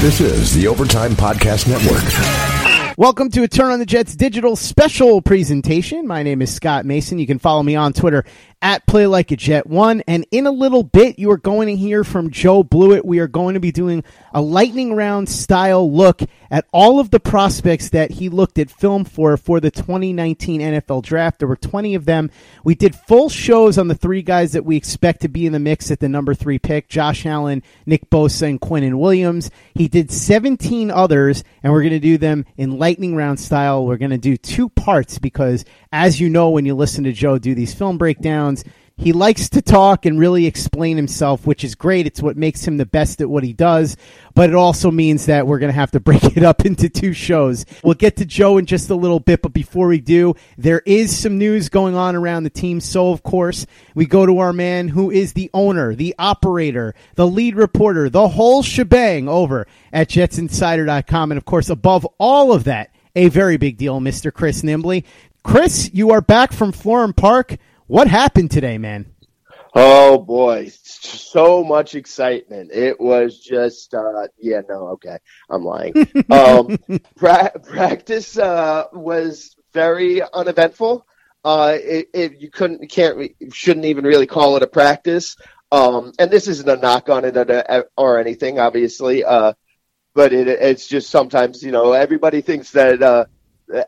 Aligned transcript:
This 0.00 0.20
is 0.20 0.54
the 0.54 0.68
Overtime 0.68 1.10
Podcast 1.10 1.66
Network. 1.66 2.57
Welcome 2.98 3.30
to 3.30 3.44
a 3.44 3.48
Turn 3.48 3.70
on 3.70 3.78
the 3.78 3.86
Jets 3.86 4.16
digital 4.16 4.56
special 4.56 5.22
presentation. 5.22 6.08
My 6.08 6.24
name 6.24 6.42
is 6.42 6.52
Scott 6.52 6.84
Mason. 6.84 7.20
You 7.20 7.28
can 7.28 7.38
follow 7.38 7.62
me 7.62 7.76
on 7.76 7.92
Twitter 7.92 8.24
at 8.60 8.86
Play 8.86 9.06
Like 9.06 9.30
a 9.30 9.36
Jet 9.36 9.66
One. 9.66 10.02
And 10.08 10.26
in 10.30 10.46
a 10.46 10.50
little 10.50 10.82
bit, 10.82 11.18
you 11.18 11.30
are 11.30 11.38
going 11.38 11.68
to 11.68 11.76
hear 11.76 12.02
from 12.02 12.30
Joe 12.30 12.62
Blewett. 12.62 13.04
We 13.04 13.20
are 13.20 13.28
going 13.28 13.54
to 13.54 13.60
be 13.60 13.70
doing 13.70 14.02
a 14.34 14.40
lightning 14.40 14.94
round 14.94 15.28
style 15.28 15.90
look 15.90 16.22
at 16.50 16.66
all 16.72 16.98
of 16.98 17.10
the 17.10 17.20
prospects 17.20 17.90
that 17.90 18.10
he 18.10 18.28
looked 18.28 18.58
at 18.58 18.70
film 18.70 19.04
for 19.04 19.36
for 19.36 19.60
the 19.60 19.70
2019 19.70 20.60
NFL 20.60 21.02
Draft. 21.02 21.38
There 21.38 21.48
were 21.48 21.56
20 21.56 21.94
of 21.94 22.04
them. 22.04 22.30
We 22.64 22.74
did 22.74 22.94
full 22.96 23.28
shows 23.28 23.78
on 23.78 23.88
the 23.88 23.94
three 23.94 24.22
guys 24.22 24.52
that 24.52 24.64
we 24.64 24.76
expect 24.76 25.20
to 25.20 25.28
be 25.28 25.46
in 25.46 25.52
the 25.52 25.58
mix 25.58 25.90
at 25.90 26.00
the 26.00 26.08
number 26.08 26.34
three 26.34 26.58
pick: 26.58 26.88
Josh 26.88 27.26
Allen, 27.26 27.62
Nick 27.86 28.10
Bosa, 28.10 28.48
and 28.48 28.60
Quinnen 28.60 28.98
Williams. 28.98 29.50
He 29.74 29.88
did 29.88 30.10
17 30.10 30.90
others, 30.90 31.44
and 31.62 31.72
we're 31.72 31.82
going 31.82 31.92
to 31.92 32.00
do 32.00 32.18
them 32.18 32.44
in 32.56 32.78
lightning 32.88 33.14
round 33.14 33.38
style. 33.38 33.84
We're 33.84 33.98
going 33.98 34.12
to 34.12 34.16
do 34.16 34.38
two 34.38 34.70
parts 34.70 35.18
because, 35.18 35.66
as 35.92 36.18
you 36.18 36.30
know, 36.30 36.48
when 36.48 36.64
you 36.64 36.74
listen 36.74 37.04
to 37.04 37.12
Joe 37.12 37.36
do 37.36 37.54
these 37.54 37.74
film 37.74 37.98
breakdowns, 37.98 38.64
he 38.98 39.12
likes 39.12 39.48
to 39.50 39.62
talk 39.62 40.06
and 40.06 40.18
really 40.18 40.46
explain 40.46 40.96
himself, 40.96 41.46
which 41.46 41.62
is 41.62 41.76
great. 41.76 42.06
It's 42.06 42.20
what 42.20 42.36
makes 42.36 42.66
him 42.66 42.76
the 42.76 42.84
best 42.84 43.20
at 43.20 43.30
what 43.30 43.44
he 43.44 43.52
does. 43.52 43.96
But 44.34 44.50
it 44.50 44.56
also 44.56 44.90
means 44.90 45.26
that 45.26 45.46
we're 45.46 45.60
going 45.60 45.72
to 45.72 45.78
have 45.78 45.92
to 45.92 46.00
break 46.08 46.36
it 46.36 46.42
up 46.42 46.66
into 46.66 46.88
two 46.88 47.12
shows. 47.12 47.64
We'll 47.84 47.94
get 47.94 48.16
to 48.16 48.24
Joe 48.24 48.58
in 48.58 48.66
just 48.66 48.90
a 48.90 48.96
little 48.96 49.20
bit, 49.20 49.40
but 49.40 49.52
before 49.52 49.86
we 49.86 50.00
do, 50.00 50.34
there 50.56 50.82
is 50.84 51.16
some 51.16 51.38
news 51.38 51.68
going 51.68 51.94
on 51.94 52.16
around 52.16 52.42
the 52.42 52.50
team. 52.50 52.80
So, 52.80 53.12
of 53.12 53.22
course, 53.22 53.66
we 53.94 54.04
go 54.04 54.26
to 54.26 54.38
our 54.38 54.52
man 54.52 54.88
who 54.88 55.12
is 55.12 55.32
the 55.32 55.48
owner, 55.54 55.94
the 55.94 56.14
operator, 56.18 56.94
the 57.14 57.26
lead 57.26 57.54
reporter, 57.54 58.10
the 58.10 58.28
whole 58.28 58.64
shebang 58.64 59.28
over 59.28 59.68
at 59.92 60.08
jetsinsider.com. 60.08 61.30
And, 61.30 61.38
of 61.38 61.44
course, 61.44 61.70
above 61.70 62.04
all 62.18 62.52
of 62.52 62.64
that, 62.64 62.90
a 63.14 63.28
very 63.28 63.56
big 63.56 63.76
deal, 63.76 64.00
Mr. 64.00 64.32
Chris 64.32 64.62
Nimbley. 64.62 65.04
Chris, 65.44 65.90
you 65.94 66.10
are 66.10 66.20
back 66.20 66.52
from 66.52 66.72
Florham 66.72 67.14
Park. 67.14 67.56
What 67.88 68.06
happened 68.06 68.50
today, 68.50 68.76
man? 68.76 69.14
Oh 69.74 70.18
boy, 70.18 70.70
so 70.74 71.64
much 71.64 71.94
excitement. 71.94 72.70
It 72.70 73.00
was 73.00 73.40
just, 73.40 73.94
uh, 73.94 74.28
yeah, 74.38 74.60
no, 74.68 74.88
okay, 74.88 75.16
I'm 75.48 75.64
lying. 75.64 75.94
um, 76.30 76.78
pra- 77.16 77.58
practice 77.62 78.36
uh, 78.36 78.84
was 78.92 79.56
very 79.72 80.20
uneventful. 80.22 81.06
Uh, 81.42 81.78
it, 81.80 82.08
it, 82.12 82.40
you 82.40 82.50
couldn't, 82.50 82.82
you 82.82 82.88
can't, 82.88 83.34
shouldn't 83.54 83.86
even 83.86 84.04
really 84.04 84.26
call 84.26 84.56
it 84.56 84.62
a 84.62 84.66
practice. 84.66 85.36
Um, 85.72 86.12
and 86.18 86.30
this 86.30 86.46
isn't 86.46 86.68
a 86.68 86.76
knock 86.76 87.08
on 87.08 87.24
it 87.24 87.86
or 87.96 88.18
anything, 88.18 88.58
obviously. 88.58 89.24
Uh, 89.24 89.54
but 90.14 90.34
it, 90.34 90.46
it's 90.46 90.86
just 90.86 91.08
sometimes 91.08 91.62
you 91.62 91.72
know 91.72 91.92
everybody 91.92 92.42
thinks 92.42 92.72
that 92.72 93.02
uh, 93.02 93.24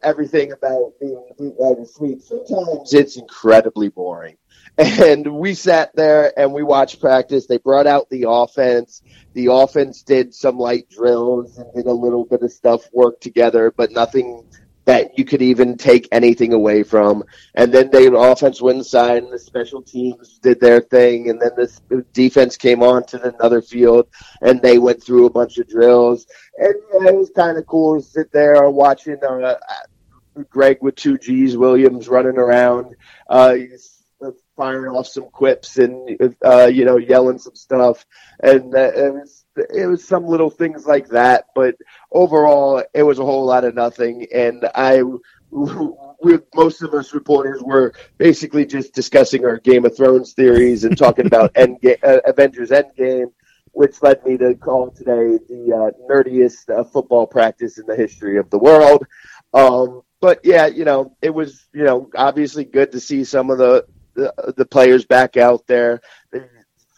everything 0.03 0.53
about 0.53 0.93
being 1.01 1.25
bootlegger 1.39 1.85
sweet. 1.85 2.23
Sometimes 2.23 2.93
it's 2.93 3.17
incredibly 3.17 3.89
boring. 3.89 4.37
And 4.79 5.37
we 5.37 5.55
sat 5.55 5.95
there 5.95 6.33
and 6.39 6.53
we 6.55 6.63
watched 6.63 7.01
practice. 7.01 7.47
They 7.47 7.59
brought 7.59 7.87
out 7.87 8.09
the 8.09 8.27
offense. 8.29 9.03
The 9.35 9.49
offense 9.53 10.03
did 10.03 10.33
some 10.33 10.59
light 10.59 10.89
drills 10.89 11.59
and 11.59 11.73
did 11.75 11.87
a 11.87 11.93
little 11.93 12.25
bit 12.25 12.43
of 12.43 12.53
stuff 12.53 12.83
work 12.93 13.21
together, 13.21 13.73
but 13.77 13.91
nothing 13.91 14.45
that 14.91 15.17
you 15.17 15.25
could 15.25 15.41
even 15.41 15.77
take 15.77 16.09
anything 16.11 16.53
away 16.53 16.83
from. 16.83 17.23
And 17.55 17.73
then 17.73 17.91
the 17.93 18.13
offense 18.13 18.61
went 18.61 18.79
inside, 18.79 19.23
and 19.23 19.33
the 19.33 19.39
special 19.39 19.83
teams 19.83 20.41
did 20.41 20.59
their 20.61 20.81
thing, 20.81 21.31
and 21.31 21.41
then 21.41 21.53
the 21.55 22.05
defense 22.13 22.57
came 22.57 22.83
on 22.83 23.05
to 23.07 23.23
another 23.23 23.63
field, 23.63 24.09
and 24.43 24.61
they 24.61 24.79
went 24.79 25.01
through 25.01 25.27
a 25.27 25.31
bunch 25.31 25.59
of 25.59 25.69
drills, 25.69 26.27
and 26.59 26.75
it 27.07 27.15
was 27.15 27.31
kind 27.37 27.57
of 27.57 27.67
cool 27.67 28.01
to 28.01 28.05
sit 28.05 28.33
there 28.33 28.69
watching 28.69 29.23
uh, 29.23 29.55
Greg 30.49 30.79
with 30.81 30.97
two 30.97 31.19
G's, 31.19 31.57
Williams 31.57 32.09
running 32.09 32.37
around. 32.37 32.97
Uh, 33.29 33.55
firing 34.57 34.95
off 34.95 35.07
some 35.07 35.31
quips 35.31 35.79
and 35.79 36.35
uh, 36.45 36.67
you 36.67 36.85
know 36.85 36.99
yelling 36.99 37.39
some 37.39 37.55
stuff, 37.55 38.05
and 38.43 38.75
uh, 38.75 38.91
it 38.95 39.15
was 39.15 39.40
it 39.57 39.87
was 39.87 40.07
some 40.07 40.27
little 40.27 40.51
things 40.51 40.87
like 40.87 41.09
that. 41.09 41.47
But 41.55 41.77
overall, 42.13 42.83
it 42.95 43.03
was 43.03 43.19
a 43.19 43.25
whole 43.25 43.45
lot 43.45 43.65
of 43.65 43.75
nothing, 43.75 44.27
and 44.35 44.69
I. 44.75 45.03
We, 46.23 46.39
most 46.55 46.83
of 46.83 46.95
us 46.95 47.13
reporters 47.13 47.61
were 47.63 47.93
basically 48.19 48.65
just 48.67 48.93
discussing 48.93 49.45
our 49.45 49.59
Game 49.59 49.85
of 49.85 49.97
Thrones 49.97 50.33
theories 50.33 50.85
and 50.85 50.97
talking 50.97 51.27
about 51.27 51.51
End 51.57 51.79
uh, 51.85 52.21
Avengers 52.25 52.71
Endgame, 52.71 53.33
which 53.73 54.01
led 54.03 54.25
me 54.25 54.37
to 54.37 54.55
call 54.55 54.91
today 54.91 55.39
the 55.49 55.73
uh, 55.73 56.13
nerdiest 56.13 56.69
uh, 56.71 56.85
football 56.85 57.27
practice 57.27 57.79
in 57.79 57.87
the 57.87 57.97
history 57.97 58.37
of 58.37 58.49
the 58.51 58.59
world. 58.59 59.05
Um, 59.55 60.03
but 60.21 60.41
yeah, 60.45 60.67
you 60.67 60.85
know, 60.85 61.17
it 61.23 61.31
was 61.31 61.67
you 61.73 61.85
know 61.85 62.11
obviously 62.15 62.65
good 62.65 62.93
to 62.93 63.01
see 63.01 63.25
some 63.25 63.51
of 63.51 63.59
the 63.59 63.87
the, 64.15 64.55
the 64.57 64.67
players 64.67 65.05
back 65.05 65.37
out 65.37 65.67
there. 65.67 66.01
They 66.31 66.43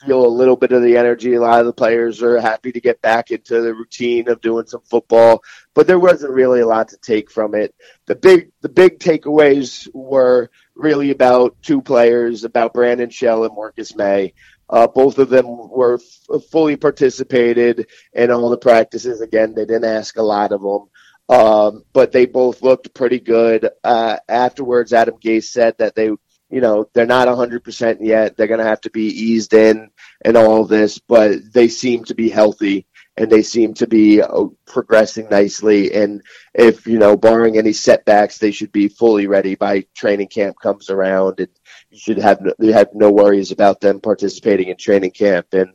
feel 0.06 0.24
a 0.24 0.28
little 0.28 0.56
bit 0.56 0.72
of 0.72 0.82
the 0.82 0.96
energy. 0.96 1.34
A 1.34 1.40
lot 1.40 1.60
of 1.60 1.66
the 1.66 1.72
players 1.72 2.22
are 2.22 2.40
happy 2.40 2.72
to 2.72 2.80
get 2.80 3.00
back 3.02 3.30
into 3.30 3.60
the 3.60 3.74
routine 3.74 4.28
of 4.28 4.40
doing 4.40 4.66
some 4.66 4.82
football, 4.82 5.42
but 5.74 5.86
there 5.86 5.98
wasn't 5.98 6.32
really 6.32 6.60
a 6.60 6.66
lot 6.66 6.88
to 6.88 6.96
take 6.98 7.30
from 7.30 7.54
it. 7.54 7.74
The 8.06 8.16
big 8.16 8.52
the 8.60 8.68
big 8.68 8.98
takeaways 8.98 9.88
were 9.94 10.50
really 10.74 11.10
about 11.10 11.56
two 11.62 11.82
players, 11.82 12.44
about 12.44 12.74
Brandon 12.74 13.10
Shell 13.10 13.44
and 13.44 13.54
Marcus 13.54 13.94
Maye. 13.94 14.34
Uh, 14.68 14.86
both 14.86 15.18
of 15.18 15.28
them 15.28 15.46
were 15.46 15.94
f- 15.94 16.42
fully 16.50 16.76
participated 16.76 17.88
in 18.14 18.30
all 18.30 18.48
the 18.48 18.56
practices. 18.56 19.20
Again, 19.20 19.54
they 19.54 19.66
didn't 19.66 19.84
ask 19.84 20.16
a 20.16 20.22
lot 20.22 20.52
of 20.52 20.62
them. 20.62 20.88
Um, 21.28 21.84
but 21.92 22.12
they 22.12 22.26
both 22.26 22.62
looked 22.62 22.94
pretty 22.94 23.20
good. 23.20 23.68
Uh, 23.84 24.16
afterwards, 24.28 24.92
Adam 24.92 25.16
Gase 25.16 25.44
said 25.44 25.76
that 25.78 25.94
they 25.94 26.10
you 26.52 26.60
know, 26.60 26.86
they're 26.92 27.06
not 27.06 27.28
100% 27.28 27.96
yet. 28.02 28.36
They're 28.36 28.46
going 28.46 28.60
to 28.60 28.66
have 28.66 28.82
to 28.82 28.90
be 28.90 29.06
eased 29.06 29.54
in 29.54 29.90
and 30.22 30.36
all 30.36 30.66
this, 30.66 30.98
but 30.98 31.38
they 31.52 31.66
seem 31.68 32.04
to 32.04 32.14
be 32.14 32.28
healthy 32.28 32.86
and 33.16 33.30
they 33.30 33.42
seem 33.42 33.72
to 33.74 33.86
be 33.86 34.20
uh, 34.20 34.44
progressing 34.66 35.28
nicely. 35.30 35.94
And 35.94 36.20
if, 36.52 36.86
you 36.86 36.98
know, 36.98 37.16
barring 37.16 37.56
any 37.56 37.72
setbacks, 37.72 38.36
they 38.36 38.50
should 38.50 38.70
be 38.70 38.88
fully 38.88 39.26
ready 39.26 39.54
by 39.54 39.86
training 39.94 40.28
camp 40.28 40.56
comes 40.62 40.90
around 40.90 41.40
and 41.40 41.48
you 41.90 41.98
should 41.98 42.18
have 42.18 42.40
no, 42.42 42.52
have 42.70 42.90
no 42.92 43.10
worries 43.10 43.50
about 43.50 43.80
them 43.80 44.00
participating 44.00 44.68
in 44.68 44.76
training 44.76 45.12
camp. 45.12 45.46
And 45.52 45.70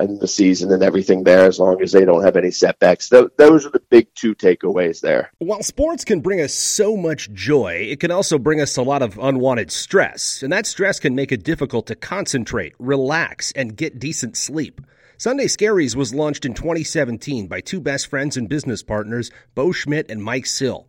in 0.00 0.18
the 0.18 0.28
season 0.28 0.72
and 0.72 0.82
everything 0.82 1.24
there 1.24 1.46
as 1.46 1.58
long 1.58 1.80
as 1.82 1.92
they 1.92 2.04
don't 2.04 2.24
have 2.24 2.36
any 2.36 2.50
setbacks. 2.50 3.08
Th- 3.08 3.28
those 3.36 3.66
are 3.66 3.70
the 3.70 3.82
big 3.90 4.08
two 4.14 4.34
takeaways 4.34 5.00
there. 5.00 5.30
While 5.38 5.62
sports 5.62 6.04
can 6.04 6.20
bring 6.20 6.40
us 6.40 6.54
so 6.54 6.96
much 6.96 7.32
joy, 7.32 7.86
it 7.90 8.00
can 8.00 8.10
also 8.10 8.38
bring 8.38 8.60
us 8.60 8.76
a 8.76 8.82
lot 8.82 9.02
of 9.02 9.18
unwanted 9.18 9.70
stress, 9.70 10.42
and 10.42 10.52
that 10.52 10.66
stress 10.66 10.98
can 10.98 11.14
make 11.14 11.32
it 11.32 11.44
difficult 11.44 11.86
to 11.88 11.94
concentrate, 11.94 12.74
relax, 12.78 13.52
and 13.52 13.76
get 13.76 13.98
decent 13.98 14.36
sleep. 14.36 14.80
Sunday 15.18 15.46
Scaries 15.46 15.94
was 15.94 16.14
launched 16.14 16.44
in 16.44 16.54
2017 16.54 17.46
by 17.46 17.60
two 17.60 17.80
best 17.80 18.08
friends 18.08 18.36
and 18.36 18.48
business 18.48 18.82
partners, 18.82 19.30
Bo 19.54 19.70
Schmidt 19.70 20.10
and 20.10 20.22
Mike 20.22 20.46
Sill. 20.46 20.88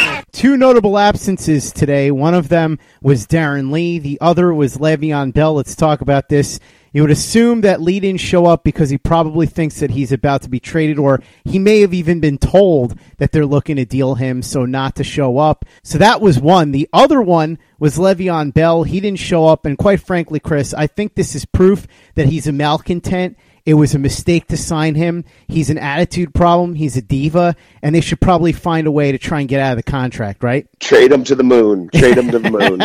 Two 0.31 0.55
notable 0.55 0.97
absences 0.97 1.73
today. 1.73 2.09
One 2.09 2.33
of 2.33 2.47
them 2.47 2.79
was 3.01 3.27
Darron 3.27 3.71
Lee. 3.71 3.99
The 3.99 4.17
other 4.21 4.53
was 4.53 4.77
Le'Veon 4.77 5.33
Bell. 5.33 5.55
Let's 5.55 5.75
talk 5.75 5.99
about 5.99 6.29
this. 6.29 6.59
You 6.93 7.01
would 7.03 7.11
assume 7.11 7.61
that 7.61 7.81
Lee 7.81 7.99
didn't 7.99 8.21
show 8.21 8.45
up 8.45 8.63
because 8.63 8.89
he 8.89 8.97
probably 8.97 9.45
thinks 9.45 9.79
that 9.79 9.91
he's 9.91 10.11
about 10.11 10.41
to 10.41 10.49
be 10.49 10.59
traded, 10.59 10.99
or 10.99 11.21
he 11.45 11.59
may 11.59 11.81
have 11.81 11.93
even 11.93 12.19
been 12.19 12.37
told 12.37 12.97
that 13.17 13.31
they're 13.31 13.45
looking 13.45 13.75
to 13.77 13.85
deal 13.85 14.15
him, 14.15 14.41
so 14.41 14.65
not 14.65 14.95
to 14.95 15.03
show 15.03 15.37
up. 15.37 15.65
So 15.83 15.97
that 15.97 16.21
was 16.21 16.39
one. 16.39 16.71
The 16.71 16.89
other 16.91 17.21
one 17.21 17.59
was 17.79 17.97
Le'Veon 17.97 18.53
Bell. 18.53 18.83
He 18.83 18.99
didn't 18.99 19.19
show 19.19 19.47
up, 19.47 19.65
and 19.65 19.77
quite 19.77 20.01
frankly, 20.01 20.39
Chris, 20.39 20.73
I 20.73 20.87
think 20.87 21.15
this 21.15 21.35
is 21.35 21.45
proof 21.45 21.87
that 22.15 22.27
he's 22.27 22.47
a 22.47 22.51
malcontent 22.51 23.37
it 23.65 23.75
was 23.75 23.93
a 23.93 23.99
mistake 23.99 24.47
to 24.47 24.57
sign 24.57 24.95
him. 24.95 25.23
He's 25.47 25.69
an 25.69 25.77
attitude 25.77 26.33
problem. 26.33 26.73
He's 26.75 26.97
a 26.97 27.01
diva, 27.01 27.55
and 27.81 27.93
they 27.93 28.01
should 28.01 28.19
probably 28.19 28.53
find 28.53 28.87
a 28.87 28.91
way 28.91 29.11
to 29.11 29.17
try 29.17 29.39
and 29.41 29.49
get 29.49 29.59
out 29.59 29.71
of 29.71 29.77
the 29.77 29.91
contract, 29.91 30.43
right? 30.43 30.67
Trade 30.79 31.11
him 31.11 31.23
to 31.25 31.35
the 31.35 31.43
moon. 31.43 31.89
Trade 31.93 32.17
him 32.17 32.31
to 32.31 32.39
the 32.39 32.49
moon. 32.49 32.81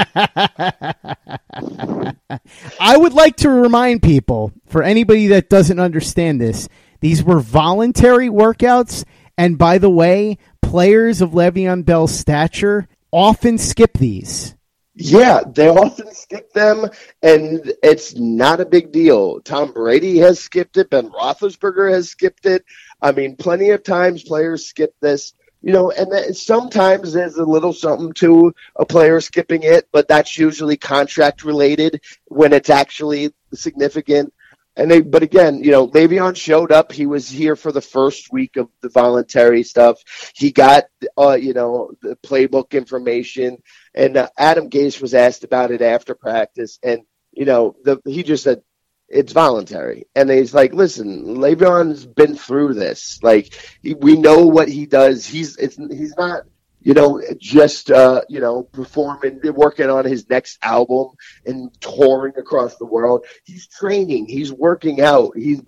I 2.81 2.97
would 2.97 3.15
like 3.15 3.37
to 3.37 3.51
remind 3.51 4.03
people, 4.03 4.53
for 4.67 4.83
anybody 4.83 5.29
that 5.29 5.49
doesn't 5.49 5.79
understand 5.79 6.41
this, 6.41 6.69
these 7.01 7.23
were 7.23 7.41
voluntary 7.41 8.29
workouts. 8.29 9.05
And 9.39 9.57
by 9.59 9.79
the 9.79 9.91
way, 9.91 10.39
players 10.63 11.21
of 11.21 11.31
Le'Veon 11.31 11.85
Bell's 11.85 12.17
stature 12.17 12.89
often 13.13 13.59
skip 13.59 13.95
these. 13.95 14.56
Yeah, 14.99 15.43
they 15.47 15.69
often 15.69 16.15
skip 16.15 16.53
them, 16.55 16.89
and 17.23 17.71
it's 17.83 18.17
not 18.17 18.61
a 18.61 18.67
big 18.67 18.93
deal. 18.93 19.41
Tom 19.43 19.73
Brady 19.73 20.17
has 20.19 20.41
skipped 20.41 20.79
it. 20.79 20.89
Ben 20.89 21.11
Roethlisberger 21.11 21.93
has 21.93 22.09
skipped 22.09 22.47
it. 22.47 22.65
I 23.03 23.13
mean, 23.13 23.37
plenty 23.37 23.71
of 23.71 23.83
times 23.83 24.23
players 24.23 24.65
skip 24.67 24.95
this. 25.01 25.35
You 25.63 25.73
know, 25.73 25.91
and 25.91 26.35
sometimes 26.35 27.13
there's 27.13 27.37
a 27.37 27.45
little 27.45 27.73
something 27.73 28.13
to 28.15 28.55
a 28.77 28.87
player 28.87 29.21
skipping 29.21 29.65
it, 29.65 29.89
but 29.93 30.09
that's 30.09 30.39
usually 30.39 30.77
contract 30.77 31.45
related 31.45 32.01
when 32.27 32.53
it's 32.53 32.71
actually 32.71 33.35
significant. 33.53 34.33
And 34.77 34.91
they, 34.91 35.01
but 35.01 35.23
again, 35.23 35.65
you 35.65 35.71
know, 35.71 35.89
Le'Veon 35.89 36.37
showed 36.37 36.71
up. 36.71 36.93
He 36.93 37.07
was 37.07 37.29
here 37.29 37.57
for 37.57 37.73
the 37.73 37.81
first 37.81 38.31
week 38.31 38.57
of 38.57 38.69
the 38.83 38.91
voluntary 38.91 39.63
stuff. 39.63 39.99
He 40.35 40.53
got, 40.53 40.85
uh, 41.19 41.39
you 41.41 41.55
know, 41.55 41.93
the 42.03 42.17
playbook 42.17 42.73
information. 42.73 43.63
And 43.95 44.17
uh, 44.19 44.29
Adam 44.37 44.69
Gase 44.69 45.01
was 45.01 45.15
asked 45.15 45.45
about 45.45 45.71
it 45.71 45.81
after 45.81 46.15
practice, 46.15 46.79
and 46.83 47.01
you 47.33 47.45
know, 47.45 47.77
the, 47.85 48.01
he 48.05 48.23
just 48.23 48.45
said 48.45 48.63
it's 49.09 49.33
voluntary. 49.33 50.07
And 50.15 50.29
he's 50.29 50.55
like, 50.55 50.73
listen, 50.75 51.37
Le'Veon's 51.37 52.05
been 52.05 52.37
through 52.37 52.75
this. 52.75 53.23
Like, 53.23 53.55
we 53.83 54.17
know 54.17 54.47
what 54.47 54.69
he 54.69 54.87
does. 54.87 55.27
He's 55.27 55.57
it's 55.57 55.77
he's 55.77 56.15
not 56.17 56.43
you 56.87 56.95
know, 56.95 57.21
just 57.39 57.91
uh, 57.91 58.23
you 58.29 58.39
know, 58.39 58.63
performing, 58.63 59.41
working 59.57 59.91
on 59.91 60.05
his 60.05 60.31
next 60.31 60.57
album 60.63 61.09
and 61.45 61.69
touring 61.81 62.35
across 62.39 62.77
the 62.77 62.87
world. 62.87 63.27
He's 63.43 63.67
training, 63.67 64.27
he's 64.27 64.53
working 64.53 65.01
out, 65.01 65.33
he's 65.37 65.61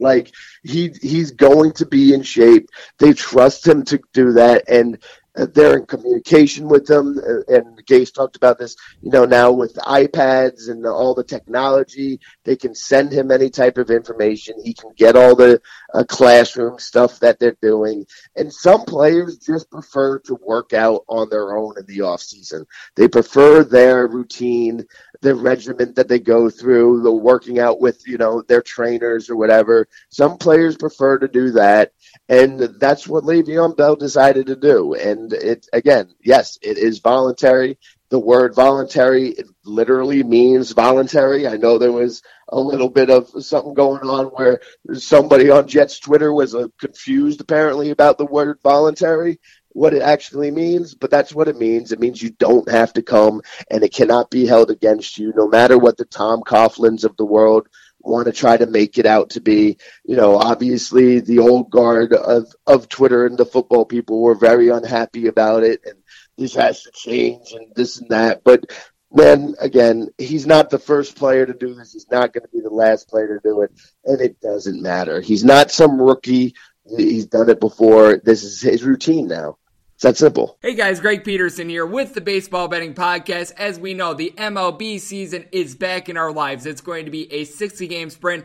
like 0.00 0.34
he 0.64 0.92
he's 1.00 1.30
going 1.30 1.70
to 1.74 1.86
be 1.86 2.14
in 2.14 2.24
shape. 2.24 2.68
They 2.98 3.12
trust 3.12 3.64
him 3.64 3.84
to 3.84 4.00
do 4.12 4.32
that, 4.32 4.64
and 4.68 4.98
they're 5.46 5.78
in 5.78 5.86
communication 5.86 6.68
with 6.68 6.86
them. 6.86 7.18
Uh, 7.18 7.54
and 7.54 7.84
Gase 7.86 8.12
talked 8.12 8.36
about 8.36 8.58
this, 8.58 8.76
you 9.02 9.10
know, 9.10 9.24
now 9.24 9.52
with 9.52 9.74
iPads 9.74 10.68
and 10.68 10.86
all 10.86 11.14
the 11.14 11.24
technology, 11.24 12.20
they 12.44 12.56
can 12.56 12.74
send 12.74 13.12
him 13.12 13.30
any 13.30 13.50
type 13.50 13.78
of 13.78 13.90
information. 13.90 14.54
He 14.62 14.74
can 14.74 14.92
get 14.96 15.16
all 15.16 15.34
the 15.34 15.60
uh, 15.94 16.04
classroom 16.04 16.78
stuff 16.78 17.20
that 17.20 17.38
they're 17.38 17.56
doing. 17.62 18.06
And 18.36 18.52
some 18.52 18.84
players 18.84 19.38
just 19.38 19.70
prefer 19.70 20.18
to 20.20 20.38
work 20.44 20.72
out 20.72 21.04
on 21.08 21.28
their 21.30 21.56
own 21.56 21.74
in 21.78 21.86
the 21.86 22.02
off 22.02 22.20
season. 22.20 22.66
They 22.96 23.08
prefer 23.08 23.64
their 23.64 24.06
routine, 24.06 24.84
their 25.20 25.34
regimen 25.34 25.94
that 25.94 26.08
they 26.08 26.18
go 26.18 26.48
through, 26.48 27.02
the 27.02 27.12
working 27.12 27.58
out 27.58 27.80
with, 27.80 28.06
you 28.06 28.18
know, 28.18 28.42
their 28.42 28.62
trainers 28.62 29.28
or 29.28 29.36
whatever. 29.36 29.88
Some 30.10 30.38
players 30.38 30.76
prefer 30.76 31.18
to 31.18 31.28
do 31.28 31.50
that. 31.52 31.92
And 32.28 32.60
that's 32.78 33.08
what 33.08 33.24
Le'Veon 33.24 33.76
Bell 33.76 33.96
decided 33.96 34.46
to 34.46 34.56
do. 34.56 34.94
And 34.94 35.32
it, 35.32 35.66
again, 35.72 36.14
yes, 36.22 36.58
it 36.62 36.78
is 36.78 37.00
voluntary. 37.00 37.78
The 38.10 38.18
word 38.18 38.54
voluntary 38.54 39.36
literally 39.64 40.22
means 40.22 40.72
voluntary. 40.72 41.46
I 41.46 41.56
know 41.56 41.76
there 41.76 41.92
was 41.92 42.22
a 42.48 42.58
little 42.58 42.88
bit 42.88 43.10
of 43.10 43.28
something 43.44 43.74
going 43.74 44.02
on 44.02 44.26
where 44.26 44.60
somebody 44.94 45.50
on 45.50 45.68
Jets 45.68 45.98
Twitter 45.98 46.32
was 46.32 46.54
uh, 46.54 46.68
confused 46.78 47.42
apparently 47.42 47.90
about 47.90 48.16
the 48.16 48.24
word 48.24 48.60
voluntary, 48.62 49.40
what 49.78 49.94
it 49.94 50.02
actually 50.02 50.50
means, 50.50 50.96
but 50.96 51.08
that's 51.08 51.32
what 51.32 51.46
it 51.46 51.56
means. 51.56 51.92
It 51.92 52.00
means 52.00 52.20
you 52.20 52.30
don't 52.30 52.68
have 52.68 52.92
to 52.94 53.02
come 53.02 53.42
and 53.70 53.84
it 53.84 53.94
cannot 53.94 54.28
be 54.28 54.44
held 54.44 54.72
against 54.72 55.18
you, 55.18 55.32
no 55.36 55.46
matter 55.46 55.78
what 55.78 55.96
the 55.96 56.04
Tom 56.04 56.40
Coughlins 56.40 57.04
of 57.04 57.16
the 57.16 57.24
world 57.24 57.68
want 58.00 58.26
to 58.26 58.32
try 58.32 58.56
to 58.56 58.66
make 58.66 58.98
it 58.98 59.06
out 59.06 59.30
to 59.30 59.40
be. 59.40 59.78
You 60.04 60.16
know, 60.16 60.34
obviously 60.34 61.20
the 61.20 61.38
old 61.38 61.70
guard 61.70 62.12
of, 62.12 62.52
of 62.66 62.88
Twitter 62.88 63.24
and 63.24 63.38
the 63.38 63.46
football 63.46 63.84
people 63.84 64.20
were 64.20 64.34
very 64.34 64.68
unhappy 64.68 65.28
about 65.28 65.62
it 65.62 65.80
and 65.84 65.94
this 66.36 66.56
has 66.56 66.82
to 66.82 66.90
change 66.90 67.52
and 67.52 67.72
this 67.76 68.00
and 68.00 68.10
that. 68.10 68.42
But 68.42 68.64
then 69.12 69.54
again, 69.60 70.08
he's 70.18 70.44
not 70.44 70.70
the 70.70 70.80
first 70.80 71.14
player 71.14 71.46
to 71.46 71.54
do 71.54 71.74
this. 71.74 71.92
He's 71.92 72.10
not 72.10 72.32
going 72.32 72.42
to 72.42 72.52
be 72.52 72.62
the 72.62 72.68
last 72.68 73.08
player 73.08 73.38
to 73.38 73.48
do 73.48 73.62
it. 73.62 73.70
And 74.04 74.20
it 74.20 74.40
doesn't 74.40 74.82
matter. 74.82 75.20
He's 75.20 75.44
not 75.44 75.70
some 75.70 76.02
rookie. 76.02 76.56
He's 76.96 77.26
done 77.26 77.48
it 77.48 77.60
before. 77.60 78.16
This 78.16 78.42
is 78.42 78.60
his 78.60 78.82
routine 78.82 79.28
now. 79.28 79.56
It's 79.98 80.04
that 80.04 80.16
simple. 80.16 80.56
Hey 80.62 80.76
guys, 80.76 81.00
Greg 81.00 81.24
Peterson 81.24 81.68
here 81.68 81.84
with 81.84 82.14
the 82.14 82.20
Baseball 82.20 82.68
Betting 82.68 82.94
Podcast. 82.94 83.52
As 83.56 83.80
we 83.80 83.94
know, 83.94 84.14
the 84.14 84.32
MLB 84.36 85.00
season 85.00 85.46
is 85.50 85.74
back 85.74 86.08
in 86.08 86.16
our 86.16 86.30
lives. 86.30 86.66
It's 86.66 86.80
going 86.80 87.06
to 87.06 87.10
be 87.10 87.32
a 87.32 87.42
60 87.42 87.88
game 87.88 88.08
sprint 88.08 88.44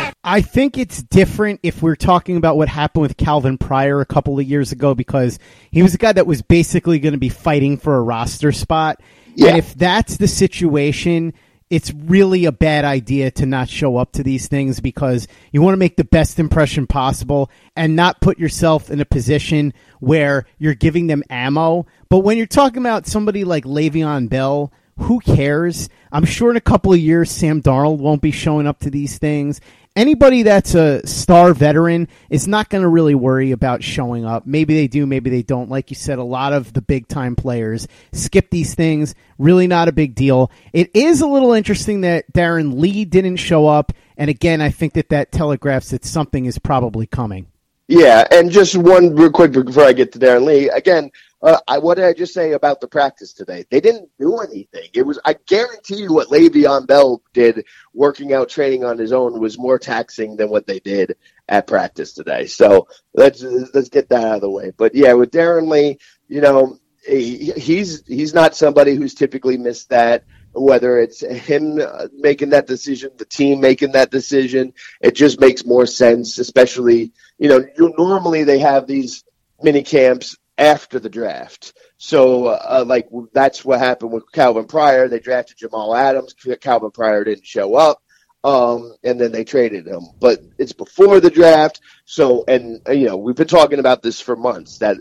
I 0.23 0.41
think 0.41 0.77
it's 0.77 1.01
different 1.01 1.61
if 1.63 1.81
we're 1.81 1.95
talking 1.95 2.37
about 2.37 2.55
what 2.55 2.69
happened 2.69 3.01
with 3.01 3.17
Calvin 3.17 3.57
Pryor 3.57 4.01
a 4.01 4.05
couple 4.05 4.37
of 4.37 4.45
years 4.45 4.71
ago 4.71 4.93
because 4.93 5.39
he 5.71 5.81
was 5.81 5.95
a 5.95 5.97
guy 5.97 6.11
that 6.11 6.27
was 6.27 6.43
basically 6.43 6.99
going 6.99 7.13
to 7.13 7.19
be 7.19 7.29
fighting 7.29 7.77
for 7.77 7.95
a 7.95 8.01
roster 8.01 8.51
spot. 8.51 9.01
Yeah. 9.33 9.49
And 9.49 9.57
if 9.57 9.73
that's 9.73 10.17
the 10.17 10.27
situation, 10.27 11.33
it's 11.71 11.91
really 11.91 12.45
a 12.45 12.51
bad 12.51 12.85
idea 12.85 13.31
to 13.31 13.45
not 13.47 13.69
show 13.69 13.97
up 13.97 14.11
to 14.11 14.23
these 14.23 14.47
things 14.47 14.79
because 14.79 15.27
you 15.51 15.61
want 15.61 15.73
to 15.73 15.79
make 15.79 15.95
the 15.95 16.03
best 16.03 16.37
impression 16.37 16.85
possible 16.85 17.49
and 17.75 17.95
not 17.95 18.21
put 18.21 18.37
yourself 18.37 18.91
in 18.91 18.99
a 18.99 19.05
position 19.05 19.73
where 20.01 20.45
you're 20.59 20.75
giving 20.75 21.07
them 21.07 21.23
ammo. 21.29 21.87
But 22.09 22.19
when 22.19 22.37
you're 22.37 22.45
talking 22.45 22.79
about 22.79 23.07
somebody 23.07 23.43
like 23.43 23.63
Le'Veon 23.63 24.29
Bell, 24.29 24.71
who 25.01 25.19
cares? 25.19 25.89
I'm 26.11 26.25
sure 26.25 26.51
in 26.51 26.57
a 26.57 26.61
couple 26.61 26.93
of 26.93 26.99
years, 26.99 27.31
Sam 27.31 27.61
Darnold 27.61 27.99
won't 27.99 28.21
be 28.21 28.31
showing 28.31 28.67
up 28.67 28.79
to 28.79 28.89
these 28.89 29.17
things 29.17 29.61
anybody 29.95 30.43
that's 30.43 30.73
a 30.75 31.05
star 31.05 31.53
veteran 31.53 32.07
is 32.29 32.47
not 32.47 32.69
going 32.69 32.81
to 32.81 32.87
really 32.87 33.15
worry 33.15 33.51
about 33.51 33.83
showing 33.83 34.25
up. 34.25 34.45
Maybe 34.45 34.73
they 34.73 34.87
do, 34.87 35.05
maybe 35.05 35.29
they 35.29 35.43
don't. 35.43 35.69
Like 35.69 35.89
you 35.89 35.95
said, 35.95 36.19
a 36.19 36.23
lot 36.23 36.53
of 36.53 36.73
the 36.73 36.81
big 36.81 37.07
time 37.07 37.35
players 37.35 37.87
skip 38.11 38.49
these 38.49 38.75
things. 38.75 39.15
Really 39.37 39.67
not 39.67 39.87
a 39.87 39.91
big 39.91 40.15
deal. 40.15 40.51
It 40.73 40.91
is 40.93 41.21
a 41.21 41.27
little 41.27 41.53
interesting 41.53 42.01
that 42.01 42.31
Darron 42.33 42.79
Lee 42.79 43.05
didn't 43.05 43.37
show 43.37 43.67
up. 43.67 43.91
And 44.17 44.29
again, 44.29 44.61
I 44.61 44.69
think 44.69 44.93
that 44.93 45.09
that 45.09 45.31
telegraphs 45.31 45.91
that 45.91 46.05
something 46.05 46.45
is 46.45 46.59
probably 46.59 47.07
coming. 47.07 47.50
Yeah, 47.91 48.25
and 48.31 48.49
just 48.49 48.77
one 48.77 49.13
real 49.15 49.29
quick 49.29 49.51
before 49.51 49.83
I 49.83 49.91
get 49.91 50.13
to 50.13 50.19
Darron 50.19 50.45
Lee. 50.45 50.69
Again, 50.69 51.11
uh, 51.41 51.57
I, 51.67 51.79
what 51.79 51.95
did 51.95 52.05
I 52.05 52.13
just 52.13 52.33
say 52.33 52.53
about 52.53 52.79
the 52.79 52.87
practice 52.87 53.33
today? 53.33 53.65
They 53.69 53.81
didn't 53.81 54.09
do 54.17 54.37
anything. 54.37 54.87
It 54.93 55.01
was, 55.01 55.19
I 55.25 55.35
guarantee 55.45 56.03
you, 56.03 56.13
what 56.13 56.29
Le'Veon 56.29 56.87
Bell 56.87 57.21
did 57.33 57.65
working 57.93 58.31
out, 58.31 58.47
training 58.47 58.85
on 58.85 58.97
his 58.97 59.11
own 59.11 59.41
was 59.41 59.59
more 59.59 59.77
taxing 59.77 60.37
than 60.37 60.49
what 60.49 60.67
they 60.67 60.79
did 60.79 61.17
at 61.49 61.67
practice 61.67 62.13
today. 62.13 62.45
So 62.45 62.87
let's 63.13 63.43
let's 63.43 63.89
get 63.89 64.07
that 64.07 64.23
out 64.23 64.35
of 64.35 64.41
the 64.41 64.49
way. 64.49 64.71
But 64.71 64.95
yeah, 64.95 65.11
with 65.11 65.31
Darron 65.31 65.69
Lee, 65.69 65.97
you 66.29 66.39
know, 66.39 66.79
he, 67.05 67.51
he's 67.51 68.07
he's 68.07 68.33
not 68.33 68.55
somebody 68.55 68.95
who's 68.95 69.15
typically 69.15 69.57
missed 69.57 69.89
that. 69.89 70.23
Whether 70.53 70.99
it's 70.99 71.21
him 71.21 71.79
uh, 71.79 72.07
making 72.13 72.49
that 72.49 72.67
decision, 72.67 73.11
the 73.17 73.23
team 73.23 73.61
making 73.61 73.93
that 73.93 74.11
decision, 74.11 74.73
it 74.99 75.15
just 75.15 75.39
makes 75.39 75.65
more 75.65 75.85
sense. 75.85 76.39
Especially, 76.39 77.13
you 77.41 77.49
know, 77.49 77.65
you, 77.75 77.91
normally 77.97 78.43
they 78.43 78.59
have 78.59 78.85
these 78.85 79.23
mini 79.63 79.81
camps 79.81 80.37
after 80.59 80.99
the 80.99 81.09
draft. 81.09 81.73
So, 81.97 82.45
uh, 82.45 82.83
like, 82.85 83.09
that's 83.33 83.65
what 83.65 83.79
happened 83.79 84.11
with 84.11 84.31
Calvin 84.31 84.65
Pryor. 84.65 85.07
They 85.07 85.19
drafted 85.19 85.57
Jamal 85.57 85.95
Adams. 85.95 86.35
Calvin 86.61 86.91
Pryor 86.91 87.23
didn't 87.23 87.47
show 87.47 87.73
up. 87.73 87.99
Um, 88.43 88.93
and 89.03 89.19
then 89.19 89.31
they 89.31 89.43
traded 89.43 89.87
him. 89.87 90.03
But 90.19 90.41
it's 90.59 90.73
before 90.73 91.19
the 91.19 91.31
draft. 91.31 91.81
So, 92.05 92.43
and, 92.47 92.79
you 92.87 93.07
know, 93.07 93.17
we've 93.17 93.35
been 93.35 93.47
talking 93.47 93.79
about 93.79 94.03
this 94.03 94.21
for 94.21 94.35
months 94.35 94.77
that 94.77 94.97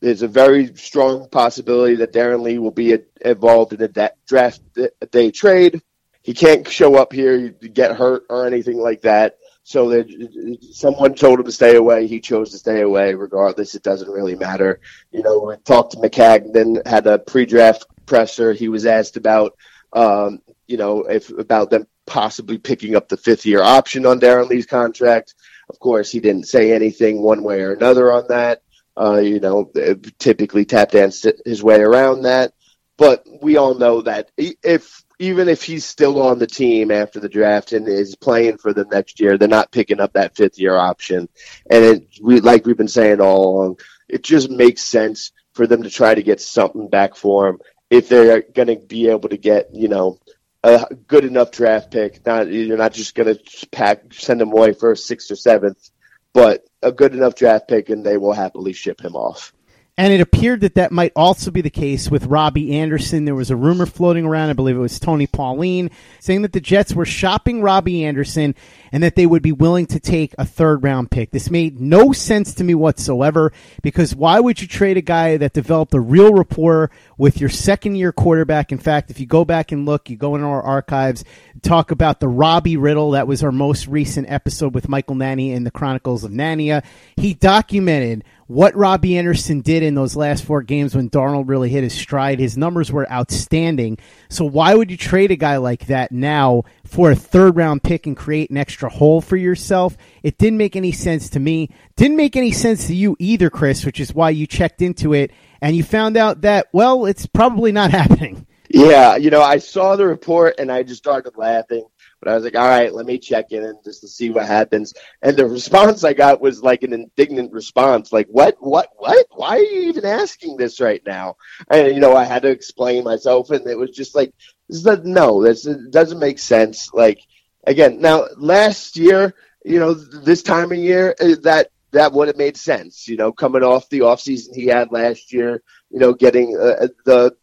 there's 0.00 0.22
a 0.22 0.28
very 0.28 0.74
strong 0.76 1.28
possibility 1.28 1.96
that 1.96 2.14
Darron 2.14 2.40
Lee 2.40 2.58
will 2.58 2.70
be 2.70 2.96
involved 3.22 3.74
in 3.74 3.82
a 3.82 4.10
draft 4.26 4.62
day 5.10 5.30
trade. 5.30 5.82
He 6.22 6.32
can't 6.32 6.66
show 6.66 6.94
up 6.96 7.12
here, 7.12 7.50
get 7.50 7.96
hurt, 7.96 8.24
or 8.30 8.46
anything 8.46 8.78
like 8.78 9.02
that. 9.02 9.36
So 9.64 9.88
that 9.90 10.58
someone 10.72 11.14
told 11.14 11.38
him 11.38 11.46
to 11.46 11.52
stay 11.52 11.76
away. 11.76 12.06
He 12.06 12.20
chose 12.20 12.50
to 12.50 12.58
stay 12.58 12.80
away. 12.80 13.14
Regardless, 13.14 13.74
it 13.74 13.82
doesn't 13.82 14.10
really 14.10 14.34
matter. 14.34 14.80
You 15.12 15.22
know, 15.22 15.38
we 15.38 15.56
talked 15.64 15.92
to 15.92 15.98
Maccagnan, 15.98 16.86
had 16.86 17.06
a 17.06 17.18
pre-draft 17.18 17.86
presser. 18.06 18.52
He 18.52 18.68
was 18.68 18.86
asked 18.86 19.16
about, 19.16 19.56
um, 19.92 20.42
you 20.66 20.76
know, 20.76 21.04
if 21.04 21.30
about 21.30 21.70
them 21.70 21.86
possibly 22.06 22.58
picking 22.58 22.96
up 22.96 23.08
the 23.08 23.16
fifth-year 23.16 23.62
option 23.62 24.04
on 24.04 24.20
Darron 24.20 24.48
Lee's 24.48 24.66
contract. 24.66 25.34
Of 25.70 25.78
course, 25.78 26.10
he 26.10 26.18
didn't 26.18 26.48
say 26.48 26.72
anything 26.72 27.22
one 27.22 27.42
way 27.44 27.60
or 27.60 27.72
another 27.72 28.12
on 28.12 28.26
that. 28.28 28.62
Uh, 28.94 29.20
you 29.20 29.40
know, 29.40 29.70
typically 30.18 30.64
tap 30.64 30.90
dance 30.90 31.24
his 31.46 31.62
way 31.62 31.80
around 31.80 32.22
that. 32.22 32.52
But 32.98 33.26
we 33.40 33.56
all 33.56 33.74
know 33.74 34.02
that 34.02 34.30
if 34.36 35.02
even 35.22 35.48
if 35.48 35.62
he's 35.62 35.84
still 35.84 36.20
on 36.20 36.40
the 36.40 36.48
team 36.48 36.90
after 36.90 37.20
the 37.20 37.28
draft 37.28 37.72
and 37.72 37.86
is 37.86 38.16
playing 38.16 38.58
for 38.58 38.72
the 38.72 38.84
next 38.86 39.20
year, 39.20 39.38
they're 39.38 39.46
not 39.46 39.70
picking 39.70 40.00
up 40.00 40.14
that 40.14 40.34
fifth 40.34 40.58
year 40.58 40.74
option. 40.74 41.28
And 41.70 41.84
it, 41.84 42.18
we, 42.20 42.40
like 42.40 42.66
we've 42.66 42.76
been 42.76 42.88
saying 42.88 43.20
all 43.20 43.56
along, 43.56 43.78
it 44.08 44.24
just 44.24 44.50
makes 44.50 44.82
sense 44.82 45.30
for 45.52 45.68
them 45.68 45.84
to 45.84 45.90
try 45.90 46.12
to 46.12 46.24
get 46.24 46.40
something 46.40 46.88
back 46.88 47.14
for 47.14 47.48
him 47.48 47.60
if 47.88 48.08
they're 48.08 48.42
going 48.42 48.66
to 48.66 48.84
be 48.84 49.10
able 49.10 49.28
to 49.28 49.36
get, 49.36 49.68
you 49.72 49.86
know, 49.86 50.18
a 50.64 50.88
good 51.06 51.24
enough 51.24 51.52
draft 51.52 51.92
pick. 51.92 52.26
Not 52.26 52.48
you're 52.48 52.76
not 52.76 52.92
just 52.92 53.14
going 53.14 53.32
to 53.32 53.66
pack 53.68 54.12
send 54.12 54.42
him 54.42 54.50
away 54.50 54.72
for 54.72 54.90
a 54.90 54.96
sixth 54.96 55.30
or 55.30 55.36
seventh, 55.36 55.88
but 56.32 56.66
a 56.82 56.90
good 56.90 57.14
enough 57.14 57.36
draft 57.36 57.68
pick, 57.68 57.90
and 57.90 58.04
they 58.04 58.16
will 58.16 58.32
happily 58.32 58.72
ship 58.72 59.00
him 59.00 59.14
off. 59.14 59.52
And 59.98 60.10
it 60.10 60.22
appeared 60.22 60.62
that 60.62 60.76
that 60.76 60.90
might 60.90 61.12
also 61.14 61.50
be 61.50 61.60
the 61.60 61.68
case 61.68 62.10
with 62.10 62.24
Robby 62.24 62.78
Anderson. 62.78 63.26
There 63.26 63.34
was 63.34 63.50
a 63.50 63.56
rumor 63.56 63.84
floating 63.84 64.24
around, 64.24 64.48
I 64.48 64.54
believe 64.54 64.74
it 64.74 64.80
was 64.80 64.98
Tony 64.98 65.26
Pauline, 65.26 65.90
saying 66.18 66.40
that 66.42 66.54
the 66.54 66.62
Jets 66.62 66.94
were 66.94 67.04
shopping 67.04 67.60
Robby 67.60 68.02
Anderson 68.02 68.54
and 68.90 69.02
that 69.02 69.16
they 69.16 69.26
would 69.26 69.42
be 69.42 69.52
willing 69.52 69.84
to 69.86 70.00
take 70.00 70.34
a 70.38 70.46
third 70.46 70.82
round 70.82 71.10
pick. 71.10 71.30
This 71.30 71.50
made 71.50 71.78
no 71.78 72.12
sense 72.12 72.54
to 72.54 72.64
me 72.64 72.74
whatsoever 72.74 73.52
because 73.82 74.14
why 74.14 74.40
would 74.40 74.62
you 74.62 74.66
trade 74.66 74.96
a 74.96 75.02
guy 75.02 75.36
that 75.36 75.52
developed 75.52 75.92
a 75.92 76.00
real 76.00 76.32
rapport 76.32 76.90
with 77.18 77.38
your 77.38 77.50
second 77.50 77.96
year 77.96 78.12
quarterback? 78.12 78.72
In 78.72 78.78
fact, 78.78 79.10
if 79.10 79.20
you 79.20 79.26
go 79.26 79.44
back 79.44 79.72
and 79.72 79.84
look, 79.84 80.08
you 80.08 80.16
go 80.16 80.36
into 80.36 80.46
our 80.46 80.62
archives, 80.62 81.22
talk 81.60 81.90
about 81.90 82.18
the 82.18 82.28
Robbie 82.28 82.78
Riddle. 82.78 83.10
That 83.10 83.28
was 83.28 83.44
our 83.44 83.52
most 83.52 83.86
recent 83.88 84.30
episode 84.30 84.74
with 84.74 84.88
Michael 84.88 85.16
Nania 85.16 85.54
in 85.54 85.64
the 85.64 85.70
Chronicles 85.70 86.24
of 86.24 86.30
Nania. 86.30 86.82
He 87.16 87.34
documented 87.34 88.24
what 88.52 88.76
Robby 88.76 89.16
Anderson 89.16 89.62
did 89.62 89.82
in 89.82 89.94
those 89.94 90.14
last 90.14 90.44
four 90.44 90.62
games 90.62 90.94
when 90.94 91.08
Darnold 91.08 91.48
really 91.48 91.70
hit 91.70 91.84
his 91.84 91.94
stride. 91.94 92.38
His 92.38 92.58
numbers 92.58 92.92
were 92.92 93.10
outstanding. 93.10 93.96
So 94.28 94.44
why 94.44 94.74
would 94.74 94.90
you 94.90 94.98
trade 94.98 95.30
a 95.30 95.36
guy 95.36 95.56
like 95.56 95.86
that 95.86 96.12
now 96.12 96.64
for 96.84 97.10
a 97.10 97.16
third 97.16 97.56
round 97.56 97.82
pick 97.82 98.06
and 98.06 98.14
create 98.14 98.50
an 98.50 98.58
extra 98.58 98.90
hole 98.90 99.22
for 99.22 99.36
yourself? 99.36 99.96
It 100.22 100.36
didn't 100.36 100.58
make 100.58 100.76
any 100.76 100.92
sense 100.92 101.30
to 101.30 101.40
me. 101.40 101.70
Didn't 101.96 102.18
make 102.18 102.36
any 102.36 102.52
sense 102.52 102.88
to 102.88 102.94
you 102.94 103.16
either, 103.18 103.48
Chris, 103.48 103.86
which 103.86 103.98
is 103.98 104.14
why 104.14 104.30
you 104.30 104.46
checked 104.46 104.82
into 104.82 105.14
it 105.14 105.30
and 105.62 105.74
you 105.74 105.82
found 105.82 106.18
out 106.18 106.42
that, 106.42 106.66
well, 106.72 107.06
it's 107.06 107.24
probably 107.24 107.72
not 107.72 107.90
happening. 107.92 108.46
Yeah, 108.68 109.16
you 109.16 109.30
know, 109.30 109.42
I 109.42 109.58
saw 109.58 109.96
the 109.96 110.06
report 110.06 110.56
and 110.58 110.70
I 110.70 110.82
just 110.82 110.98
started 110.98 111.38
laughing. 111.38 111.84
But 112.22 112.30
I 112.30 112.34
was 112.36 112.44
like, 112.44 112.56
all 112.56 112.68
right, 112.68 112.94
let 112.94 113.04
me 113.04 113.18
check 113.18 113.50
in 113.50 113.64
and 113.64 113.82
just 113.82 114.02
to 114.02 114.08
see 114.08 114.30
what 114.30 114.46
happens. 114.46 114.94
And 115.22 115.36
the 115.36 115.46
response 115.58 116.04
I 116.04 116.12
got 116.12 116.40
was 116.40 116.62
like 116.62 116.84
an 116.84 116.92
indignant 116.92 117.52
response, 117.52 118.12
like, 118.12 118.28
what, 118.28 118.56
what, 118.60 118.90
what? 118.96 119.26
Why 119.32 119.56
are 119.56 119.62
you 119.62 119.88
even 119.88 120.06
asking 120.06 120.56
this 120.56 120.80
right 120.80 121.02
now? 121.04 121.36
And 121.68 121.92
you 121.92 122.00
know, 122.00 122.16
I 122.16 122.24
had 122.24 122.42
to 122.42 122.50
explain 122.50 123.02
myself, 123.02 123.50
and 123.50 123.66
it 123.66 123.76
was 123.76 123.90
just 123.90 124.14
like, 124.14 124.32
this 124.68 124.86
is 124.86 125.04
no, 125.04 125.42
this 125.42 125.64
doesn't 125.90 126.20
make 126.20 126.38
sense. 126.38 126.92
Like, 126.94 127.18
again, 127.66 128.00
now 128.00 128.26
last 128.36 128.96
year, 128.96 129.34
you 129.64 129.80
know, 129.80 129.92
this 129.92 130.42
time 130.42 130.70
of 130.70 130.78
year, 130.78 131.16
uh, 131.20 131.34
that 131.42 131.70
that 131.90 132.12
would 132.12 132.28
have 132.28 132.36
made 132.36 132.56
sense. 132.56 133.08
You 133.08 133.16
know, 133.16 133.32
coming 133.32 133.64
off 133.64 133.88
the 133.88 134.02
off 134.02 134.20
season 134.20 134.54
he 134.54 134.66
had 134.66 134.92
last 134.92 135.32
year, 135.32 135.62
you 135.92 135.98
know, 135.98 136.14
getting 136.14 136.56
uh, 136.56 136.88
the, 137.04 137.36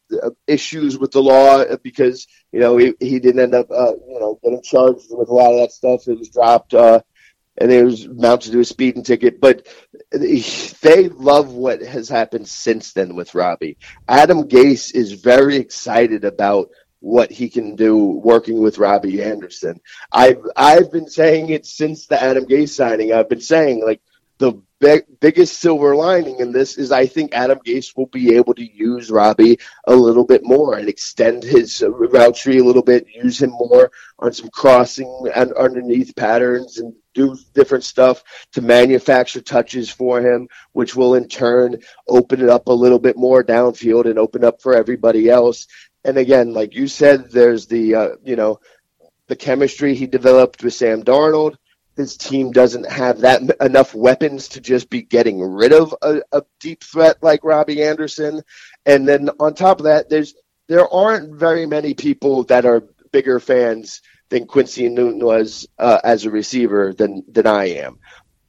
issues 0.48 0.98
with 0.98 1.12
the 1.12 1.22
law 1.22 1.64
because 1.84 2.28
you 2.52 2.60
know 2.60 2.78
he, 2.78 2.96
he 3.00 3.20
didn't 3.20 3.42
end 3.42 3.54
up 3.54 3.70
uh, 3.70 3.94
you 4.08 4.20
know 4.20 4.40
getting 4.44 4.62
charged 4.64 5.06
with 5.12 5.30
a 5.30 5.34
lot 5.34 5.54
of 5.54 5.60
that 5.60 5.72
stuff. 5.72 6.08
It 6.08 6.18
was 6.18 6.30
dropped 6.30 6.74
uh, 6.74 7.02
and 7.60 7.72
it 7.72 7.84
was 7.84 8.08
mounted 8.08 8.52
to 8.54 8.60
a 8.60 8.66
speeding 8.66 9.04
ticket. 9.04 9.40
But 9.40 9.68
they 10.12 11.10
love 11.10 11.54
what 11.54 11.82
has 11.82 12.10
happened 12.10 12.48
since 12.48 12.94
then 12.94 13.16
with 13.16 13.36
Robby. 13.36 13.78
Adam 14.08 14.48
Gase 14.48 14.96
is 14.96 15.14
very 15.14 15.58
excited 15.58 16.24
about 16.24 16.70
what 17.02 17.32
he 17.32 17.50
can 17.50 17.76
do 17.76 17.98
working 17.98 18.60
with 18.60 18.78
Robby 18.78 19.22
Anderson. 19.22 19.80
I've 20.12 20.42
I've 20.56 20.92
been 20.92 21.08
saying 21.08 21.50
it 21.50 21.66
since 21.66 22.08
the 22.08 22.22
Adam 22.22 22.46
Gase 22.46 22.70
signing. 22.70 23.14
I've 23.14 23.30
been 23.30 23.42
saying 23.42 23.86
like 23.86 24.02
the 24.40 24.54
big, 24.80 25.04
biggest 25.20 25.60
silver 25.60 25.96
lining 25.96 26.40
in 26.40 26.52
this 26.52 26.78
is 26.78 26.92
I 26.92 27.06
think 27.06 27.34
Adam 27.34 27.60
Gase 27.60 27.96
will 27.96 28.08
be 28.08 28.36
able 28.36 28.54
to 28.56 28.64
use 28.64 29.12
Robby 29.12 29.60
a 29.86 29.94
little 29.96 30.26
bit 30.26 30.44
more 30.44 30.78
and 30.78 30.88
extend 30.88 31.44
his 31.44 31.84
uh, 31.84 31.92
route 31.92 32.36
tree 32.36 32.60
a 32.60 32.64
little 32.64 32.82
bit, 32.82 33.08
use 33.14 33.42
him 33.42 33.52
more 33.52 33.92
on 34.18 34.34
some 34.34 34.50
crossing 34.50 35.30
and 35.36 35.52
underneath 35.54 36.16
patterns 36.16 36.78
and 36.78 36.94
do 37.14 37.38
different 37.54 37.84
stuff 37.84 38.24
to 38.54 38.62
manufacture 38.62 39.42
touches 39.42 39.90
for 39.90 40.22
him, 40.22 40.48
which 40.72 40.96
will 40.96 41.16
in 41.16 41.28
turn 41.28 41.78
open 42.08 42.42
it 42.42 42.50
up 42.50 42.68
a 42.68 42.74
little 42.74 43.00
bit 43.00 43.18
more 43.18 43.44
downfield 43.44 44.06
and 44.06 44.18
open 44.18 44.46
up 44.46 44.62
for 44.62 44.74
everybody 44.74 45.30
else. 45.30 45.68
And 46.06 46.18
again, 46.18 46.54
like 46.54 46.74
you 46.74 46.88
said, 46.88 47.30
there's 47.30 47.68
the, 47.68 47.96
uh, 47.96 48.10
you 48.24 48.38
know, 48.38 48.62
the 49.28 49.36
chemistry 49.36 49.96
he 49.96 50.08
developed 50.08 50.64
with 50.64 50.74
Sam 50.74 51.04
Darnold 51.04 51.58
his 52.00 52.16
team 52.16 52.52
doesn't 52.52 52.90
have 52.90 53.20
that 53.20 53.42
enough 53.60 53.94
weapons 53.94 54.48
to 54.48 54.62
just 54.62 54.90
be 54.90 55.02
getting 55.02 55.42
rid 55.42 55.74
of 55.74 55.94
a, 56.02 56.22
a, 56.32 56.44
deep 56.62 56.82
threat 56.82 57.18
like 57.22 57.44
Robby 57.44 57.84
Anderson. 57.84 58.42
And 58.86 59.06
then 59.06 59.30
on 59.38 59.54
top 59.54 59.80
of 59.80 59.84
that, 59.84 60.10
there's 60.10 60.34
there 60.70 60.88
aren't 60.88 61.38
very 61.38 61.66
many 61.66 61.94
people 61.94 62.44
that 62.46 62.66
are 62.66 62.88
bigger 63.12 63.42
fans 63.42 64.02
than 64.30 64.48
Quincy 64.48 64.84
Enunwa 64.90 65.24
was 65.24 65.68
uh, 65.78 66.00
as 66.02 66.24
a 66.24 66.32
receiver 66.32 66.94
than 66.94 67.26
than 67.28 67.46
I 67.46 67.66
am. 67.66 68.00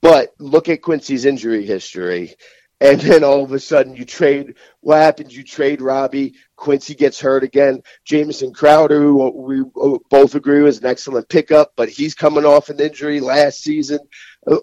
But 0.01 0.33
look 0.39 0.69
at 0.69 0.83
Quincy's 0.83 1.25
injury 1.25 1.67
history 1.67 2.37
and 2.81 3.01
then 3.01 3.25
all 3.25 3.45
of 3.45 3.53
a 3.53 3.61
sudden 3.61 3.95
you 3.95 4.05
trade 4.05 4.55
what 4.81 4.97
happens? 4.97 5.37
You 5.37 5.45
trade 5.45 5.83
robby 5.83 6.35
quincy 6.57 6.95
gets 6.95 7.21
hurt 7.21 7.43
again. 7.43 7.83
Jamison 8.05 8.53
crowder 8.53 9.01
who 9.01 9.31
we 9.31 9.63
both 10.09 10.35
agree 10.35 10.63
was 10.63 10.79
an 10.79 10.87
excellent 10.87 11.29
pickup 11.29 11.73
but 11.77 11.89
he's 11.89 12.15
coming 12.15 12.45
off 12.45 12.69
an 12.69 12.81
injury 12.81 13.21
last 13.21 13.63
season. 13.63 13.99
Uh, 14.47 14.59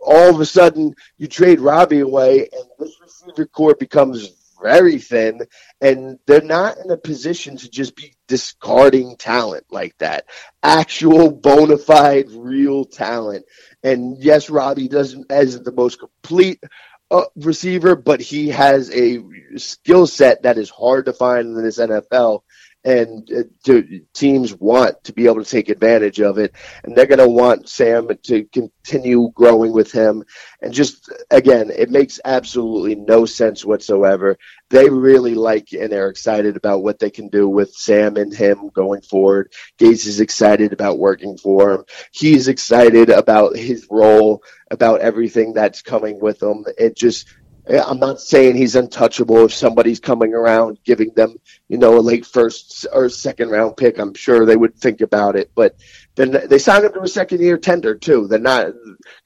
all 0.00 0.34
of 0.34 0.40
a 0.40 0.46
sudden 0.46 0.94
you 1.18 1.28
trade 1.28 1.60
robby 1.60 2.00
away 2.00 2.48
and 2.52 2.64
this 2.78 2.96
receiver 3.00 3.46
core 3.46 3.76
becomes 3.78 4.28
very 4.62 4.98
thin 4.98 5.40
and 5.80 6.18
they're 6.26 6.42
not 6.42 6.76
in 6.78 6.90
a 6.90 6.96
position 6.96 7.56
to 7.56 7.70
just 7.70 7.96
be 7.96 8.14
discarding 8.28 9.16
talent 9.16 9.64
like 9.70 9.96
that. 9.98 10.26
Actual 10.62 11.30
bona 11.30 11.78
fide 11.78 12.30
real 12.30 12.84
talent. 12.84 13.44
And 13.82 14.18
yes 14.18 14.50
robby 14.50 14.88
doesn't 14.88 15.30
as 15.32 15.60
the 15.60 15.72
most 15.72 15.98
complete 15.98 16.62
uh, 17.10 17.24
receiver, 17.36 17.96
but 17.96 18.20
he 18.20 18.48
has 18.48 18.90
a 18.90 19.22
skill 19.56 20.06
set 20.06 20.42
that 20.42 20.58
is 20.58 20.70
hard 20.70 21.06
to 21.06 21.12
find 21.12 21.56
in 21.56 21.62
this 21.62 21.78
NFL 21.78 22.42
and 22.84 23.30
uh, 23.30 23.42
to, 23.64 24.00
teams 24.14 24.54
want 24.54 25.04
to 25.04 25.12
be 25.12 25.26
able 25.26 25.42
to 25.42 25.50
take 25.50 25.68
advantage 25.68 26.20
of 26.20 26.38
it, 26.38 26.54
and 26.82 26.96
they're 26.96 27.06
going 27.06 27.18
to 27.18 27.28
want 27.28 27.68
Sam 27.68 28.08
to 28.24 28.44
continue 28.44 29.30
growing 29.34 29.72
with 29.72 29.92
him. 29.92 30.24
And 30.62 30.72
just 30.72 31.12
again, 31.30 31.70
it 31.70 31.90
makes 31.90 32.20
absolutely 32.24 32.94
no 32.94 33.26
sense 33.26 33.64
whatsoever. 33.64 34.38
They 34.70 34.88
really 34.88 35.34
like 35.34 35.72
and 35.72 35.90
they're 35.90 36.08
excited 36.08 36.56
about 36.56 36.82
what 36.82 36.98
they 36.98 37.10
can 37.10 37.28
do 37.28 37.48
with 37.48 37.72
Sam 37.74 38.16
and 38.16 38.32
him 38.32 38.70
going 38.72 39.02
forward. 39.02 39.52
Gase 39.78 40.06
is 40.06 40.20
excited 40.20 40.72
about 40.72 40.98
working 40.98 41.36
for 41.36 41.72
him. 41.72 41.84
He's 42.12 42.48
excited 42.48 43.10
about 43.10 43.56
his 43.56 43.86
role, 43.90 44.42
about 44.70 45.00
everything 45.00 45.52
that's 45.52 45.82
coming 45.82 46.20
with 46.20 46.42
him. 46.42 46.64
It 46.78 46.96
just 46.96 47.26
Eh, 47.70 47.80
I'm 47.86 48.00
not 48.00 48.20
saying 48.20 48.56
he's 48.56 48.74
untouchable 48.74 49.44
if 49.44 49.54
somebody's 49.54 50.00
coming 50.00 50.34
around 50.34 50.80
giving 50.84 51.10
them, 51.14 51.36
you 51.68 51.78
know, 51.78 51.96
a 51.96 52.00
late 52.00 52.26
first 52.26 52.84
or 52.92 53.08
second 53.08 53.50
round 53.50 53.76
pick. 53.76 53.98
I'm 53.98 54.12
sure 54.14 54.44
they 54.44 54.56
would 54.56 54.74
think 54.74 55.00
about 55.00 55.36
it, 55.36 55.52
but 55.54 55.76
then 56.20 56.48
they 56.48 56.58
signed 56.58 56.84
him 56.84 56.92
to 56.92 57.00
a 57.00 57.08
second 57.08 57.40
year 57.40 57.56
tender 57.56 57.94
too. 57.94 58.26
They're 58.26 58.38
not 58.38 58.72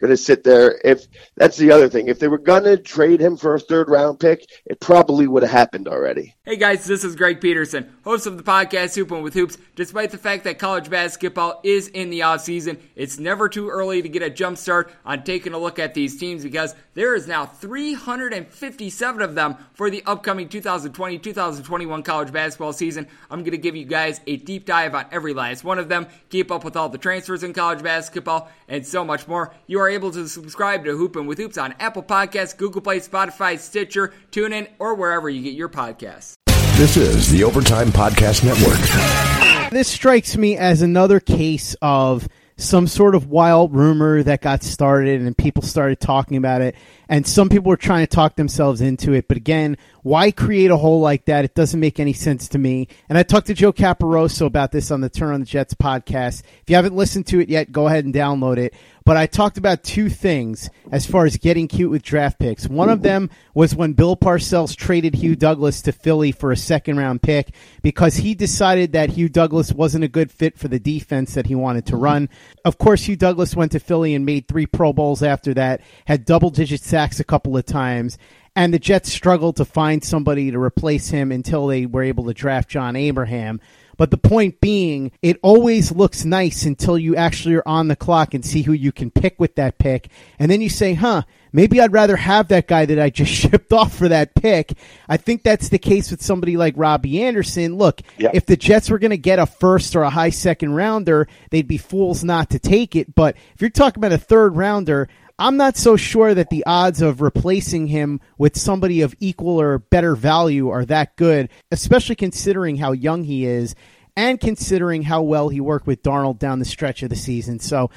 going 0.01 0.11
to 0.11 0.17
sit 0.17 0.45
there. 0.45 0.81
If 0.85 1.07
that's 1.37 1.57
the 1.57 1.73
other 1.73 1.89
thing, 1.89 2.09
if 2.09 2.19
they 2.19 2.29
were 2.29 2.39
going 2.39 2.65
to 2.65 2.77
trade 2.77 3.21
him 3.21 3.37
for 3.37 3.55
a 3.55 3.61
third 3.61 3.89
round 3.89 4.21
pick, 4.21 4.47
it 4.67 4.81
probably 4.81 5.27
would 5.27 5.43
have 5.43 5.53
happened 5.53 5.89
already. 5.89 6.35
Hey 6.45 6.57
guys, 6.57 6.85
this 6.85 7.05
is 7.05 7.17
Greg 7.17 7.41
Peterson, 7.41 7.97
host 8.05 8.27
of 8.27 8.37
the 8.37 8.43
podcast 8.43 8.95
Hoopin' 8.97 9.23
with 9.23 9.35
Hoops. 9.35 9.59
Despite 9.77 10.11
the 10.11 10.19
fact 10.19 10.45
that 10.45 10.59
college 10.59 10.91
basketball 10.91 11.61
is 11.65 11.89
in 11.89 12.11
the 12.11 12.23
off 12.23 12.43
season, 12.43 12.79
it's 12.95 13.19
never 13.19 13.49
too 13.49 13.71
early 13.71 14.03
to 14.03 14.09
get 14.09 14.23
a 14.23 14.31
jump 14.31 14.59
start 14.59 14.93
on 15.05 15.25
taking 15.25 15.55
a 15.55 15.59
look 15.59 15.79
at 15.79 15.95
these 15.95 16.19
teams 16.19 16.43
because 16.43 16.75
there 16.93 17.15
is 17.15 17.27
now 17.27 17.47
357 17.47 19.23
of 19.23 19.35
them 19.35 19.57
for 19.73 19.91
the 19.91 20.03
upcoming 20.07 20.49
2020-2021 20.49 22.05
college 22.05 22.33
basketball 22.33 22.73
season. 22.73 23.09
I'm 23.31 23.41
going 23.41 23.53
to 23.53 23.59
give 23.59 23.75
you 23.75 23.85
guys 23.85 24.21
a 24.27 24.37
deep 24.37 24.67
dive 24.67 24.95
on 24.95 25.07
every 25.11 25.35
last 25.35 25.65
one 25.65 25.79
of 25.79 25.89
them, 25.89 26.07
keep 26.29 26.53
up 26.53 26.63
with 26.63 26.77
all 26.77 26.84
the 26.89 26.99
transfers 26.99 27.43
in 27.43 27.53
college 27.53 27.83
basketball, 27.83 28.51
and 28.69 28.87
so 28.87 29.05
much 29.05 29.29
more. 29.29 29.53
You 29.67 29.81
are 29.81 29.89
able 29.89 30.11
to 30.13 30.29
subscribe 30.29 30.85
to 30.85 30.97
Hoopin' 30.97 31.27
with 31.27 31.39
Hoops 31.39 31.59
on 31.59 31.75
Apple 31.81 32.03
Podcasts, 32.03 32.57
Google 32.57 32.81
Play, 32.81 33.01
Spotify, 33.01 33.59
Stitcher, 33.59 34.13
TuneIn, 34.31 34.69
or 34.79 34.95
wherever 34.95 35.29
you 35.29 35.43
get 35.43 35.55
your 35.55 35.69
podcasts. 35.69 36.35
This 36.77 36.97
is 36.97 37.31
the 37.31 37.45
Overtime 37.45 37.89
Podcast 37.89 38.45
Network. 38.45 39.71
This 39.71 39.89
strikes 39.89 40.37
me 40.37 40.57
as 40.57 40.83
another 40.83 41.21
case 41.21 41.77
of 41.81 42.29
some 42.57 42.87
sort 42.87 43.15
of 43.15 43.29
wild 43.29 43.75
rumor 43.75 44.23
that 44.23 44.41
got 44.41 44.63
started 44.63 45.21
and 45.21 45.37
people 45.37 45.63
started 45.63 46.01
talking 46.01 46.37
about 46.37 46.63
it 46.63 46.75
and 47.09 47.27
some 47.27 47.49
people 47.49 47.73
are 47.73 47.77
trying 47.77 48.07
to 48.07 48.15
talk 48.15 48.37
themselves 48.37 48.81
into 48.81 49.13
it. 49.13 49.29
But 49.29 49.37
again 49.37 49.77
why 50.05 50.31
create 50.31 50.71
a 50.71 50.77
hole 50.77 51.01
like 51.01 51.25
that? 51.25 51.47
It 51.47 51.55
doesn't 51.55 51.81
make 51.81 51.99
any 51.99 52.13
sense 52.13 52.49
to 52.49 52.59
me. 52.59 52.89
And 53.09 53.17
i 53.17 53.23
talked 53.23 53.47
to 53.47 53.55
joe 53.55 53.73
Caporoso 53.73 54.45
about 54.45 54.71
this 54.71 54.91
on 54.91 55.01
the 55.01 55.09
turn 55.09 55.33
on 55.33 55.41
the 55.41 55.47
jets 55.47 55.73
podcast. 55.73 56.43
If 56.61 56.69
you 56.69 56.77
haven't 56.77 56.95
listened 56.95 57.27
to 57.29 57.41
it 57.41 57.49
yet 57.49 57.73
go 57.73 57.87
ahead 57.87 58.05
and 58.05 58.15
download 58.15 58.59
it. 58.59 58.75
But 59.07 59.19
I 59.19 59.27
talked 59.27 59.59
about 59.59 59.83
two 59.83 60.09
things 60.09 60.71
as 60.91 61.05
far 61.05 61.27
as 61.27 61.37
getting 61.37 61.69
cute 61.69 61.91
with 61.91 62.03
draft 62.03 62.39
picks. 62.39 62.67
One 62.67 62.89
of 62.89 63.03
them 63.03 63.29
was 63.53 63.75
when 63.75 63.93
Bill 63.93 64.17
Parcells 64.17 64.75
traded 64.75 65.15
Hugh 65.15 65.37
Douglas 65.37 65.83
to 65.83 65.93
Philly 65.93 66.33
for 66.33 66.53
a 66.53 66.57
second 66.57 66.97
round 66.97 67.21
pick 67.21 67.55
because 67.83 68.17
he 68.17 68.35
decided 68.35 68.93
that 68.93 69.11
Hugh 69.11 69.29
Douglas 69.29 69.73
wasn't 69.73 70.05
a 70.05 70.09
good 70.09 70.31
fit 70.31 70.59
for 70.59 70.69
the 70.69 70.79
defense 70.79 71.35
that 71.35 71.47
he 71.47 71.55
wanted 71.55 71.85
to 71.87 71.99
run. 71.99 72.31
Of 72.65 72.79
course, 72.79 73.05
Hugh 73.05 73.17
Douglas 73.17 73.55
went 73.55 73.73
to 73.73 73.79
Philly 73.79 74.15
and 74.15 74.25
made 74.25 74.49
three 74.49 74.65
Pro 74.65 74.95
Bowls 74.95 75.23
after 75.23 75.53
that, 75.53 75.83
had 76.07 76.25
double 76.25 76.49
digit 76.49 76.81
sacks 76.95 77.19
a 77.19 77.25
couple 77.25 77.57
of 77.57 77.67
times, 77.67 78.19
and 78.55 78.73
the 78.73 78.79
Jets 78.79 79.13
struggled 79.13 79.57
to 79.57 79.65
find 79.65 80.05
somebody 80.05 80.53
to 80.53 80.61
replace 80.61 81.09
him 81.09 81.33
until 81.33 81.67
they 81.67 81.87
were 81.87 82.05
able 82.05 82.27
to 82.27 82.33
draft 82.33 82.69
John 82.69 82.95
Abraham. 82.95 83.61
But 83.97 84.13
the 84.13 84.17
point 84.17 84.61
being, 84.61 85.11
it 85.21 85.39
always 85.43 85.91
looks 85.91 86.25
nice 86.25 86.65
until 86.65 86.97
you 86.97 87.17
actually 87.17 87.57
are 87.57 87.67
on 87.67 87.89
the 87.89 87.97
clock 87.97 88.33
and 88.33 88.45
see 88.45 88.63
who 88.63 88.73
you 88.73 88.93
can 88.93 89.11
pick 89.11 89.41
with 89.41 89.57
that 89.57 89.79
pick. 89.79 90.09
And 90.39 90.49
then 90.51 90.61
you 90.61 90.69
say, 90.69 90.95
huh, 90.95 91.23
maybe 91.53 91.81
I'd 91.81 91.93
rather 91.93 92.15
have 92.17 92.47
that 92.49 92.67
guy 92.69 92.87
that 92.87 92.99
I 93.01 93.11
just 93.11 93.33
shipped 93.51 93.73
off 93.73 93.97
for 93.97 94.09
that 94.09 94.35
pick. 94.37 94.75
I 95.09 95.17
think 95.17 95.43
that's 95.43 95.69
the 95.69 95.79
case 95.79 96.13
with 96.13 96.23
somebody 96.23 96.57
like 96.57 96.75
Robby 96.77 97.23
Anderson. 97.25 97.77
Look, 97.77 98.03
Yeah. 98.19 98.31
if 98.35 98.47
the 98.47 98.57
Jets 98.57 98.89
were 98.91 98.99
going 99.01 99.11
to 99.13 99.17
get 99.17 99.39
a 99.41 99.47
first 99.47 99.95
or 99.97 100.03
a 100.03 100.11
high 100.11 100.31
second 100.31 100.75
rounder, 100.75 101.27
they'd 101.51 101.69
be 101.69 101.79
fools 101.79 102.23
not 102.25 102.51
to 102.51 102.59
take 102.61 102.95
it. 102.97 103.15
But 103.15 103.37
if 103.55 103.61
you're 103.61 103.71
talking 103.71 104.01
about 104.01 104.13
a 104.13 104.19
third 104.19 104.57
rounder, 104.57 105.09
I'm 105.39 105.57
not 105.57 105.77
so 105.77 105.97
sure 105.97 106.33
that 106.33 106.51
the 106.51 106.65
odds 106.65 107.03
of 107.03 107.21
replacing 107.21 107.89
him 107.89 108.21
with 108.39 108.57
somebody 108.57 109.01
of 109.01 109.17
equal 109.19 109.61
or 109.61 109.79
better 109.79 110.15
value 110.15 110.69
are 110.69 110.85
that 110.85 111.17
good, 111.17 111.49
especially 111.73 112.15
considering 112.15 112.77
how 112.77 112.93
young 112.93 113.25
he 113.25 113.45
is 113.45 113.75
and 114.17 114.41
considering 114.41 115.03
how 115.03 115.23
well 115.23 115.49
he 115.49 115.61
worked 115.61 115.89
with 115.89 116.03
Darnold 116.05 116.39
down 116.39 116.61
the 116.61 116.65
stretch 116.65 117.03
of 117.03 117.11
the 117.11 117.17
season. 117.17 117.59
So 117.59 117.91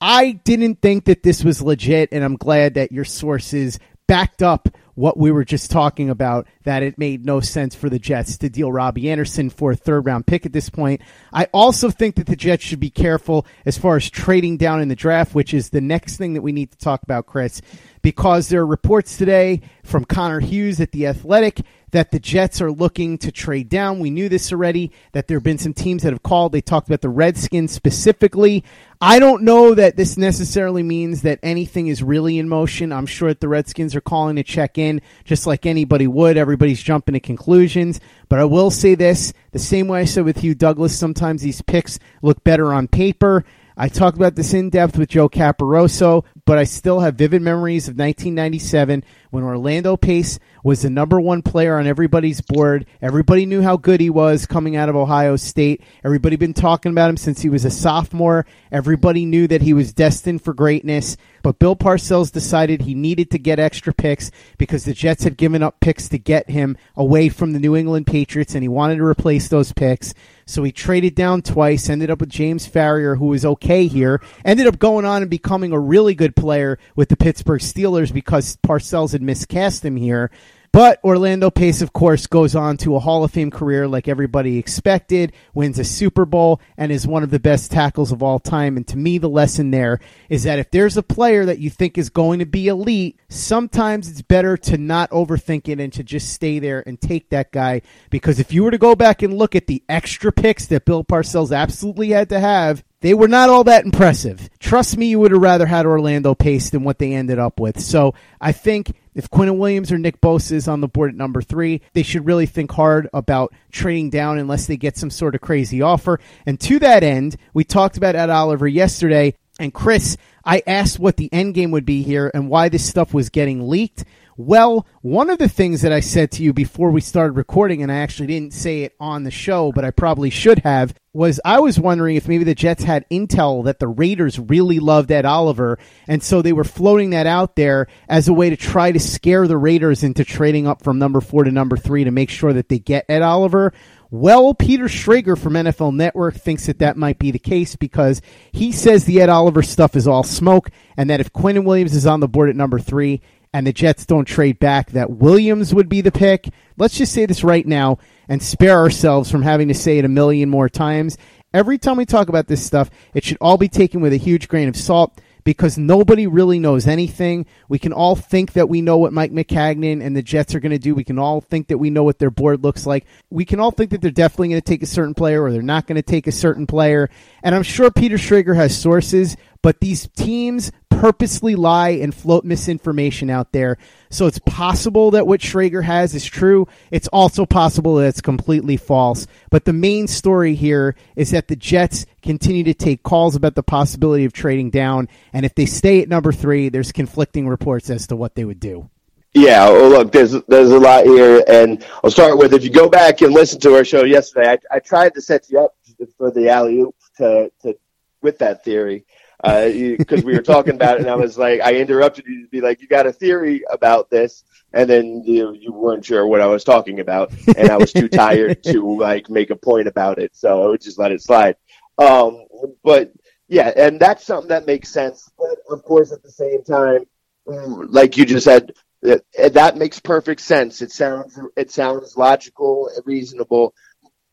I 0.00 0.32
didn't 0.44 0.82
think 0.82 1.06
that 1.06 1.24
this 1.24 1.42
was 1.42 1.62
legit, 1.62 2.10
and 2.12 2.22
I'm 2.22 2.36
glad 2.36 2.74
that 2.74 2.92
your 2.92 3.04
sources 3.04 3.80
backed 4.06 4.42
up 4.42 4.68
what 4.94 5.16
we 5.16 5.30
were 5.30 5.44
just 5.44 5.70
talking 5.70 6.10
about 6.10 6.46
that 6.64 6.82
it 6.82 6.98
made 6.98 7.24
no 7.24 7.40
sense 7.40 7.74
for 7.74 7.88
the 7.88 7.98
Jets 7.98 8.38
to 8.38 8.48
deal 8.48 8.72
Robby 8.72 9.10
Anderson 9.10 9.50
for 9.50 9.72
a 9.72 9.76
third 9.76 10.06
round 10.06 10.26
pick 10.26 10.46
at 10.46 10.52
this 10.52 10.70
point. 10.70 11.00
I 11.32 11.46
also 11.52 11.90
think 11.90 12.16
that 12.16 12.26
the 12.26 12.36
Jets 12.36 12.64
should 12.64 12.80
be 12.80 12.90
careful 12.90 13.46
as 13.66 13.78
far 13.78 13.96
as 13.96 14.08
trading 14.08 14.56
down 14.56 14.80
in 14.80 14.88
the 14.88 14.96
draft, 14.96 15.34
which 15.34 15.54
is 15.54 15.70
the 15.70 15.80
next 15.80 16.16
thing 16.16 16.34
that 16.34 16.42
we 16.42 16.52
need 16.52 16.70
to 16.70 16.78
talk 16.78 17.02
about, 17.02 17.26
Chris, 17.26 17.60
because 18.04 18.50
there 18.50 18.60
are 18.60 18.66
reports 18.66 19.16
today 19.16 19.62
from 19.82 20.04
Connor 20.04 20.40
Hughes 20.40 20.78
at 20.78 20.92
The 20.92 21.06
Athletic 21.06 21.62
that 21.92 22.10
the 22.10 22.20
Jets 22.20 22.60
are 22.60 22.70
looking 22.70 23.16
to 23.16 23.32
trade 23.32 23.70
down. 23.70 23.98
We 23.98 24.10
knew 24.10 24.28
this 24.28 24.52
already, 24.52 24.92
that 25.12 25.26
there 25.26 25.38
have 25.38 25.42
been 25.42 25.56
some 25.56 25.72
teams 25.72 26.02
that 26.02 26.12
have 26.12 26.22
called. 26.22 26.52
They 26.52 26.60
talked 26.60 26.86
about 26.86 27.00
the 27.00 27.08
Redskins 27.08 27.72
specifically. 27.72 28.62
I 29.00 29.18
don't 29.18 29.42
know 29.42 29.74
that 29.74 29.96
this 29.96 30.18
necessarily 30.18 30.82
means 30.82 31.22
that 31.22 31.38
anything 31.42 31.86
is 31.86 32.02
really 32.02 32.38
in 32.38 32.46
motion. 32.46 32.92
I'm 32.92 33.06
sure 33.06 33.28
that 33.28 33.40
the 33.40 33.48
Redskins 33.48 33.96
are 33.96 34.02
calling 34.02 34.36
to 34.36 34.42
check 34.42 34.76
in, 34.76 35.00
just 35.24 35.46
like 35.46 35.64
anybody 35.64 36.06
would. 36.06 36.36
Everybody's 36.36 36.82
jumping 36.82 37.14
to 37.14 37.20
conclusions. 37.20 38.00
But 38.28 38.38
I 38.38 38.44
will 38.44 38.70
say 38.70 38.94
this 38.94 39.32
the 39.52 39.58
same 39.58 39.88
way 39.88 40.00
I 40.00 40.04
said 40.04 40.26
with 40.26 40.40
Hugh 40.40 40.54
Douglas, 40.54 40.98
sometimes 40.98 41.40
these 41.40 41.62
picks 41.62 41.98
look 42.20 42.44
better 42.44 42.74
on 42.74 42.86
paper. 42.86 43.46
I 43.76 43.88
talked 43.88 44.16
about 44.16 44.36
this 44.36 44.54
in 44.54 44.70
depth 44.70 44.96
with 44.96 45.08
Joe 45.08 45.28
Caporoso, 45.28 46.24
but 46.44 46.58
I 46.58 46.64
still 46.64 47.00
have 47.00 47.16
vivid 47.16 47.42
memories 47.42 47.88
of 47.88 47.96
1997 47.96 49.02
when 49.30 49.42
Orlando 49.42 49.96
Pace 49.96 50.38
was 50.62 50.82
the 50.82 50.90
number 50.90 51.20
one 51.20 51.42
player 51.42 51.76
on 51.76 51.88
everybody's 51.88 52.40
board. 52.40 52.86
Everybody 53.02 53.46
knew 53.46 53.62
how 53.62 53.76
good 53.76 54.00
he 54.00 54.10
was 54.10 54.46
coming 54.46 54.76
out 54.76 54.88
of 54.88 54.94
Ohio 54.94 55.34
State. 55.34 55.82
Everybody 56.04 56.36
been 56.36 56.54
talking 56.54 56.92
about 56.92 57.10
him 57.10 57.16
since 57.16 57.42
he 57.42 57.48
was 57.48 57.64
a 57.64 57.70
sophomore. 57.70 58.46
Everybody 58.70 59.24
knew 59.24 59.48
that 59.48 59.62
he 59.62 59.72
was 59.72 59.92
destined 59.92 60.42
for 60.42 60.54
greatness. 60.54 61.16
But 61.42 61.58
Bill 61.58 61.74
Parcells 61.74 62.30
decided 62.30 62.82
he 62.82 62.94
needed 62.94 63.32
to 63.32 63.38
get 63.40 63.58
extra 63.58 63.92
picks 63.92 64.30
because 64.56 64.84
the 64.84 64.94
Jets 64.94 65.24
had 65.24 65.36
given 65.36 65.64
up 65.64 65.80
picks 65.80 66.08
to 66.10 66.18
get 66.18 66.48
him 66.48 66.76
away 66.94 67.28
from 67.28 67.52
the 67.52 67.58
New 67.58 67.74
England 67.74 68.06
Patriots, 68.06 68.54
and 68.54 68.62
he 68.62 68.68
wanted 68.68 68.96
to 68.96 69.04
replace 69.04 69.48
those 69.48 69.72
picks. 69.72 70.14
So 70.46 70.62
he 70.62 70.72
traded 70.72 71.14
down 71.14 71.42
twice, 71.42 71.88
ended 71.88 72.10
up 72.10 72.20
with 72.20 72.28
James 72.28 72.68
Farrior, 72.68 73.18
who 73.18 73.26
was 73.26 73.44
okay 73.44 73.86
here, 73.86 74.20
ended 74.44 74.66
up 74.66 74.78
going 74.78 75.04
on 75.04 75.22
and 75.22 75.30
becoming 75.30 75.72
a 75.72 75.80
really 75.80 76.14
good 76.14 76.36
player 76.36 76.78
with 76.96 77.08
the 77.08 77.16
Pittsburgh 77.16 77.60
Steelers 77.60 78.12
because 78.12 78.56
Parcells 78.56 79.12
had 79.12 79.22
miscast 79.22 79.84
him 79.84 79.96
here. 79.96 80.30
But 80.74 80.98
Orlando 81.04 81.52
Pace, 81.52 81.82
of 81.82 81.92
course, 81.92 82.26
goes 82.26 82.56
on 82.56 82.78
to 82.78 82.96
a 82.96 82.98
Hall 82.98 83.22
of 83.22 83.30
Fame 83.30 83.52
career 83.52 83.86
like 83.86 84.08
everybody 84.08 84.58
expected, 84.58 85.32
wins 85.54 85.78
a 85.78 85.84
Super 85.84 86.24
Bowl, 86.24 86.60
and 86.76 86.90
is 86.90 87.06
one 87.06 87.22
of 87.22 87.30
the 87.30 87.38
best 87.38 87.70
tackles 87.70 88.10
of 88.10 88.24
all 88.24 88.40
time. 88.40 88.76
And 88.76 88.84
to 88.88 88.98
me, 88.98 89.18
the 89.18 89.28
lesson 89.28 89.70
there 89.70 90.00
is 90.28 90.42
that 90.42 90.58
if 90.58 90.72
there's 90.72 90.96
a 90.96 91.02
player 91.04 91.44
that 91.44 91.60
you 91.60 91.70
think 91.70 91.96
is 91.96 92.10
going 92.10 92.40
to 92.40 92.44
be 92.44 92.66
elite, 92.66 93.20
sometimes 93.28 94.10
it's 94.10 94.22
better 94.22 94.56
to 94.56 94.76
not 94.76 95.10
overthink 95.10 95.68
it 95.68 95.78
and 95.78 95.92
to 95.92 96.02
just 96.02 96.32
stay 96.32 96.58
there 96.58 96.82
and 96.88 97.00
take 97.00 97.30
that 97.30 97.52
guy. 97.52 97.80
Because 98.10 98.40
if 98.40 98.52
you 98.52 98.64
were 98.64 98.72
to 98.72 98.76
go 98.76 98.96
back 98.96 99.22
and 99.22 99.38
look 99.38 99.54
at 99.54 99.68
the 99.68 99.84
extra 99.88 100.32
picks 100.32 100.66
that 100.66 100.86
Bill 100.86 101.04
Parcells 101.04 101.56
absolutely 101.56 102.08
had 102.08 102.30
to 102.30 102.40
have, 102.40 102.82
they 103.00 103.14
were 103.14 103.28
not 103.28 103.48
all 103.48 103.62
that 103.62 103.84
impressive. 103.84 104.50
Trust 104.58 104.96
me, 104.96 105.06
you 105.06 105.20
would 105.20 105.30
have 105.30 105.40
rather 105.40 105.66
had 105.66 105.86
Orlando 105.86 106.34
Pace 106.34 106.70
than 106.70 106.82
what 106.82 106.98
they 106.98 107.12
ended 107.12 107.38
up 107.38 107.60
with. 107.60 107.78
So 107.78 108.14
I 108.40 108.50
think 108.50 108.92
if 109.14 109.30
Quinnen 109.30 109.58
Williams 109.58 109.92
or 109.92 109.98
Nick 109.98 110.20
Bosa 110.20 110.52
is 110.52 110.68
on 110.68 110.80
the 110.80 110.88
board 110.88 111.10
at 111.10 111.16
number 111.16 111.40
three, 111.40 111.82
they 111.92 112.02
should 112.02 112.26
really 112.26 112.46
think 112.46 112.72
hard 112.72 113.08
about 113.12 113.54
trading 113.70 114.10
down 114.10 114.38
unless 114.38 114.66
they 114.66 114.76
get 114.76 114.96
some 114.96 115.10
sort 115.10 115.34
of 115.34 115.40
crazy 115.40 115.82
offer. 115.82 116.20
And 116.46 116.58
to 116.60 116.78
that 116.80 117.02
end, 117.02 117.36
we 117.52 117.64
talked 117.64 117.96
about 117.96 118.16
Ed 118.16 118.30
Oliver 118.30 118.66
yesterday. 118.66 119.34
And 119.60 119.72
Chris, 119.72 120.16
I 120.44 120.62
asked 120.66 120.98
what 120.98 121.16
the 121.16 121.32
end 121.32 121.54
game 121.54 121.70
would 121.70 121.86
be 121.86 122.02
here 122.02 122.30
and 122.34 122.48
why 122.48 122.68
this 122.68 122.84
stuff 122.84 123.14
was 123.14 123.30
getting 123.30 123.68
leaked. 123.68 124.04
Well, 124.36 124.84
one 125.00 125.30
of 125.30 125.38
the 125.38 125.48
things 125.48 125.82
that 125.82 125.92
I 125.92 126.00
said 126.00 126.32
to 126.32 126.42
you 126.42 126.52
before 126.52 126.90
we 126.90 127.00
started 127.00 127.34
recording, 127.34 127.82
and 127.82 127.92
I 127.92 127.96
actually 127.96 128.26
didn't 128.26 128.52
say 128.52 128.82
it 128.82 128.96
on 128.98 129.22
the 129.22 129.30
show, 129.30 129.70
but 129.70 129.84
I 129.84 129.92
probably 129.92 130.30
should 130.30 130.58
have, 130.60 130.92
was 131.12 131.40
I 131.44 131.60
was 131.60 131.78
wondering 131.78 132.16
if 132.16 132.26
maybe 132.26 132.42
the 132.42 132.56
Jets 132.56 132.82
had 132.82 133.08
intel 133.10 133.64
that 133.66 133.78
the 133.78 133.86
Raiders 133.86 134.40
really 134.40 134.80
loved 134.80 135.12
Ed 135.12 135.24
Oliver, 135.24 135.78
and 136.08 136.20
so 136.20 136.42
they 136.42 136.52
were 136.52 136.64
floating 136.64 137.10
that 137.10 137.28
out 137.28 137.54
there 137.54 137.86
as 138.08 138.26
a 138.26 138.32
way 138.32 138.50
to 138.50 138.56
try 138.56 138.90
to 138.90 138.98
scare 138.98 139.46
the 139.46 139.56
Raiders 139.56 140.02
into 140.02 140.24
trading 140.24 140.66
up 140.66 140.82
from 140.82 140.98
number 140.98 141.20
four 141.20 141.44
to 141.44 141.52
number 141.52 141.76
three 141.76 142.02
to 142.02 142.10
make 142.10 142.30
sure 142.30 142.52
that 142.52 142.68
they 142.68 142.80
get 142.80 143.06
Ed 143.08 143.22
Oliver. 143.22 143.72
Well, 144.10 144.54
Peter 144.54 144.84
Schrager 144.84 145.38
from 145.38 145.54
NFL 145.54 145.94
Network 145.94 146.34
thinks 146.34 146.66
that 146.66 146.78
that 146.80 146.96
might 146.96 147.18
be 147.18 147.30
the 147.30 147.38
case 147.38 147.74
because 147.74 148.20
he 148.52 148.72
says 148.72 149.04
the 149.04 149.20
Ed 149.20 149.28
Oliver 149.28 149.62
stuff 149.62 149.94
is 149.94 150.08
all 150.08 150.24
smoke, 150.24 150.70
and 150.96 151.08
that 151.10 151.20
if 151.20 151.32
Quinnen 151.32 151.64
Williams 151.64 151.94
is 151.94 152.06
on 152.06 152.20
the 152.20 152.28
board 152.28 152.48
at 152.48 152.56
number 152.56 152.80
three 152.80 153.22
and 153.54 153.64
the 153.64 153.72
Jets 153.72 154.04
don't 154.04 154.24
trade 154.24 154.58
back, 154.58 154.90
that 154.90 155.12
Williams 155.12 155.72
would 155.72 155.88
be 155.88 156.00
the 156.00 156.10
pick. 156.10 156.48
Let's 156.76 156.98
just 156.98 157.12
say 157.12 157.24
this 157.24 157.44
right 157.44 157.64
now 157.64 157.98
and 158.28 158.42
spare 158.42 158.76
ourselves 158.76 159.30
from 159.30 159.42
having 159.42 159.68
to 159.68 159.74
say 159.74 159.98
it 159.98 160.04
a 160.04 160.08
million 160.08 160.50
more 160.50 160.68
times. 160.68 161.16
Every 161.54 161.78
time 161.78 161.96
we 161.96 162.04
talk 162.04 162.28
about 162.28 162.48
this 162.48 162.66
stuff, 162.66 162.90
it 163.14 163.22
should 163.22 163.38
all 163.40 163.56
be 163.56 163.68
taken 163.68 164.00
with 164.00 164.12
a 164.12 164.16
huge 164.16 164.48
grain 164.48 164.68
of 164.68 164.74
salt 164.74 165.20
because 165.44 165.78
nobody 165.78 166.26
really 166.26 166.58
knows 166.58 166.88
anything. 166.88 167.46
We 167.68 167.78
can 167.78 167.92
all 167.92 168.16
think 168.16 168.54
that 168.54 168.68
we 168.68 168.80
know 168.80 168.96
what 168.96 169.12
Mike 169.12 169.30
Maccagnan 169.30 170.04
and 170.04 170.16
the 170.16 170.22
Jets 170.22 170.54
are 170.54 170.60
going 170.60 170.72
to 170.72 170.78
do. 170.78 170.94
We 170.94 171.04
can 171.04 171.18
all 171.18 171.40
think 171.40 171.68
that 171.68 171.78
we 171.78 171.90
know 171.90 172.02
what 172.02 172.18
their 172.18 172.30
board 172.30 172.64
looks 172.64 172.86
like. 172.86 173.04
We 173.30 173.44
can 173.44 173.60
all 173.60 173.70
think 173.70 173.90
that 173.90 174.00
they're 174.00 174.10
definitely 174.10 174.48
going 174.48 174.62
to 174.62 174.66
take 174.66 174.82
a 174.82 174.86
certain 174.86 175.14
player 175.14 175.42
or 175.42 175.52
they're 175.52 175.62
not 175.62 175.86
going 175.86 175.96
to 175.96 176.02
take 176.02 176.26
a 176.26 176.32
certain 176.32 176.66
player. 176.66 177.08
And 177.42 177.54
I'm 177.54 177.62
sure 177.62 177.90
Peter 177.90 178.16
Schrager 178.16 178.56
has 178.56 178.76
sources, 178.76 179.36
but 179.62 179.80
these 179.80 180.08
teams 180.08 180.72
purposely 181.04 181.54
lie 181.54 181.90
and 181.90 182.14
float 182.14 182.46
misinformation 182.46 183.28
out 183.28 183.52
there. 183.52 183.76
So 184.08 184.26
it's 184.26 184.38
possible 184.38 185.10
that 185.10 185.26
what 185.26 185.40
Schrager 185.40 185.82
has 185.82 186.14
is 186.14 186.24
true. 186.24 186.66
It's 186.90 187.08
also 187.08 187.44
possible 187.44 187.96
that 187.96 188.06
it's 188.06 188.22
completely 188.22 188.78
false. 188.78 189.26
But 189.50 189.66
the 189.66 189.74
main 189.74 190.06
story 190.06 190.54
here 190.54 190.96
is 191.14 191.32
that 191.32 191.48
the 191.48 191.56
Jets 191.56 192.06
continue 192.22 192.64
to 192.64 192.72
take 192.72 193.02
calls 193.02 193.36
about 193.36 193.54
the 193.54 193.62
possibility 193.62 194.24
of 194.24 194.32
trading 194.32 194.70
down. 194.70 195.10
And 195.34 195.44
if 195.44 195.54
they 195.54 195.66
stay 195.66 196.00
at 196.00 196.08
number 196.08 196.32
three, 196.32 196.70
there's 196.70 196.90
conflicting 196.90 197.48
reports 197.48 197.90
as 197.90 198.06
to 198.06 198.16
what 198.16 198.34
they 198.34 198.46
would 198.46 198.58
do. 198.58 198.88
Yeah, 199.34 199.68
well, 199.68 199.90
look, 199.90 200.10
there's 200.10 200.32
there's 200.48 200.70
a 200.70 200.78
lot 200.78 201.04
here, 201.04 201.44
and 201.46 201.84
I'll 202.02 202.10
start 202.10 202.38
with 202.38 202.54
if 202.54 202.64
you 202.64 202.70
go 202.70 202.88
back 202.88 203.20
and 203.20 203.34
listen 203.34 203.60
to 203.60 203.74
our 203.74 203.84
show 203.84 204.04
yesterday, 204.04 204.52
I, 204.52 204.76
I 204.76 204.78
tried 204.78 205.12
to 205.14 205.20
set 205.20 205.50
you 205.50 205.58
up 205.58 205.74
for 206.16 206.30
the 206.30 206.48
alley 206.48 206.78
oop 206.80 206.94
to, 207.18 207.52
to 207.60 207.76
with 208.22 208.38
that 208.38 208.64
theory, 208.64 209.04
because 209.42 210.22
uh, 210.22 210.26
we 210.26 210.34
were 210.34 210.42
talking 210.42 210.74
about 210.74 210.96
it, 210.96 211.02
and 211.02 211.10
I 211.10 211.16
was 211.16 211.36
like, 211.36 211.60
I 211.60 211.74
interrupted 211.74 212.26
you 212.26 212.42
to 212.42 212.48
be 212.48 212.60
like, 212.60 212.80
you 212.80 212.88
got 212.88 213.06
a 213.06 213.12
theory 213.12 213.62
about 213.70 214.10
this, 214.10 214.44
and 214.72 214.88
then 214.88 215.22
you 215.24 215.52
you 215.52 215.72
weren't 215.72 216.04
sure 216.04 216.26
what 216.26 216.40
I 216.40 216.46
was 216.46 216.64
talking 216.64 217.00
about, 217.00 217.32
and 217.56 217.70
I 217.70 217.76
was 217.76 217.92
too 217.92 218.08
tired 218.08 218.62
to 218.64 218.96
like 218.98 219.28
make 219.28 219.50
a 219.50 219.56
point 219.56 219.88
about 219.88 220.18
it, 220.18 220.34
so 220.34 220.62
I 220.62 220.66
would 220.68 220.80
just 220.80 220.98
let 220.98 221.12
it 221.12 221.22
slide. 221.22 221.56
Um, 221.98 222.46
but 222.82 223.12
yeah, 223.48 223.72
and 223.76 224.00
that's 224.00 224.24
something 224.24 224.48
that 224.48 224.66
makes 224.66 224.88
sense. 224.88 225.30
But 225.38 225.58
of 225.70 225.82
course, 225.84 226.12
at 226.12 226.22
the 226.22 226.30
same 226.30 226.64
time, 226.64 227.04
like 227.46 228.16
you 228.16 228.24
just 228.24 228.44
said, 228.44 228.72
that, 229.02 229.22
that 229.52 229.76
makes 229.76 230.00
perfect 230.00 230.40
sense. 230.40 230.80
It 230.80 230.90
sounds 230.90 231.38
it 231.56 231.70
sounds 231.70 232.16
logical, 232.16 232.88
reasonable 233.04 233.74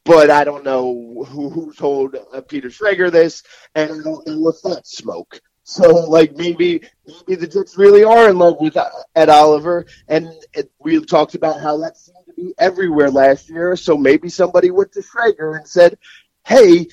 but 0.05 0.29
I 0.29 0.43
don't 0.43 0.63
know 0.63 1.25
who, 1.27 1.49
who 1.49 1.73
told 1.73 2.15
uh, 2.33 2.41
Peter 2.41 2.69
Schrager 2.69 3.11
this, 3.11 3.43
and 3.75 3.91
I 3.91 4.03
don't 4.03 4.27
know 4.27 4.49
if 4.49 4.55
that's 4.63 4.97
smoke. 4.97 5.39
So, 5.63 6.09
like, 6.09 6.35
maybe 6.35 6.81
maybe 7.05 7.39
the 7.39 7.47
Jets 7.47 7.77
really 7.77 8.03
are 8.03 8.29
in 8.29 8.37
love 8.37 8.57
with 8.59 8.75
uh, 8.75 8.89
Ed 9.15 9.29
Oliver, 9.29 9.85
and 10.07 10.33
it, 10.53 10.71
we've 10.79 11.07
talked 11.07 11.35
about 11.35 11.61
how 11.61 11.77
that 11.77 11.97
seemed 11.97 12.25
to 12.25 12.33
be 12.33 12.53
everywhere 12.57 13.11
last 13.11 13.49
year. 13.49 13.75
So 13.75 13.95
maybe 13.95 14.27
somebody 14.27 14.71
went 14.71 14.91
to 14.93 15.01
Schrager 15.01 15.57
and 15.57 15.67
said, 15.67 15.97
"Hey, 16.45 16.87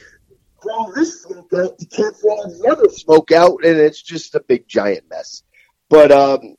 throw 0.62 0.92
this 0.94 1.23
smoke 1.23 1.53
out 1.55 1.79
to 1.79 1.87
cancel 1.87 2.59
the 2.61 2.68
other 2.71 2.88
smoke 2.90 3.33
out," 3.33 3.64
and 3.64 3.79
it's 3.79 4.03
just 4.03 4.35
a 4.35 4.40
big 4.40 4.68
giant 4.68 5.05
mess. 5.09 5.42
But 5.88 6.12
um, 6.12 6.55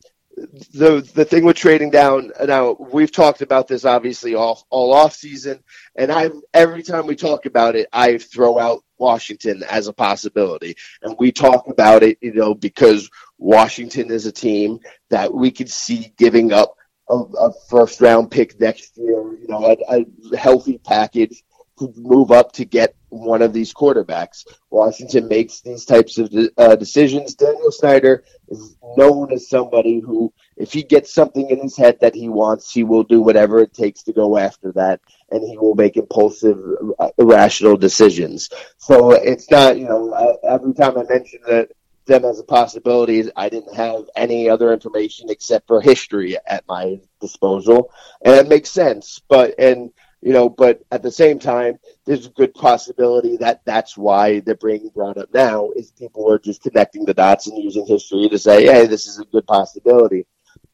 the 0.73 1.08
the 1.13 1.25
thing 1.25 1.43
with 1.43 1.56
trading 1.56 1.89
down 1.89 2.32
now 2.45 2.75
we've 2.91 3.12
talked 3.12 3.41
about 3.41 3.67
this 3.67 3.86
obviously 3.86 4.36
all 4.36 4.65
all 4.69 4.93
off 4.93 5.13
season 5.13 5.62
and 5.95 6.12
I 6.12 6.30
every 6.54 6.84
time 6.84 7.08
we 7.08 7.15
talk 7.15 7.45
about 7.45 7.75
it 7.75 7.88
I 7.91 8.17
throw 8.17 8.58
out 8.58 8.84
Washington 8.99 9.63
as 9.63 9.88
a 9.88 9.93
possibility. 9.93 10.75
And 11.02 11.15
we 11.17 11.32
talk 11.32 11.67
about 11.67 12.04
it 12.04 12.17
you 12.21 12.34
know 12.34 12.54
because 12.54 13.10
Washington 13.38 14.12
is 14.12 14.25
a 14.25 14.32
team 14.32 14.80
that 15.10 15.34
we 15.34 15.52
could 15.52 15.69
see 15.69 16.13
giving 16.17 16.52
up 16.54 16.75
a, 17.10 17.15
a 17.15 17.54
first 17.69 18.02
round 18.02 18.30
pick 18.30 18.60
next 18.60 18.97
year 18.97 19.34
you 19.39 19.47
know 19.47 19.75
a, 19.89 20.06
a 20.32 20.38
healthy 20.38 20.78
package 20.78 21.43
to 21.79 21.93
move 21.97 22.31
up 22.31 22.51
to 22.53 22.65
get 22.65 22.95
one 23.09 23.41
of 23.41 23.53
these 23.53 23.73
quarterbacks. 23.73 24.45
Washington 24.69 25.27
makes 25.27 25.61
these 25.61 25.85
types 25.85 26.17
of 26.17 26.31
uh, 26.57 26.75
decisions. 26.75 27.35
Daniel 27.35 27.71
Snyder 27.71 28.23
is 28.49 28.75
known 28.95 29.31
as 29.33 29.49
somebody 29.49 29.99
who, 29.99 30.31
if 30.57 30.71
he 30.71 30.83
gets 30.83 31.13
something 31.13 31.49
in 31.49 31.59
his 31.59 31.75
head 31.75 31.99
that 32.01 32.13
he 32.13 32.29
wants, 32.29 32.71
he 32.71 32.83
will 32.83 33.03
do 33.03 33.21
whatever 33.21 33.59
it 33.59 33.73
takes 33.73 34.03
to 34.03 34.13
go 34.13 34.37
after 34.37 34.71
that, 34.73 35.01
and 35.31 35.47
he 35.47 35.57
will 35.57 35.75
make 35.75 35.97
impulsive, 35.97 36.59
uh, 36.99 37.09
irrational 37.17 37.77
decisions. 37.77 38.49
So 38.77 39.11
it's 39.11 39.49
not, 39.49 39.77
you 39.77 39.85
know, 39.85 40.37
every 40.43 40.73
time 40.73 40.97
I 40.97 41.03
mention 41.03 41.39
that 41.47 41.69
them 42.09 42.25
as 42.25 42.39
a 42.39 42.43
possibility, 42.43 43.23
I 43.35 43.47
didn't 43.47 43.75
have 43.75 44.09
any 44.15 44.49
other 44.49 44.73
information 44.73 45.29
except 45.29 45.67
for 45.67 45.79
history 45.79 46.37
at 46.45 46.67
my 46.67 46.99
disposal, 47.21 47.91
and 48.25 48.35
it 48.35 48.49
makes 48.49 48.69
sense. 48.69 49.21
But 49.29 49.57
and 49.57 49.91
you 50.21 50.34
know, 50.34 50.49
but 50.49 50.82
at 50.91 51.01
the 51.01 51.12
same 51.12 51.39
time, 51.39 51.79
there's 52.05 52.25
a 52.25 52.32
good 52.32 52.53
possibility 52.53 53.38
that 53.38 53.62
that's 53.65 53.97
why 53.97 54.41
they're 54.41 54.55
being 54.55 54.89
brought 54.93 55.17
up 55.17 55.34
now 55.34 55.69
is 55.75 55.91
people 55.91 56.29
are 56.29 56.39
just 56.39 56.62
connecting 56.62 57.05
the 57.05 57.13
dots 57.13 57.47
and 57.47 57.63
using 57.63 57.86
history 57.86 58.27
to 58.29 58.38
say, 58.38 58.65
hey, 58.65 58.86
this 58.86 59.08
is 59.08 59.19
a 59.19 59.25
good 59.25 59.47
possibility. 59.47 60.25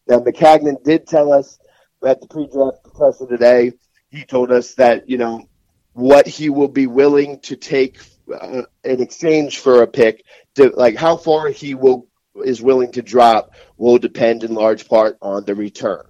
Now, 0.07 0.19
Maccagnan 0.19 0.83
did 0.83 1.07
tell 1.07 1.31
us 1.31 1.59
at 2.05 2.21
the 2.21 2.27
pre-draft 2.27 2.83
presser 2.95 3.27
today, 3.27 3.73
he 4.09 4.23
told 4.23 4.51
us 4.51 4.73
that, 4.75 5.09
you 5.09 5.17
know, 5.17 5.47
what 5.93 6.27
he 6.27 6.49
will 6.49 6.67
be 6.67 6.87
willing 6.87 7.39
to 7.41 7.55
take 7.55 7.99
uh, 8.33 8.63
in 8.83 9.01
exchange 9.01 9.59
for 9.59 9.81
a 9.81 9.87
pick, 9.87 10.23
to, 10.55 10.69
like 10.75 10.95
how 10.95 11.17
far 11.17 11.49
he 11.49 11.75
will 11.75 12.07
is 12.43 12.61
willing 12.61 12.91
to 12.91 13.01
drop 13.01 13.53
will 13.77 13.97
depend 13.97 14.43
in 14.43 14.53
large 14.53 14.89
part 14.89 15.17
on 15.21 15.45
the 15.45 15.55
return. 15.55 16.03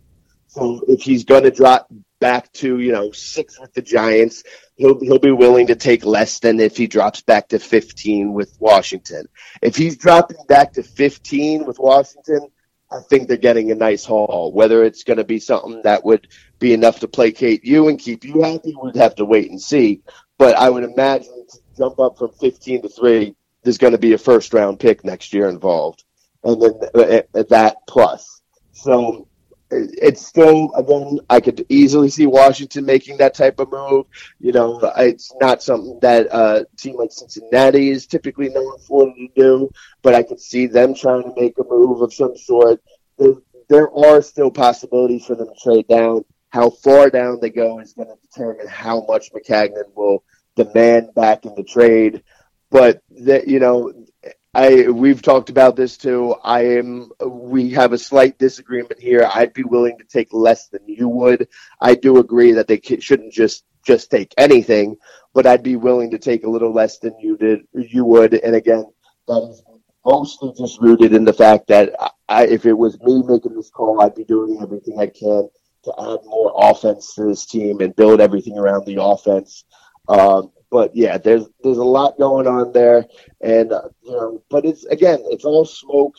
So 0.55 0.79
if 0.87 1.01
he's 1.01 1.25
going 1.25 1.43
to 1.43 1.51
drop 1.51 1.89
back 2.21 2.49
to 2.53 2.79
you 2.79 2.93
know 2.93 3.11
six 3.11 3.59
with 3.59 3.73
the 3.73 3.81
Giants, 3.81 4.43
he'll 4.75 4.97
he'll 5.01 5.19
be 5.19 5.31
willing 5.31 5.67
to 5.67 5.75
take 5.75 6.05
less 6.05 6.39
than 6.39 6.61
if 6.61 6.77
he 6.77 6.87
drops 6.87 7.21
back 7.21 7.49
to 7.49 7.59
15 7.59 8.31
with 8.31 8.55
Washington. 8.57 9.27
If 9.61 9.75
he's 9.75 9.97
dropping 9.97 10.37
back 10.47 10.71
to 10.73 10.83
15 10.83 11.65
with 11.65 11.77
Washington, 11.77 12.47
I 12.89 13.01
think 13.01 13.27
they're 13.27 13.35
getting 13.35 13.71
a 13.71 13.75
nice 13.75 14.05
haul. 14.05 14.53
Whether 14.53 14.85
it's 14.85 15.03
going 15.03 15.17
to 15.17 15.25
be 15.25 15.39
something 15.39 15.81
that 15.83 16.05
would 16.05 16.29
be 16.57 16.73
enough 16.73 17.01
to 17.01 17.09
placate 17.09 17.65
you 17.65 17.89
and 17.89 17.99
keep 17.99 18.23
you 18.23 18.41
happy, 18.41 18.73
we'd 18.81 18.95
have 18.95 19.15
to 19.15 19.25
wait 19.25 19.51
and 19.51 19.61
see. 19.61 20.03
But 20.37 20.55
I 20.55 20.69
would 20.69 20.85
imagine 20.85 21.45
to 21.49 21.59
jump 21.77 21.99
up 21.99 22.17
from 22.17 22.31
15 22.31 22.83
to 22.83 22.89
three, 22.89 23.35
there's 23.63 23.77
going 23.77 23.91
to 23.91 23.99
be 23.99 24.13
a 24.13 24.17
first 24.17 24.53
round 24.53 24.79
pick 24.79 25.03
next 25.03 25.33
year 25.33 25.49
involved, 25.49 26.05
and 26.45 26.61
then 26.61 26.79
uh, 26.93 27.43
that 27.49 27.75
plus. 27.87 28.41
So 28.71 29.27
it's 29.75 30.25
still 30.25 30.73
again 30.75 31.19
I 31.29 31.39
could 31.39 31.65
easily 31.69 32.09
see 32.09 32.25
Washington 32.25 32.85
making 32.85 33.17
that 33.17 33.33
type 33.33 33.59
of 33.59 33.71
move. 33.71 34.05
You 34.39 34.51
know, 34.51 34.79
it's 34.97 35.33
not 35.39 35.63
something 35.63 35.99
that 36.01 36.31
uh, 36.31 36.63
a 36.71 36.75
team 36.77 36.95
like 36.95 37.11
Cincinnati 37.11 37.89
is 37.89 38.07
typically 38.07 38.49
known 38.49 38.79
for 38.79 39.05
to 39.05 39.27
do, 39.35 39.69
but 40.01 40.15
I 40.15 40.23
could 40.23 40.39
see 40.39 40.67
them 40.67 40.95
trying 40.95 41.23
to 41.23 41.33
make 41.39 41.57
a 41.57 41.63
move 41.63 42.01
of 42.01 42.13
some 42.13 42.35
sort. 42.37 42.81
There, 43.17 43.33
there 43.69 43.91
are 43.95 44.21
still 44.21 44.51
possibilities 44.51 45.25
for 45.25 45.35
them 45.35 45.47
to 45.47 45.63
trade 45.63 45.87
down. 45.87 46.25
How 46.49 46.69
far 46.69 47.09
down 47.09 47.39
they 47.41 47.49
go 47.49 47.79
is 47.79 47.93
going 47.93 48.07
to 48.07 48.15
determine 48.21 48.67
how 48.67 49.05
much 49.05 49.31
Maccagnan 49.33 49.93
will 49.95 50.23
demand 50.55 51.13
back 51.13 51.45
in 51.45 51.53
the 51.55 51.63
trade. 51.63 52.23
But 52.71 53.01
that 53.21 53.47
you 53.47 53.59
know, 53.59 53.93
I 54.55 54.87
we've 54.87 55.21
talked 55.21 55.49
about 55.49 55.75
this 55.75 55.97
too. 55.97 56.33
I 56.41 56.61
am 56.77 57.11
we 57.25 57.71
have 57.71 57.91
a 57.91 57.97
slight 57.97 58.37
disagreement 58.37 58.97
here. 59.01 59.29
I'd 59.33 59.51
be 59.51 59.63
willing 59.63 59.97
to 59.97 60.05
take 60.05 60.29
less 60.31 60.69
than 60.69 60.79
you 60.87 61.09
would. 61.09 61.49
I 61.81 61.95
do 61.95 62.19
agree 62.19 62.53
that 62.53 62.65
they 62.65 62.79
shouldn't 62.79 63.33
just 63.33 63.65
just 63.85 64.09
take 64.09 64.33
anything, 64.37 64.95
but 65.33 65.45
I'd 65.45 65.61
be 65.61 65.75
willing 65.75 66.09
to 66.11 66.17
take 66.17 66.45
a 66.45 66.49
little 66.49 66.71
less 66.71 66.99
than 66.99 67.19
you 67.19 67.35
did 67.35 67.67
you 67.73 68.05
would. 68.05 68.33
And 68.33 68.55
again, 68.55 68.85
that 69.27 69.41
is 69.41 69.61
mostly 70.05 70.53
just 70.57 70.79
rooted 70.79 71.13
in 71.13 71.25
the 71.25 71.33
fact 71.33 71.67
that 71.67 71.93
I, 72.29 72.45
if 72.45 72.65
it 72.65 72.77
was 72.77 72.97
me 73.01 73.23
making 73.23 73.55
this 73.55 73.69
call, 73.69 74.01
I'd 74.01 74.15
be 74.15 74.23
doing 74.23 74.59
everything 74.61 74.97
I 74.97 75.07
can 75.07 75.49
to 75.83 75.93
add 75.99 76.19
more 76.23 76.53
offense 76.55 77.13
to 77.15 77.25
this 77.25 77.45
team 77.45 77.81
and 77.81 77.93
build 77.93 78.21
everything 78.21 78.57
around 78.57 78.85
the 78.85 79.01
offense. 79.01 79.65
Um, 80.07 80.53
but 80.75 80.93
yeah, 80.93 81.17
there's 81.17 81.45
there's 81.63 81.77
a 81.77 81.85
lot 81.85 82.19
going 82.19 82.47
on 82.47 82.73
there, 82.73 83.05
and 83.39 83.71
uh, 83.71 83.87
you 84.03 84.11
know, 84.11 84.43
but 84.49 84.65
it's 84.65 84.83
again, 84.83 85.19
it's 85.27 85.45
all 85.45 85.63
smoke. 85.63 86.15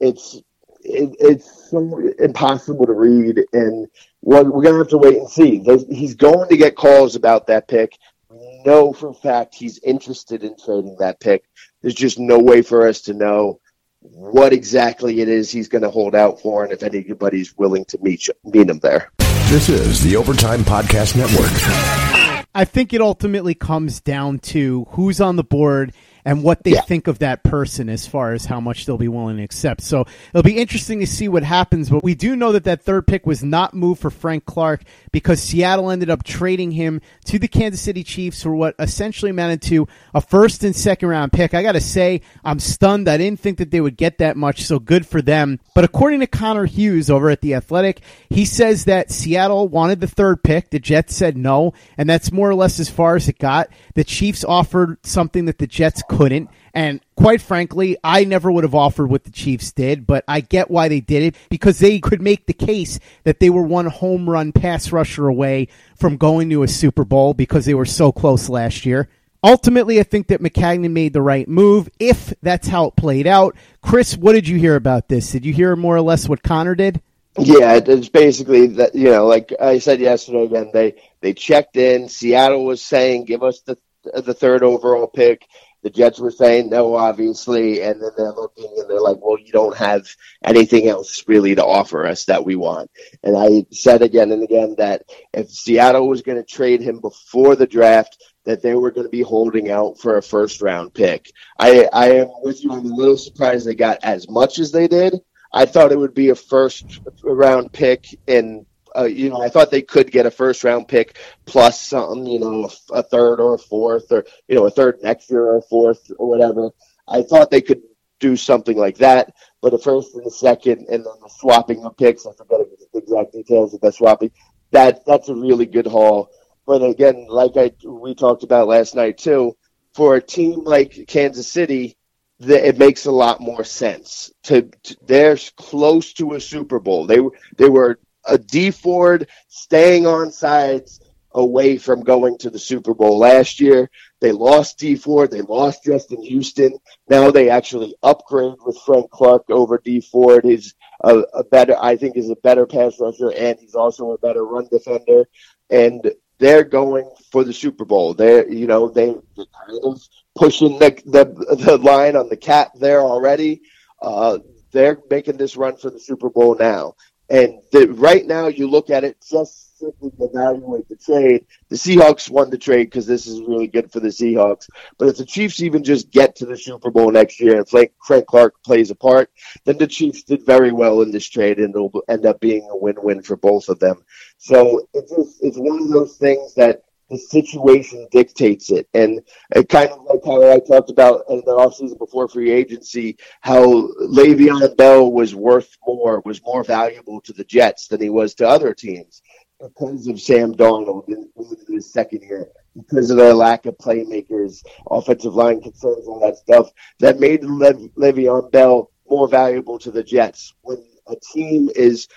It's 0.00 0.36
it, 0.80 1.14
it's 1.20 1.68
so 1.70 2.10
impossible 2.18 2.86
to 2.86 2.94
read, 2.94 3.38
and 3.52 3.86
we're, 4.22 4.44
we're 4.44 4.62
gonna 4.62 4.78
have 4.78 4.88
to 4.88 4.96
wait 4.96 5.18
and 5.18 5.28
see. 5.28 5.58
There's, 5.58 5.86
he's 5.88 6.14
going 6.14 6.48
to 6.48 6.56
get 6.56 6.74
calls 6.74 7.16
about 7.16 7.48
that 7.48 7.68
pick. 7.68 7.98
We 8.30 8.62
know 8.64 8.94
for 8.94 9.10
a 9.10 9.14
fact 9.14 9.54
he's 9.54 9.78
interested 9.80 10.42
in 10.42 10.56
trading 10.56 10.96
that 11.00 11.20
pick. 11.20 11.44
There's 11.82 11.94
just 11.94 12.18
no 12.18 12.38
way 12.38 12.62
for 12.62 12.88
us 12.88 13.02
to 13.02 13.12
know 13.12 13.60
what 14.00 14.54
exactly 14.54 15.20
it 15.20 15.28
is 15.28 15.50
he's 15.50 15.68
going 15.68 15.82
to 15.82 15.90
hold 15.90 16.14
out 16.14 16.40
for, 16.40 16.64
and 16.64 16.72
if 16.72 16.82
anybody's 16.82 17.54
willing 17.58 17.84
to 17.84 17.98
meet 18.00 18.26
meet 18.42 18.70
him 18.70 18.78
there. 18.78 19.12
This 19.50 19.68
is 19.68 20.02
the 20.02 20.16
Overtime 20.16 20.60
Podcast 20.60 21.14
Network. 21.14 22.17
I 22.54 22.64
think 22.64 22.92
it 22.92 23.00
ultimately 23.00 23.54
comes 23.54 24.00
down 24.00 24.38
to 24.40 24.86
who's 24.90 25.20
on 25.20 25.36
the 25.36 25.44
board 25.44 25.92
and 26.28 26.42
what 26.42 26.62
they 26.62 26.72
Yeah. 26.72 26.82
think 26.82 27.06
of 27.06 27.20
that 27.20 27.42
person 27.42 27.88
as 27.88 28.06
far 28.06 28.34
as 28.34 28.44
how 28.44 28.60
much 28.60 28.84
they'll 28.84 28.98
be 28.98 29.08
willing 29.08 29.38
to 29.38 29.42
accept. 29.42 29.80
So 29.80 30.04
it'll 30.34 30.42
be 30.42 30.58
interesting 30.58 31.00
to 31.00 31.06
see 31.06 31.26
what 31.26 31.42
happens. 31.42 31.88
But 31.88 32.04
we 32.04 32.14
do 32.14 32.36
know 32.36 32.52
that 32.52 32.64
that 32.64 32.82
third 32.82 33.06
pick 33.06 33.26
was 33.26 33.42
not 33.42 33.72
moved 33.72 34.02
for 34.02 34.10
Frank 34.10 34.44
Clark 34.44 34.82
because 35.10 35.42
Seattle 35.42 35.90
ended 35.90 36.10
up 36.10 36.24
trading 36.24 36.72
him 36.72 37.00
to 37.24 37.38
the 37.38 37.48
Kansas 37.48 37.80
City 37.80 38.04
Chiefs 38.04 38.42
for 38.42 38.54
what 38.54 38.74
essentially 38.78 39.30
amounted 39.30 39.62
to 39.62 39.88
a 40.12 40.20
first 40.20 40.64
and 40.64 40.76
second 40.76 41.08
round 41.08 41.32
pick. 41.32 41.54
I 41.54 41.62
got 41.62 41.72
to 41.72 41.80
say, 41.80 42.20
I'm 42.44 42.58
stunned. 42.58 43.08
I 43.08 43.16
didn't 43.16 43.40
think 43.40 43.56
that 43.56 43.70
they 43.70 43.80
would 43.80 43.96
get 43.96 44.18
that 44.18 44.36
much. 44.36 44.64
So 44.66 44.78
good 44.78 45.06
for 45.06 45.22
them. 45.22 45.58
But 45.74 45.84
according 45.84 46.20
to 46.20 46.26
Connor 46.26 46.66
Hughes 46.66 47.08
over 47.08 47.30
at 47.30 47.40
The 47.40 47.54
Athletic, 47.54 48.02
he 48.28 48.44
says 48.44 48.84
that 48.84 49.10
Seattle 49.10 49.66
wanted 49.66 50.00
the 50.00 50.06
third 50.06 50.42
pick. 50.42 50.68
The 50.68 50.78
Jets 50.78 51.16
said 51.16 51.38
no. 51.38 51.72
And 51.96 52.06
that's 52.06 52.30
more 52.30 52.50
or 52.50 52.54
less 52.54 52.78
as 52.78 52.90
far 52.90 53.16
as 53.16 53.28
it 53.30 53.38
got. 53.38 53.70
The 53.94 54.04
Chiefs 54.04 54.44
offered 54.44 54.98
something 55.02 55.46
that 55.46 55.56
the 55.56 55.66
Jets 55.66 56.02
couldn't. 56.18 56.50
And 56.74 57.00
quite 57.16 57.40
frankly, 57.40 57.96
I 58.02 58.24
never 58.24 58.50
would 58.50 58.64
have 58.64 58.74
offered 58.74 59.06
what 59.06 59.22
the 59.22 59.30
Chiefs 59.30 59.70
did, 59.70 60.04
but 60.04 60.24
I 60.26 60.40
get 60.40 60.68
why 60.68 60.88
they 60.88 60.98
did 60.98 61.22
it 61.22 61.36
because 61.48 61.78
they 61.78 62.00
could 62.00 62.20
make 62.20 62.46
the 62.46 62.52
case 62.52 62.98
that 63.22 63.38
they 63.38 63.50
were 63.50 63.62
one 63.62 63.86
home 63.86 64.28
run 64.28 64.50
pass 64.50 64.90
rusher 64.90 65.28
away 65.28 65.68
from 65.96 66.16
going 66.16 66.50
to 66.50 66.64
a 66.64 66.68
Super 66.68 67.04
Bowl 67.04 67.34
because 67.34 67.66
they 67.66 67.74
were 67.74 67.86
so 67.86 68.10
close 68.10 68.48
last 68.48 68.84
year. 68.84 69.08
Ultimately, 69.44 70.00
I 70.00 70.02
think 70.02 70.26
that 70.26 70.42
Maccagnan 70.42 70.90
made 70.90 71.12
the 71.12 71.22
right 71.22 71.46
move 71.46 71.88
if 72.00 72.34
that's 72.42 72.66
how 72.66 72.86
it 72.86 72.96
played 72.96 73.28
out. 73.28 73.54
Chris, 73.80 74.16
what 74.16 74.32
did 74.32 74.48
you 74.48 74.58
hear 74.58 74.74
about 74.74 75.08
this? 75.08 75.30
Did 75.30 75.46
you 75.46 75.52
hear 75.52 75.76
more 75.76 75.94
or 75.94 76.02
less 76.02 76.28
what 76.28 76.42
Connor 76.42 76.74
did? 76.74 77.00
Yeah, 77.38 77.78
it's 77.86 78.08
basically 78.08 78.66
that 78.78 78.96
you 78.96 79.10
know, 79.10 79.24
like 79.24 79.52
I 79.60 79.78
said 79.78 80.00
yesterday 80.00 80.42
again, 80.42 80.70
they 80.74 80.96
they 81.20 81.32
checked 81.32 81.76
in. 81.76 82.08
Seattle 82.08 82.64
was 82.64 82.82
saying, 82.82 83.26
"Give 83.26 83.44
us 83.44 83.60
the 83.60 83.78
the 84.02 84.34
third 84.34 84.64
overall 84.64 85.06
pick." 85.06 85.46
The 85.82 85.90
Jets 85.90 86.18
were 86.18 86.30
saying 86.30 86.70
no, 86.70 86.94
obviously, 86.96 87.82
and 87.82 88.02
then 88.02 88.10
they're 88.16 88.32
looking 88.32 88.72
and 88.78 88.90
they're 88.90 89.00
like, 89.00 89.18
"Well, 89.20 89.38
you 89.38 89.52
don't 89.52 89.76
have 89.76 90.06
anything 90.44 90.88
else 90.88 91.24
really 91.28 91.54
to 91.54 91.64
offer 91.64 92.06
us 92.06 92.24
that 92.24 92.44
we 92.44 92.56
want." 92.56 92.90
And 93.22 93.36
I 93.36 93.64
said 93.70 94.02
again 94.02 94.32
and 94.32 94.42
again 94.42 94.74
that 94.78 95.02
if 95.32 95.50
Seattle 95.50 96.08
was 96.08 96.22
going 96.22 96.38
to 96.38 96.44
trade 96.44 96.80
him 96.80 97.00
before 97.00 97.54
the 97.54 97.66
draft, 97.66 98.16
that 98.44 98.62
they 98.62 98.74
were 98.74 98.90
going 98.90 99.06
to 99.06 99.10
be 99.10 99.22
holding 99.22 99.70
out 99.70 99.98
for 99.98 100.16
a 100.16 100.22
first 100.22 100.62
round 100.62 100.94
pick. 100.94 101.30
I 101.58 101.88
I 101.92 102.10
am 102.12 102.28
with 102.42 102.64
you. 102.64 102.72
I'm 102.72 102.90
a 102.90 102.94
little 102.94 103.18
surprised 103.18 103.66
they 103.66 103.74
got 103.74 103.98
as 104.02 104.28
much 104.28 104.58
as 104.58 104.72
they 104.72 104.88
did. 104.88 105.14
I 105.52 105.66
thought 105.66 105.92
it 105.92 105.98
would 105.98 106.14
be 106.14 106.30
a 106.30 106.34
first 106.34 107.00
round 107.22 107.72
pick, 107.72 108.06
and 108.26 108.66
uh, 108.96 109.04
you 109.04 109.30
know, 109.30 109.40
I 109.40 109.48
thought 109.48 109.70
they 109.70 109.82
could 109.82 110.10
get 110.10 110.26
a 110.26 110.30
first 110.30 110.64
round 110.64 110.88
pick 110.88 111.18
plus 111.46 111.80
something, 111.80 112.26
you 112.26 112.38
know, 112.38 112.70
a, 112.92 113.02
third 113.02 113.40
or 113.40 113.54
a 113.54 113.58
fourth, 113.58 114.10
or 114.10 114.24
you 114.48 114.54
know, 114.54 114.66
a 114.66 114.70
third 114.70 114.98
next 115.02 115.30
year 115.30 115.42
or 115.42 115.58
a 115.58 115.62
fourth 115.62 116.10
or 116.18 116.28
whatever. 116.28 116.70
I 117.06 117.22
thought 117.22 117.50
they 117.50 117.60
could 117.60 117.82
do 118.20 118.36
something 118.36 118.76
like 118.76 118.98
that, 118.98 119.32
but 119.62 119.74
a 119.74 119.78
first 119.78 120.14
and 120.14 120.26
a 120.26 120.30
second, 120.30 120.86
and 120.88 121.04
then 121.04 121.12
the 121.22 121.30
swapping 121.38 121.84
of 121.84 121.96
picks. 121.96 122.26
I 122.26 122.32
forget 122.32 122.60
the 122.92 122.98
exact 122.98 123.32
details 123.32 123.74
of 123.74 123.80
that 123.80 123.94
swapping. 123.94 124.30
That 124.70 125.04
that's 125.06 125.28
a 125.28 125.34
really 125.34 125.66
good 125.66 125.86
haul. 125.86 126.30
But 126.66 126.82
again, 126.82 127.26
like 127.28 127.56
I 127.56 127.72
we 127.86 128.14
talked 128.14 128.42
about 128.42 128.68
last 128.68 128.94
night 128.94 129.18
too, 129.18 129.56
for 129.94 130.16
a 130.16 130.22
team 130.22 130.64
like 130.64 131.06
Kansas 131.06 131.50
City 131.50 131.98
the, 132.40 132.68
it 132.68 132.78
makes 132.78 133.06
a 133.06 133.12
lot 133.12 133.40
more 133.40 133.64
sense. 133.64 134.32
To, 134.44 134.62
to 134.84 134.96
they're 135.02 135.36
close 135.56 136.12
to 136.14 136.34
a 136.34 136.40
Super 136.40 136.78
Bowl. 136.78 137.06
They 137.06 137.20
were 137.20 137.32
they 137.56 137.68
were 137.68 137.98
a 138.28 138.38
Dee 138.38 138.70
Ford 138.70 139.28
staying 139.48 140.06
on 140.06 140.30
sides 140.30 141.00
away 141.32 141.78
from 141.78 142.02
going 142.02 142.38
to 142.38 142.50
the 142.50 142.58
Super 142.58 142.94
Bowl 142.94 143.18
last 143.18 143.60
year. 143.60 143.90
They 144.20 144.32
lost 144.32 144.78
Dee 144.78 144.96
Ford. 144.96 145.30
They 145.30 145.42
lost 145.42 145.84
Justin 145.84 146.22
Houston. 146.22 146.78
Now 147.08 147.30
they 147.30 147.50
actually 147.50 147.94
upgrade 148.02 148.54
with 148.64 148.78
Frank 148.84 149.10
Clark 149.10 149.44
over 149.50 149.78
Dee 149.78 150.00
Ford. 150.00 150.44
He's 150.44 150.74
a, 151.04 151.18
a 151.34 151.44
better, 151.44 151.76
I 151.80 151.96
think, 151.96 152.16
is 152.16 152.30
a 152.30 152.36
better 152.36 152.66
pass 152.66 152.98
rusher, 152.98 153.32
and 153.32 153.58
he's 153.58 153.74
also 153.74 154.12
a 154.12 154.18
better 154.18 154.44
run 154.44 154.68
defender. 154.70 155.28
And 155.70 156.10
they're 156.38 156.64
going 156.64 157.10
for 157.30 157.44
the 157.44 157.52
Super 157.52 157.84
Bowl. 157.84 158.14
They're, 158.14 158.50
you 158.50 158.66
know, 158.66 158.88
they, 158.88 159.14
they're 159.36 159.46
kind 159.66 159.80
of 159.82 160.00
pushing 160.34 160.78
the, 160.78 161.00
the 161.04 161.24
the 161.56 161.78
line 161.78 162.16
on 162.16 162.28
the 162.28 162.36
cap 162.36 162.72
there 162.74 163.00
already. 163.00 163.62
Uh, 164.00 164.38
they're 164.72 164.98
making 165.10 165.36
this 165.36 165.56
run 165.56 165.76
for 165.76 165.90
the 165.90 166.00
Super 166.00 166.30
Bowl 166.30 166.56
now. 166.58 166.94
And 167.30 167.60
the, 167.72 167.88
right 167.88 168.26
now, 168.26 168.46
you 168.46 168.68
look 168.68 168.88
at 168.90 169.04
it 169.04 169.22
just 169.28 169.78
simply 169.78 170.10
to 170.10 170.24
evaluate 170.24 170.88
the 170.88 170.96
trade. 170.96 171.46
The 171.68 171.76
Seahawks 171.76 172.30
won 172.30 172.50
the 172.50 172.58
trade 172.58 172.84
because 172.84 173.06
this 173.06 173.26
is 173.26 173.40
really 173.40 173.66
good 173.66 173.92
for 173.92 174.00
the 174.00 174.08
Seahawks. 174.08 174.68
But 174.98 175.08
if 175.08 175.18
the 175.18 175.24
Chiefs 175.24 175.62
even 175.62 175.84
just 175.84 176.10
get 176.10 176.36
to 176.36 176.46
the 176.46 176.56
Super 176.56 176.90
Bowl 176.90 177.10
next 177.10 177.38
year 177.38 177.58
and 177.58 177.68
Frank, 177.68 177.92
Frank 178.04 178.26
Clark 178.26 178.62
plays 178.64 178.90
a 178.90 178.94
part, 178.94 179.30
then 179.64 179.78
the 179.78 179.86
Chiefs 179.86 180.22
did 180.22 180.44
very 180.44 180.72
well 180.72 181.02
in 181.02 181.10
this 181.10 181.28
trade 181.28 181.58
and 181.58 181.74
it'll 181.74 182.02
end 182.08 182.26
up 182.26 182.40
being 182.40 182.68
a 182.70 182.76
win-win 182.76 183.22
for 183.22 183.36
both 183.36 183.68
of 183.68 183.78
them. 183.78 184.04
So 184.38 184.88
it's 184.94 185.14
just, 185.14 185.38
it's 185.42 185.58
one 185.58 185.82
of 185.82 185.90
those 185.90 186.16
things 186.16 186.54
that 186.54 186.82
the 187.10 187.18
situation 187.18 188.06
dictates 188.10 188.70
it. 188.70 188.88
And 188.94 189.20
it 189.54 189.68
kind 189.68 189.90
of 189.90 190.04
like 190.04 190.24
how 190.24 190.52
I 190.52 190.58
talked 190.60 190.90
about 190.90 191.24
in 191.28 191.38
the 191.38 191.52
offseason 191.52 191.98
before 191.98 192.28
free 192.28 192.50
agency, 192.50 193.16
how 193.40 193.88
Le'Veon 194.02 194.76
Bell 194.76 195.10
was 195.10 195.34
worth 195.34 195.76
more, 195.86 196.20
was 196.24 196.42
more 196.42 196.64
valuable 196.64 197.20
to 197.22 197.32
the 197.32 197.44
Jets 197.44 197.88
than 197.88 198.00
he 198.00 198.10
was 198.10 198.34
to 198.36 198.48
other 198.48 198.74
teams 198.74 199.22
because 199.60 200.06
of 200.06 200.20
Sam 200.20 200.54
Darnold 200.54 201.08
in, 201.08 201.28
in 201.36 201.74
his 201.74 201.92
second 201.92 202.22
year, 202.22 202.48
because 202.76 203.10
of 203.10 203.16
their 203.16 203.34
lack 203.34 203.66
of 203.66 203.76
playmakers, 203.78 204.62
offensive 204.90 205.34
line 205.34 205.60
concerns, 205.60 206.06
all 206.06 206.20
that 206.20 206.36
stuff, 206.36 206.70
that 207.00 207.18
made 207.18 207.42
Le- 207.42 207.88
Le'Veon 207.96 208.50
Bell 208.52 208.90
more 209.08 209.28
valuable 209.28 209.78
to 209.78 209.90
the 209.90 210.02
Jets. 210.02 210.54
When 210.62 210.84
a 211.06 211.16
team 211.32 211.70
is 211.74 212.08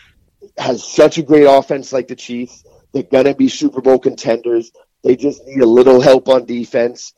has 0.58 0.84
such 0.84 1.18
a 1.18 1.24
great 1.24 1.46
offense 1.46 1.94
like 1.94 2.08
the 2.08 2.16
Chiefs, 2.16 2.66
they're 2.94 3.04
going 3.04 3.26
to 3.26 3.36
be 3.36 3.50
Super 3.50 3.82
Bowl 3.82 4.00
contenders. 4.00 4.72
They 5.04 5.16
just 5.16 5.46
need 5.46 5.62
a 5.62 5.66
little 5.66 6.02
help 6.02 6.30
on 6.30 6.46
defense. 6.46 7.14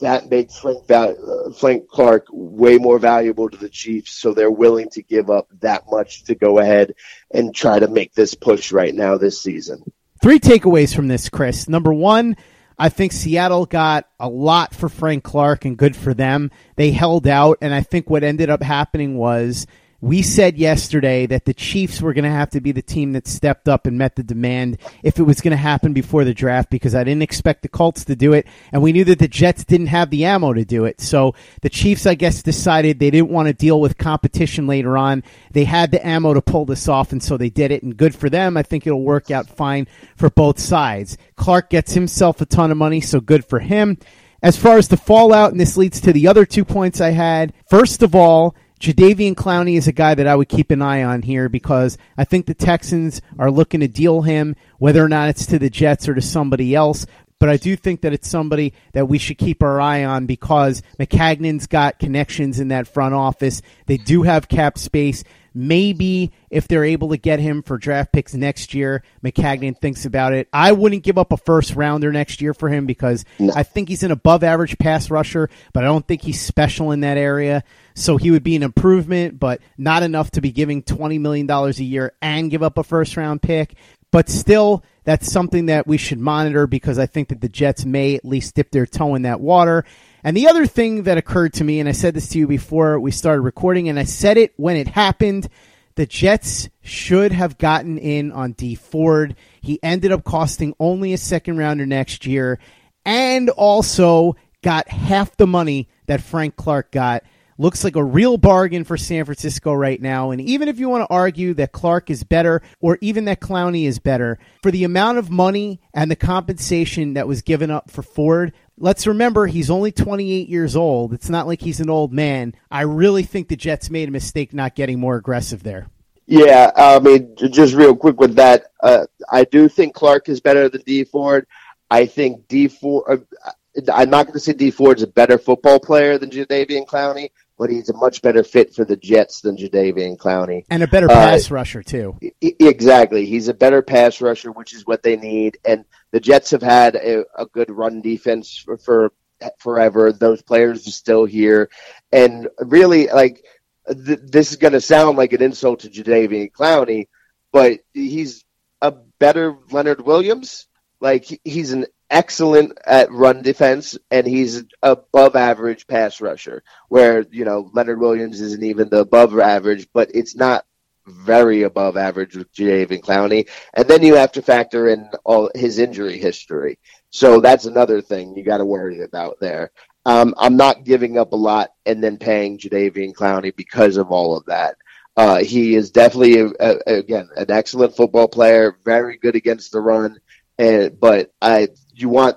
That 0.00 0.28
makes 0.28 0.58
Frank, 0.58 0.90
uh, 0.90 1.12
Frank 1.58 1.88
Clark 1.88 2.26
way 2.30 2.78
more 2.78 2.98
valuable 2.98 3.48
to 3.48 3.56
the 3.56 3.68
Chiefs, 3.68 4.12
so 4.12 4.34
they're 4.34 4.50
willing 4.50 4.90
to 4.90 5.02
give 5.02 5.30
up 5.30 5.48
that 5.60 5.84
much 5.88 6.24
to 6.24 6.34
go 6.34 6.58
ahead 6.58 6.94
and 7.30 7.54
try 7.54 7.78
to 7.78 7.86
make 7.88 8.12
this 8.12 8.34
push 8.34 8.72
right 8.72 8.94
now 8.94 9.16
this 9.18 9.40
season. 9.40 9.84
Three 10.20 10.40
takeaways 10.40 10.94
from 10.94 11.06
this, 11.06 11.28
Chris. 11.28 11.68
Number 11.68 11.92
one, 11.92 12.36
I 12.76 12.88
think 12.88 13.12
Seattle 13.12 13.66
got 13.66 14.08
a 14.18 14.28
lot 14.28 14.74
for 14.74 14.88
Frank 14.88 15.22
Clark 15.22 15.64
and 15.64 15.76
good 15.76 15.94
for 15.94 16.12
them. 16.12 16.50
They 16.76 16.90
held 16.90 17.28
out, 17.28 17.58
and 17.60 17.72
I 17.72 17.82
think 17.82 18.10
what 18.10 18.24
ended 18.24 18.50
up 18.50 18.62
happening 18.62 19.16
was 19.16 19.66
we 20.04 20.20
said 20.20 20.58
yesterday 20.58 21.24
that 21.24 21.46
the 21.46 21.54
Chiefs 21.54 22.02
were 22.02 22.12
going 22.12 22.26
to 22.26 22.30
have 22.30 22.50
to 22.50 22.60
be 22.60 22.72
the 22.72 22.82
team 22.82 23.12
that 23.12 23.26
stepped 23.26 23.70
up 23.70 23.86
and 23.86 23.96
met 23.96 24.16
the 24.16 24.22
demand 24.22 24.76
if 25.02 25.18
it 25.18 25.22
was 25.22 25.40
going 25.40 25.52
to 25.52 25.56
happen 25.56 25.94
before 25.94 26.24
the 26.24 26.34
draft 26.34 26.68
because 26.68 26.94
I 26.94 27.04
didn't 27.04 27.22
expect 27.22 27.62
the 27.62 27.70
Colts 27.70 28.04
to 28.04 28.14
do 28.14 28.34
it, 28.34 28.46
and 28.70 28.82
we 28.82 28.92
knew 28.92 29.04
that 29.04 29.18
the 29.18 29.28
Jets 29.28 29.64
didn't 29.64 29.86
have 29.86 30.10
the 30.10 30.26
ammo 30.26 30.52
to 30.52 30.62
do 30.62 30.84
it. 30.84 31.00
So 31.00 31.34
the 31.62 31.70
Chiefs, 31.70 32.04
I 32.04 32.16
guess, 32.16 32.42
decided 32.42 32.98
they 32.98 33.10
didn't 33.10 33.30
want 33.30 33.48
to 33.48 33.54
deal 33.54 33.80
with 33.80 33.96
competition 33.96 34.66
later 34.66 34.98
on. 34.98 35.24
They 35.52 35.64
had 35.64 35.90
the 35.90 36.06
ammo 36.06 36.34
to 36.34 36.42
pull 36.42 36.66
this 36.66 36.86
off, 36.86 37.12
and 37.12 37.22
so 37.22 37.38
they 37.38 37.48
did 37.48 37.70
it, 37.70 37.82
and 37.82 37.96
good 37.96 38.14
for 38.14 38.28
them. 38.28 38.58
I 38.58 38.62
think 38.62 38.86
it'll 38.86 39.02
work 39.02 39.30
out 39.30 39.48
fine 39.48 39.88
for 40.16 40.28
both 40.28 40.58
sides. 40.58 41.16
Clark 41.36 41.70
gets 41.70 41.94
himself 41.94 42.42
a 42.42 42.44
ton 42.44 42.70
of 42.70 42.76
money, 42.76 43.00
so 43.00 43.20
good 43.20 43.46
for 43.46 43.60
him. 43.60 43.96
As 44.42 44.58
far 44.58 44.76
as 44.76 44.88
the 44.88 44.98
fallout, 44.98 45.52
and 45.52 45.60
this 45.60 45.78
leads 45.78 46.02
to 46.02 46.12
the 46.12 46.28
other 46.28 46.44
two 46.44 46.66
points 46.66 47.00
I 47.00 47.12
had. 47.12 47.54
First 47.70 48.02
of 48.02 48.14
all, 48.14 48.54
Jadeveon 48.84 49.34
Clowney 49.34 49.78
is 49.78 49.88
a 49.88 49.92
guy 49.92 50.14
that 50.14 50.26
I 50.26 50.36
would 50.36 50.50
keep 50.50 50.70
an 50.70 50.82
eye 50.82 51.02
on 51.02 51.22
here 51.22 51.48
because 51.48 51.96
I 52.18 52.24
think 52.24 52.44
the 52.44 52.52
Texans 52.52 53.22
are 53.38 53.50
looking 53.50 53.80
to 53.80 53.88
deal 53.88 54.20
him, 54.20 54.56
whether 54.76 55.02
or 55.02 55.08
not 55.08 55.30
it's 55.30 55.46
to 55.46 55.58
the 55.58 55.70
Jets 55.70 56.06
or 56.06 56.14
to 56.14 56.20
somebody 56.20 56.74
else. 56.74 57.06
But 57.38 57.48
I 57.48 57.56
do 57.56 57.76
think 57.76 58.02
that 58.02 58.12
it's 58.12 58.28
somebody 58.28 58.74
that 58.92 59.08
we 59.08 59.16
should 59.16 59.38
keep 59.38 59.62
our 59.62 59.80
eye 59.80 60.04
on 60.04 60.26
because 60.26 60.82
Maccagnan's 60.98 61.66
got 61.66 61.98
connections 61.98 62.60
in 62.60 62.68
that 62.68 62.86
front 62.86 63.14
office. 63.14 63.62
They 63.86 63.96
do 63.96 64.20
have 64.24 64.48
cap 64.48 64.76
space. 64.76 65.24
Maybe 65.54 66.32
if 66.50 66.66
they're 66.66 66.84
able 66.84 67.10
to 67.10 67.16
get 67.16 67.38
him 67.38 67.62
for 67.62 67.78
draft 67.78 68.12
picks 68.12 68.34
next 68.34 68.74
year, 68.74 69.04
Maccagnan 69.24 69.80
thinks 69.80 70.04
about 70.04 70.32
it. 70.32 70.48
I 70.52 70.72
wouldn't 70.72 71.04
give 71.04 71.16
up 71.16 71.32
a 71.32 71.36
first 71.36 71.76
rounder 71.76 72.12
next 72.12 72.40
year 72.40 72.54
for 72.54 72.68
him 72.68 72.86
because 72.86 73.24
No. 73.38 73.52
I 73.54 73.62
think 73.62 73.88
he's 73.88 74.02
an 74.02 74.10
above 74.10 74.42
average 74.42 74.76
pass 74.78 75.10
rusher, 75.10 75.48
but 75.72 75.84
I 75.84 75.86
don't 75.86 76.06
think 76.06 76.22
he's 76.22 76.40
special 76.40 76.90
in 76.90 77.00
that 77.00 77.16
area. 77.16 77.62
So 77.94 78.16
he 78.16 78.32
would 78.32 78.42
be 78.42 78.56
an 78.56 78.64
improvement, 78.64 79.38
but 79.38 79.60
not 79.78 80.02
enough 80.02 80.32
to 80.32 80.40
be 80.40 80.50
giving 80.50 80.82
$20 80.82 81.20
million 81.20 81.48
a 81.48 81.70
year 81.70 82.12
and 82.20 82.50
give 82.50 82.62
up 82.64 82.76
a 82.76 82.82
first 82.82 83.16
round 83.16 83.40
pick. 83.40 83.74
But 84.10 84.28
still, 84.28 84.84
that's 85.04 85.30
something 85.30 85.66
that 85.66 85.86
we 85.86 85.98
should 85.98 86.18
monitor 86.18 86.66
because 86.66 86.98
I 86.98 87.06
think 87.06 87.28
that 87.28 87.40
the 87.40 87.48
Jets 87.48 87.84
may 87.84 88.14
at 88.16 88.24
least 88.24 88.54
dip 88.54 88.70
their 88.70 88.86
toe 88.86 89.14
in 89.14 89.22
that 89.22 89.40
water. 89.40 89.84
And 90.24 90.34
the 90.34 90.48
other 90.48 90.66
thing 90.66 91.02
that 91.02 91.18
occurred 91.18 91.52
to 91.54 91.64
me, 91.64 91.80
and 91.80 91.88
I 91.88 91.92
said 91.92 92.14
this 92.14 92.28
to 92.28 92.38
you 92.38 92.46
before 92.46 92.98
we 92.98 93.10
started 93.10 93.42
recording, 93.42 93.90
and 93.90 93.98
I 93.98 94.04
said 94.04 94.38
it 94.38 94.54
when 94.56 94.76
it 94.76 94.88
happened. 94.88 95.48
The 95.96 96.06
Jets 96.06 96.70
should 96.82 97.30
have 97.30 97.58
gotten 97.58 97.98
in 97.98 98.32
on 98.32 98.52
Dee 98.52 98.74
Ford. 98.74 99.36
He 99.60 99.78
ended 99.82 100.10
up 100.10 100.24
costing 100.24 100.74
only 100.80 101.12
a 101.12 101.18
second 101.18 101.58
rounder 101.58 101.84
next 101.84 102.24
year 102.26 102.58
and 103.04 103.50
also 103.50 104.34
got 104.62 104.88
half 104.88 105.36
the 105.36 105.46
money 105.46 105.88
that 106.06 106.22
Frank 106.22 106.56
Clark 106.56 106.90
got. 106.90 107.22
Looks 107.56 107.84
like 107.84 107.96
a 107.96 108.04
real 108.04 108.36
bargain 108.36 108.84
for 108.84 108.96
San 108.96 109.24
Francisco 109.24 109.72
right 109.72 110.00
now. 110.00 110.30
And 110.30 110.40
even 110.40 110.68
if 110.68 110.78
you 110.78 110.88
want 110.88 111.08
to 111.08 111.14
argue 111.14 111.54
that 111.54 111.72
Clark 111.72 112.10
is 112.10 112.24
better 112.24 112.62
or 112.80 112.98
even 113.00 113.26
that 113.26 113.40
Clowney 113.40 113.86
is 113.86 113.98
better, 113.98 114.38
for 114.62 114.70
the 114.70 114.84
amount 114.84 115.18
of 115.18 115.30
money 115.30 115.80
and 115.92 116.10
the 116.10 116.16
compensation 116.16 117.14
that 117.14 117.28
was 117.28 117.42
given 117.42 117.70
up 117.70 117.90
for 117.90 118.02
Ford, 118.02 118.52
let's 118.76 119.06
remember 119.06 119.46
he's 119.46 119.70
only 119.70 119.92
28 119.92 120.48
years 120.48 120.74
old. 120.74 121.12
It's 121.12 121.28
not 121.28 121.46
like 121.46 121.60
he's 121.60 121.80
an 121.80 121.90
old 121.90 122.12
man. 122.12 122.54
I 122.70 122.82
really 122.82 123.22
think 123.22 123.48
the 123.48 123.56
Jets 123.56 123.90
made 123.90 124.08
a 124.08 124.12
mistake 124.12 124.52
not 124.52 124.74
getting 124.74 124.98
more 124.98 125.16
aggressive 125.16 125.62
there. 125.62 125.88
Yeah, 126.26 126.70
I 126.74 126.98
mean, 127.00 127.36
just 127.36 127.74
real 127.74 127.94
quick 127.94 128.18
with 128.18 128.36
that, 128.36 128.72
uh, 128.82 129.06
I 129.30 129.44
do 129.44 129.68
think 129.68 129.94
Clark 129.94 130.28
is 130.28 130.40
better 130.40 130.68
than 130.68 130.80
Dee 130.82 131.04
Ford. 131.04 131.46
I 131.90 132.06
think 132.06 132.48
Dee 132.48 132.68
Ford. 132.68 133.04
Uh, 133.08 133.52
I'm 133.92 134.08
not 134.08 134.26
going 134.26 134.34
to 134.34 134.40
say 134.40 134.52
Dee 134.52 134.70
Ford's 134.70 135.02
a 135.02 135.06
better 135.06 135.36
football 135.36 135.80
player 135.80 136.16
than 136.16 136.30
Jadeveon 136.30 136.86
Clowney, 136.86 137.30
but 137.64 137.70
he's 137.70 137.88
a 137.88 137.96
much 137.96 138.20
better 138.20 138.44
fit 138.44 138.74
for 138.74 138.84
the 138.84 138.94
Jets 138.94 139.40
than 139.40 139.56
Jadeveon 139.56 140.18
Clowney, 140.18 140.66
and 140.68 140.82
a 140.82 140.86
better 140.86 141.10
uh, 141.10 141.14
pass 141.14 141.50
uh, 141.50 141.54
rusher 141.54 141.82
too. 141.82 142.18
Exactly, 142.42 143.24
he's 143.24 143.48
a 143.48 143.54
better 143.54 143.80
pass 143.80 144.20
rusher, 144.20 144.52
which 144.52 144.74
is 144.74 144.86
what 144.86 145.02
they 145.02 145.16
need. 145.16 145.56
And 145.64 145.86
the 146.10 146.20
Jets 146.20 146.50
have 146.50 146.60
had 146.60 146.94
a, 146.94 147.24
a 147.34 147.46
good 147.46 147.70
run 147.70 148.02
defense 148.02 148.58
for, 148.58 148.76
for 148.76 149.12
forever. 149.60 150.12
Those 150.12 150.42
players 150.42 150.86
are 150.86 150.90
still 150.90 151.24
here, 151.24 151.70
and 152.12 152.48
really, 152.58 153.06
like 153.06 153.42
th- 153.88 154.20
this 154.22 154.50
is 154.50 154.56
going 154.58 154.74
to 154.74 154.80
sound 154.82 155.16
like 155.16 155.32
an 155.32 155.40
insult 155.40 155.80
to 155.80 155.88
Jadeveon 155.88 156.52
Clowney, 156.52 157.08
but 157.50 157.80
he's 157.94 158.44
a 158.82 158.90
better 158.90 159.56
Leonard 159.70 160.02
Williams. 160.02 160.66
Like 161.00 161.40
he's 161.44 161.72
an 161.72 161.86
excellent 162.10 162.78
at 162.86 163.10
run 163.12 163.42
defense, 163.42 163.98
and 164.10 164.26
he's 164.26 164.64
above 164.82 165.36
average 165.36 165.86
pass 165.86 166.20
rusher. 166.20 166.62
Where 166.88 167.22
you 167.30 167.44
know 167.44 167.70
Leonard 167.72 168.00
Williams 168.00 168.40
isn't 168.40 168.62
even 168.62 168.88
the 168.88 169.00
above 169.00 169.38
average, 169.38 169.88
but 169.92 170.10
it's 170.14 170.36
not 170.36 170.64
very 171.06 171.62
above 171.62 171.96
average 171.96 172.36
with 172.36 172.52
Jadeveon 172.54 173.00
Clowney. 173.00 173.48
And 173.74 173.86
then 173.88 174.02
you 174.02 174.14
have 174.14 174.32
to 174.32 174.42
factor 174.42 174.88
in 174.88 175.10
all 175.24 175.50
his 175.54 175.78
injury 175.78 176.18
history. 176.18 176.78
So 177.10 177.40
that's 177.40 177.66
another 177.66 178.00
thing 178.00 178.34
you 178.34 178.42
got 178.42 178.58
to 178.58 178.64
worry 178.64 179.02
about 179.02 179.38
there. 179.40 179.70
Um, 180.06 180.34
I'm 180.36 180.56
not 180.56 180.84
giving 180.84 181.18
up 181.18 181.32
a 181.32 181.36
lot 181.36 181.70
and 181.86 182.02
then 182.02 182.18
paying 182.18 182.58
Jadeveon 182.58 183.14
Clowney 183.14 183.54
because 183.54 183.96
of 183.96 184.10
all 184.10 184.36
of 184.36 184.46
that. 184.46 184.76
Uh, 185.16 185.38
he 185.38 185.74
is 185.74 185.90
definitely, 185.90 186.40
a, 186.40 186.50
a, 186.60 186.98
again, 186.98 187.28
an 187.36 187.50
excellent 187.50 187.96
football 187.96 188.28
player, 188.28 188.76
very 188.84 189.16
good 189.16 189.36
against 189.36 189.72
the 189.72 189.80
run. 189.80 190.18
And, 190.58 190.98
but 190.98 191.32
I, 191.40 191.68
you 191.94 192.08
want 192.08 192.36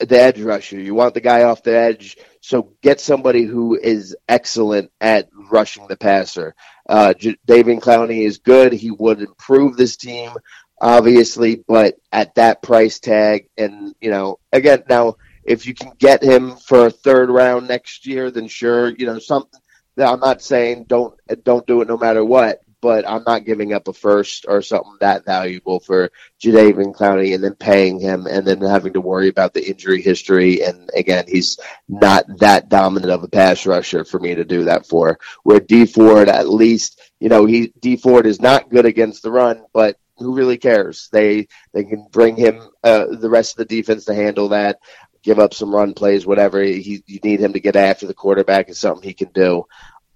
the 0.00 0.20
edge 0.20 0.40
rusher, 0.40 0.78
you 0.80 0.94
want 0.94 1.14
the 1.14 1.20
guy 1.20 1.44
off 1.44 1.62
the 1.62 1.76
edge. 1.76 2.16
So 2.40 2.74
get 2.82 3.00
somebody 3.00 3.44
who 3.44 3.76
is 3.76 4.16
excellent 4.28 4.90
at 5.00 5.28
rushing 5.50 5.86
the 5.86 5.96
passer. 5.96 6.54
Uh, 6.88 7.14
J- 7.14 7.36
David 7.46 7.80
Clowney 7.80 8.26
is 8.26 8.38
good. 8.38 8.72
He 8.72 8.90
would 8.90 9.20
improve 9.20 9.76
this 9.76 9.96
team, 9.96 10.32
obviously, 10.80 11.64
but 11.66 11.96
at 12.12 12.34
that 12.34 12.62
price 12.62 12.98
tag, 12.98 13.48
and 13.56 13.94
you 14.00 14.10
know, 14.10 14.38
again, 14.52 14.82
now 14.88 15.16
if 15.44 15.66
you 15.66 15.74
can 15.74 15.92
get 15.98 16.22
him 16.22 16.56
for 16.56 16.86
a 16.86 16.90
third 16.90 17.30
round 17.30 17.68
next 17.68 18.06
year, 18.06 18.30
then 18.30 18.48
sure, 18.48 18.90
you 18.90 19.06
know 19.06 19.18
something. 19.18 19.60
I'm 19.96 20.20
not 20.20 20.42
saying 20.42 20.84
don't 20.88 21.14
don't 21.44 21.66
do 21.66 21.80
it 21.80 21.88
no 21.88 21.96
matter 21.96 22.24
what, 22.24 22.60
but 22.84 23.08
I'm 23.08 23.24
not 23.26 23.46
giving 23.46 23.72
up 23.72 23.88
a 23.88 23.94
first 23.94 24.44
or 24.46 24.60
something 24.60 24.98
that 25.00 25.24
valuable 25.24 25.80
for 25.80 26.12
Jadeveon 26.38 26.94
Clowney 26.94 27.34
and 27.34 27.42
then 27.42 27.54
paying 27.54 27.98
him 27.98 28.26
and 28.26 28.46
then 28.46 28.60
having 28.60 28.92
to 28.92 29.00
worry 29.00 29.28
about 29.28 29.54
the 29.54 29.66
injury 29.66 30.02
history. 30.02 30.62
And 30.62 30.90
again, 30.94 31.24
he's 31.26 31.58
not 31.88 32.26
that 32.40 32.68
dominant 32.68 33.10
of 33.10 33.22
a 33.22 33.28
pass 33.28 33.64
rusher 33.64 34.04
for 34.04 34.20
me 34.20 34.34
to 34.34 34.44
do 34.44 34.64
that 34.64 34.86
for. 34.86 35.18
Where 35.44 35.60
Dee 35.60 35.86
Ford, 35.86 36.28
at 36.28 36.50
least, 36.50 37.00
you 37.20 37.30
know, 37.30 37.46
he 37.46 37.72
Dee 37.80 37.96
Ford 37.96 38.26
is 38.26 38.38
not 38.38 38.68
good 38.68 38.84
against 38.84 39.22
the 39.22 39.30
run, 39.30 39.64
but 39.72 39.96
who 40.18 40.36
really 40.36 40.58
cares? 40.58 41.08
They 41.10 41.48
they 41.72 41.84
can 41.84 42.06
bring 42.12 42.36
him 42.36 42.60
uh, 42.84 43.06
the 43.18 43.30
rest 43.30 43.52
of 43.52 43.66
the 43.66 43.76
defense 43.76 44.04
to 44.04 44.14
handle 44.14 44.50
that 44.50 44.78
give 45.24 45.38
up 45.38 45.54
some 45.54 45.74
run 45.74 45.94
plays, 45.94 46.26
whatever. 46.26 46.62
He, 46.62 47.02
you 47.06 47.18
need 47.24 47.40
him 47.40 47.54
to 47.54 47.60
get 47.60 47.76
after 47.76 48.06
the 48.06 48.14
quarterback 48.14 48.68
is 48.68 48.78
something 48.78 49.02
he 49.02 49.14
can 49.14 49.30
do. 49.32 49.64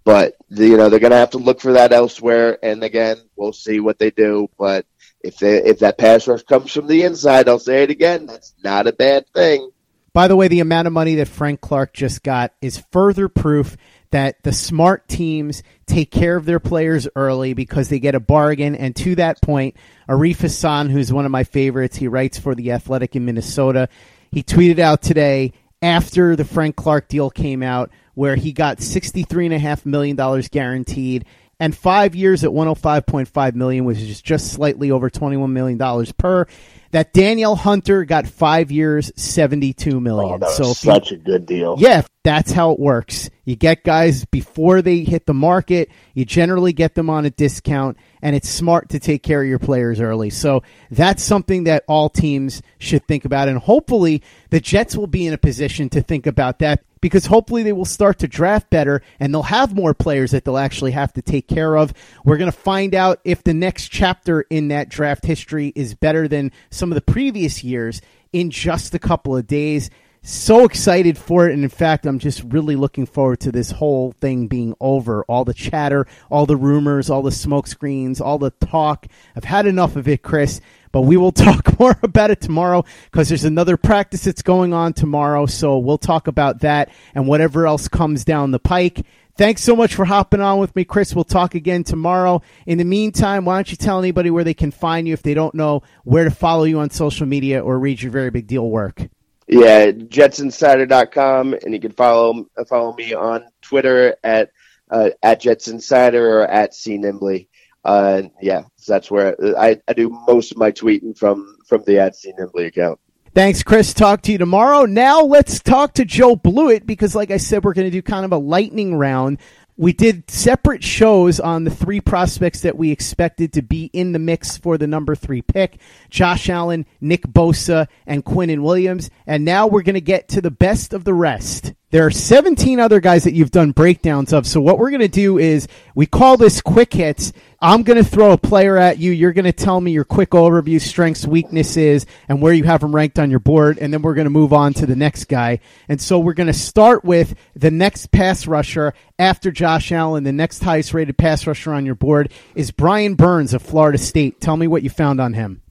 But 0.08 0.36
you 0.48 0.78
know 0.78 0.88
they're 0.88 1.00
going 1.00 1.10
to 1.10 1.18
have 1.18 1.32
to 1.32 1.38
look 1.38 1.60
for 1.60 1.74
that 1.74 1.92
elsewhere. 1.92 2.58
And 2.62 2.82
again, 2.82 3.18
we'll 3.36 3.52
see 3.52 3.78
what 3.78 3.98
they 3.98 4.10
do. 4.10 4.48
But 4.58 4.86
if 5.20 5.36
they, 5.36 5.58
if 5.58 5.80
that 5.80 5.98
pass 5.98 6.26
rush 6.26 6.44
comes 6.44 6.72
from 6.72 6.86
the 6.86 7.02
inside, 7.02 7.46
I'll 7.46 7.58
say 7.58 7.82
it 7.82 7.90
again. 7.90 8.24
That's 8.24 8.54
not 8.64 8.86
a 8.86 8.92
bad 8.94 9.26
thing. 9.34 9.70
By 10.14 10.26
the 10.26 10.34
way, 10.34 10.48
the 10.48 10.60
amount 10.60 10.86
of 10.86 10.94
money 10.94 11.16
that 11.16 11.28
Frank 11.28 11.60
Clark 11.60 11.92
just 11.92 12.22
got 12.22 12.54
is 12.62 12.82
further 12.90 13.28
proof 13.28 13.76
that 14.10 14.42
the 14.44 14.52
smart 14.54 15.08
teams 15.08 15.62
take 15.84 16.10
care 16.10 16.36
of 16.36 16.46
their 16.46 16.58
players 16.58 17.06
early 17.14 17.52
because 17.52 17.90
they 17.90 17.98
get 17.98 18.14
a 18.14 18.20
bargain. 18.20 18.76
And 18.76 18.96
to 18.96 19.14
that 19.16 19.42
point, 19.42 19.76
Arif 20.08 20.40
Hassan, 20.40 20.88
who's 20.88 21.12
one 21.12 21.26
of 21.26 21.30
my 21.30 21.44
favorites, 21.44 21.98
he 21.98 22.08
writes 22.08 22.38
for 22.38 22.54
The 22.54 22.72
Athletic 22.72 23.14
in 23.14 23.26
Minnesota. 23.26 23.90
He 24.32 24.42
tweeted 24.42 24.78
out 24.78 25.02
today 25.02 25.52
after 25.82 26.36
the 26.36 26.44
Frank 26.44 26.76
Clark 26.76 27.08
deal 27.08 27.30
came 27.30 27.62
out 27.62 27.90
where 28.14 28.36
he 28.36 28.52
got 28.52 28.78
$63.5 28.78 29.86
million 29.86 30.16
guaranteed 30.50 31.24
and 31.60 31.76
five 31.76 32.14
years 32.14 32.44
at 32.44 32.50
105.5 32.50 33.54
million 33.54 33.84
which 33.84 33.98
is 33.98 34.20
just 34.20 34.52
slightly 34.52 34.90
over 34.90 35.10
21 35.10 35.52
million 35.52 35.78
dollars 35.78 36.12
per 36.12 36.46
that 36.90 37.12
Danielle 37.12 37.56
Hunter 37.56 38.04
got 38.04 38.26
five 38.26 38.70
years, 38.70 39.12
seventy-two 39.16 40.00
million. 40.00 40.42
Oh, 40.42 40.50
so 40.50 40.72
such 40.72 41.10
you, 41.10 41.18
a 41.18 41.20
good 41.20 41.46
deal. 41.46 41.76
Yeah, 41.78 42.02
that's 42.28 42.52
how 42.52 42.72
it 42.72 42.78
works. 42.78 43.30
You 43.46 43.56
get 43.56 43.84
guys 43.84 44.26
before 44.26 44.82
they 44.82 44.98
hit 44.98 45.24
the 45.24 45.32
market. 45.32 45.88
You 46.12 46.26
generally 46.26 46.74
get 46.74 46.94
them 46.94 47.08
on 47.08 47.24
a 47.24 47.30
discount, 47.30 47.96
and 48.20 48.36
it's 48.36 48.50
smart 48.50 48.90
to 48.90 49.00
take 49.00 49.22
care 49.22 49.40
of 49.40 49.48
your 49.48 49.58
players 49.58 49.98
early. 49.98 50.28
So 50.28 50.62
that's 50.90 51.22
something 51.22 51.64
that 51.64 51.84
all 51.88 52.10
teams 52.10 52.60
should 52.78 53.08
think 53.08 53.24
about, 53.24 53.48
and 53.48 53.56
hopefully 53.58 54.22
the 54.50 54.60
Jets 54.60 54.94
will 54.94 55.06
be 55.06 55.26
in 55.26 55.32
a 55.32 55.38
position 55.38 55.88
to 55.88 56.02
think 56.02 56.26
about 56.26 56.58
that 56.58 56.84
because 57.00 57.24
hopefully 57.24 57.62
they 57.62 57.72
will 57.72 57.86
start 57.86 58.18
to 58.18 58.28
draft 58.28 58.68
better 58.68 59.00
and 59.18 59.32
they'll 59.32 59.42
have 59.44 59.74
more 59.74 59.94
players 59.94 60.32
that 60.32 60.44
they'll 60.44 60.58
actually 60.58 60.90
have 60.90 61.14
to 61.14 61.22
take 61.22 61.48
care 61.48 61.78
of. 61.78 61.94
We're 62.26 62.36
going 62.36 62.52
to 62.52 62.58
find 62.58 62.94
out 62.94 63.20
if 63.24 63.42
the 63.42 63.54
next 63.54 63.88
chapter 63.88 64.42
in 64.42 64.68
that 64.68 64.90
draft 64.90 65.24
history 65.24 65.72
is 65.74 65.94
better 65.94 66.28
than 66.28 66.52
some 66.68 66.90
of 66.92 66.94
the 66.94 67.00
previous 67.00 67.64
years 67.64 68.02
in 68.34 68.50
just 68.50 68.94
a 68.94 68.98
couple 68.98 69.34
of 69.34 69.46
days. 69.46 69.88
So 70.30 70.66
excited 70.66 71.16
for 71.16 71.48
it. 71.48 71.54
And 71.54 71.62
in 71.62 71.70
fact, 71.70 72.04
I'm 72.04 72.18
just 72.18 72.42
really 72.42 72.76
looking 72.76 73.06
forward 73.06 73.40
to 73.40 73.50
this 73.50 73.70
whole 73.70 74.12
thing 74.20 74.46
being 74.46 74.74
over. 74.78 75.24
All 75.24 75.46
the 75.46 75.54
chatter, 75.54 76.06
all 76.28 76.44
the 76.44 76.54
rumors, 76.54 77.08
all 77.08 77.22
the 77.22 77.32
smoke 77.32 77.66
screens, 77.66 78.20
all 78.20 78.36
the 78.36 78.50
talk. 78.50 79.06
I've 79.34 79.44
had 79.44 79.64
enough 79.64 79.96
of 79.96 80.06
it, 80.06 80.22
Chris. 80.22 80.60
But 80.92 81.02
we 81.02 81.16
will 81.16 81.32
talk 81.46 81.80
more 81.80 81.96
about 82.02 82.30
it 82.30 82.42
tomorrow 82.42 82.84
because 83.10 83.30
there's 83.30 83.46
another 83.46 83.78
practice 83.78 84.24
that's 84.24 84.42
going 84.42 84.74
on 84.74 84.92
tomorrow. 84.92 85.46
So 85.46 85.78
we'll 85.78 85.96
talk 85.96 86.26
about 86.26 86.60
that 86.60 86.90
and 87.14 87.26
whatever 87.26 87.66
else 87.66 87.88
comes 87.88 88.26
down 88.26 88.50
the 88.50 88.58
pike. 88.58 89.06
Thanks 89.38 89.62
so 89.62 89.74
much 89.74 89.94
for 89.94 90.04
hopping 90.04 90.42
on 90.42 90.58
with 90.58 90.76
me, 90.76 90.84
Chris. 90.84 91.14
We'll 91.14 91.24
talk 91.24 91.54
again 91.54 91.84
tomorrow. 91.84 92.42
In 92.66 92.76
the 92.76 92.84
meantime, 92.84 93.46
why 93.46 93.56
don't 93.56 93.70
you 93.70 93.78
tell 93.78 93.98
anybody 93.98 94.28
where 94.28 94.44
they 94.44 94.52
can 94.52 94.72
find 94.72 95.08
you 95.08 95.14
if 95.14 95.22
they 95.22 95.32
don't 95.32 95.54
know 95.54 95.84
where 96.04 96.24
to 96.24 96.30
follow 96.30 96.64
you 96.64 96.80
on 96.80 96.90
social 96.90 97.24
media 97.24 97.64
or 97.64 97.78
read 97.78 98.02
your 98.02 98.12
very 98.12 98.28
big 98.28 98.46
deal 98.46 98.68
work? 98.68 99.08
Yeah, 99.48 99.90
jetsinsider.com, 99.92 101.54
and 101.54 101.72
you 101.72 101.80
can 101.80 101.92
follow 101.92 102.46
follow 102.68 102.94
me 102.94 103.14
on 103.14 103.44
Twitter 103.62 104.16
at 104.22 104.50
uh, 104.90 105.10
at 105.22 105.40
jetsinsider 105.40 106.20
or 106.20 106.46
at 106.46 106.72
cnimbley. 106.72 107.48
Uh, 107.84 108.22
yeah, 108.42 108.64
that's 108.86 109.10
where 109.10 109.36
I, 109.58 109.80
I 109.88 109.92
do 109.94 110.10
most 110.26 110.52
of 110.52 110.58
my 110.58 110.70
tweeting 110.70 111.16
from 111.16 111.56
from 111.66 111.82
the 111.84 111.98
at 111.98 112.14
cnimbley 112.14 112.66
account. 112.66 113.00
Thanks, 113.34 113.62
Chris. 113.62 113.94
Talk 113.94 114.22
to 114.22 114.32
you 114.32 114.38
tomorrow. 114.38 114.84
Now 114.84 115.22
let's 115.22 115.60
talk 115.60 115.94
to 115.94 116.04
Joe 116.04 116.34
Blewett 116.34 116.86
because, 116.86 117.14
like 117.14 117.30
I 117.30 117.36
said, 117.36 117.62
we're 117.62 117.74
going 117.74 117.86
to 117.86 117.90
do 117.90 118.02
kind 118.02 118.24
of 118.24 118.32
a 118.32 118.38
lightning 118.38 118.96
round 118.96 119.38
we 119.78 119.92
did 119.92 120.28
separate 120.28 120.82
shows 120.82 121.38
on 121.38 121.62
the 121.62 121.70
three 121.70 122.00
prospects 122.00 122.62
that 122.62 122.76
we 122.76 122.90
expected 122.90 123.52
to 123.52 123.62
be 123.62 123.84
in 123.92 124.10
the 124.10 124.18
mix 124.18 124.58
for 124.58 124.76
the 124.76 124.88
number 124.88 125.14
three 125.14 125.40
pick 125.40 125.80
Josh 126.10 126.50
Allen, 126.50 126.84
Nick 127.00 127.22
Bosa, 127.22 127.86
and 128.04 128.24
Quinnen 128.24 128.62
Williams. 128.62 129.08
And 129.26 129.44
now 129.44 129.68
we're 129.68 129.82
going 129.82 129.94
to 129.94 130.00
get 130.00 130.28
to 130.28 130.40
the 130.40 130.50
best 130.50 130.92
of 130.92 131.04
the 131.04 131.14
rest. 131.14 131.72
There 131.90 132.04
are 132.04 132.10
17 132.10 132.80
other 132.80 133.00
guys 133.00 133.24
that 133.24 133.32
you've 133.32 133.50
done 133.50 133.70
breakdowns 133.70 134.34
of. 134.34 134.46
So 134.46 134.60
what 134.60 134.78
we're 134.78 134.90
going 134.90 135.00
to 135.00 135.08
do 135.08 135.38
is 135.38 135.68
we 135.94 136.04
call 136.04 136.36
this 136.36 136.60
quick 136.60 136.92
hits. 136.92 137.32
I'm 137.62 137.82
going 137.82 137.96
to 137.96 138.08
throw 138.08 138.32
a 138.32 138.36
player 138.36 138.76
at 138.76 138.98
you. 138.98 139.10
You're 139.10 139.32
going 139.32 139.46
to 139.46 139.52
tell 139.52 139.80
me 139.80 139.92
your 139.92 140.04
quick 140.04 140.30
overview, 140.30 140.82
strengths, 140.82 141.26
weaknesses, 141.26 142.04
and 142.28 142.42
where 142.42 142.52
you 142.52 142.64
have 142.64 142.82
them 142.82 142.94
ranked 142.94 143.18
on 143.18 143.30
your 143.30 143.40
board. 143.40 143.78
And 143.78 143.90
then 143.90 144.02
we're 144.02 144.12
going 144.12 144.26
to 144.26 144.30
move 144.30 144.52
on 144.52 144.74
to 144.74 144.84
the 144.84 144.96
next 144.96 145.24
guy. 145.24 145.60
And 145.88 145.98
so 145.98 146.18
we're 146.18 146.34
going 146.34 146.48
to 146.48 146.52
start 146.52 147.04
with 147.04 147.34
the 147.56 147.70
next 147.70 148.12
pass 148.12 148.46
rusher 148.46 148.92
after 149.18 149.50
Josh 149.50 149.90
Allen. 149.90 150.24
The 150.24 150.32
next 150.32 150.62
highest 150.62 150.92
rated 150.92 151.16
pass 151.16 151.46
rusher 151.46 151.72
on 151.72 151.86
your 151.86 151.94
board 151.94 152.30
is 152.54 152.70
Brian 152.70 153.14
Burns 153.14 153.54
of 153.54 153.62
Florida 153.62 153.96
State. 153.96 154.42
Tell 154.42 154.58
me 154.58 154.66
what 154.66 154.82
you 154.82 154.90
found 154.90 155.22
on 155.22 155.32
him. 155.32 155.62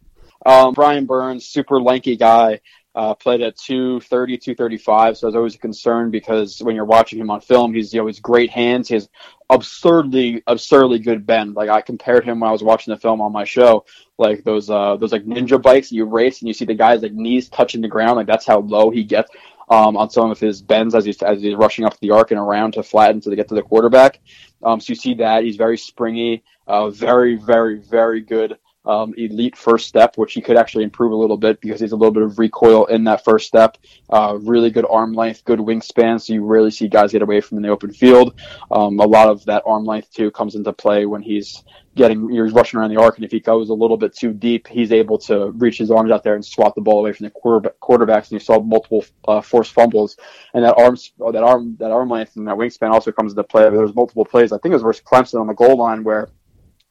Um, 0.43 0.73
Brian 0.73 1.06
Burns, 1.06 1.45
super 1.45 1.80
lanky 1.80 2.15
guy. 2.15 2.62
Uh, 2.98 3.14
played 3.14 3.42
at 3.42 3.56
230, 3.58 4.39
235, 4.39 5.18
so 5.18 5.28
I 5.28 5.30
was 5.30 5.36
always 5.36 5.54
a 5.54 5.60
concern 5.60 6.10
because 6.10 6.64
when 6.64 6.76
you're 6.76 6.84
watching 6.84 7.20
him 7.20 7.30
on 7.30 7.41
film, 7.41 7.72
he's 7.72 7.93
you 7.93 8.02
know 8.02 8.08
he's 8.08 8.20
great 8.20 8.50
hands, 8.50 8.88
he 8.88 8.95
has 8.95 9.08
absurdly, 9.52 10.41
absurdly 10.48 10.98
good 10.98 11.24
bend. 11.24 11.54
Like 11.54 11.70
I 11.70 11.82
compared 11.82 12.26
him 12.26 12.39
when 12.39 12.50
I 12.50 12.52
was 12.52 12.64
watching 12.64 12.91
the 12.91 13.00
film 13.00 13.22
on 13.22 13.32
my 13.32 13.43
show, 13.43 13.86
like 14.18 14.43
those 14.43 14.72
uh 14.72 14.98
those 14.98 15.12
like 15.12 15.26
ninja 15.26 15.62
bikes 15.62 15.91
you 15.91 16.06
race 16.06 16.41
and 16.41 16.48
you 16.48 16.56
see 16.56 16.66
the 16.66 16.74
guy's 16.74 17.04
like 17.04 17.14
knees 17.14 17.50
touching 17.50 17.82
the 17.82 17.88
ground, 17.88 18.16
like 18.16 18.26
that's 18.26 18.48
how 18.48 18.62
low 18.62 18.89
he 18.89 19.04
gets 19.04 19.30
um, 19.70 19.95
on 19.95 20.10
some 20.10 20.32
of 20.32 20.39
his 20.39 20.64
bends 20.64 20.95
as 20.95 21.06
he's 21.06 21.22
as 21.22 21.39
he's 21.39 21.54
rushing 21.54 21.86
up 21.86 22.00
the 22.00 22.10
arc 22.10 22.32
and 22.32 22.39
around 22.39 22.72
to 22.72 22.82
flatten 22.82 23.22
to 23.22 23.36
get 23.36 23.48
to 23.50 23.54
the 23.54 23.62
quarterback. 23.62 24.22
Um, 24.64 24.80
so 24.80 24.89
you 24.89 24.95
see 24.95 25.14
that 25.14 25.43
he's 25.43 25.56
very 25.56 25.78
springy, 25.78 26.43
uh, 26.66 26.89
very, 26.89 27.36
very, 27.36 27.78
very 27.78 28.22
good 28.22 28.58
um, 28.88 29.14
elite 29.18 29.56
first 29.56 29.88
step, 29.88 30.18
which 30.18 30.34
he 30.34 30.42
could 30.42 30.58
actually 30.58 30.86
improve 30.86 31.12
a 31.12 31.16
little 31.16 31.38
bit 31.38 31.60
because 31.60 31.82
he's 31.82 31.92
a 31.92 31.96
little 31.96 32.14
bit 32.14 32.24
of 32.24 32.40
recoil 32.40 32.86
in 32.86 33.04
that 33.04 33.24
first 33.24 33.46
step. 33.46 33.78
Uh, 34.10 34.38
really 34.42 34.72
good 34.72 34.86
arm 34.90 35.14
length, 35.14 35.44
good 35.44 35.60
wingspan, 35.60 36.20
so 36.22 36.34
you 36.34 36.44
rarely 36.44 36.72
see 36.72 36.88
guys 36.88 37.12
get 37.12 37.22
away 37.22 37.42
from 37.42 37.58
in 37.58 37.64
the 37.64 37.70
open 37.70 37.92
field. 37.92 38.40
Um, 38.72 39.00
a 39.00 39.06
lot 39.06 39.28
of 39.28 39.44
that 39.46 39.64
arm 39.66 39.84
length 39.84 40.14
too 40.14 40.32
comes 40.32 40.56
into 40.56 40.72
play 40.72 41.06
when 41.06 41.22
he's 41.22 41.64
getting 41.96 42.30
he's 42.30 42.54
rushing 42.54 42.80
around 42.80 42.94
the 42.94 43.02
arc, 43.02 43.18
and 43.18 43.26
if 43.26 43.32
he 43.32 43.42
goes 43.42 43.70
a 43.70 43.74
little 43.74 43.98
bit 43.98 44.16
too 44.16 44.32
deep, 44.32 44.68
he's 44.68 44.94
able 44.94 45.18
to 45.18 45.52
reach 45.52 45.78
his 45.78 45.92
arms 45.92 46.12
out 46.12 46.24
there 46.24 46.36
and 46.36 46.46
swat 46.46 46.74
the 46.76 46.82
ball 46.82 47.00
away 47.00 47.12
from 47.12 47.26
the 47.26 47.32
quarterback, 47.32 47.78
quarterbacks. 47.82 48.32
And 48.32 48.34
you 48.34 48.40
saw 48.40 48.62
multiple 48.62 49.04
uh, 49.28 49.42
forced 49.42 49.74
fumbles, 49.74 50.16
and 50.54 50.64
that 50.64 50.76
arm 50.78 50.96
that 51.34 51.44
arm 51.44 51.76
that 51.80 51.92
arm 51.92 52.10
length 52.10 52.38
and 52.38 52.48
that 52.48 52.56
wingspan 52.56 52.92
also 52.92 53.12
comes 53.12 53.34
into 53.34 53.44
play. 53.44 53.70
There's 53.70 53.94
multiple 53.94 54.24
plays. 54.24 54.54
I 54.54 54.58
think 54.60 54.72
it 54.72 54.76
was 54.76 54.84
versus 54.84 55.04
Clemson 55.04 55.42
on 55.42 55.48
the 55.48 55.54
goal 55.54 55.76
line 55.76 56.06
where 56.06 56.30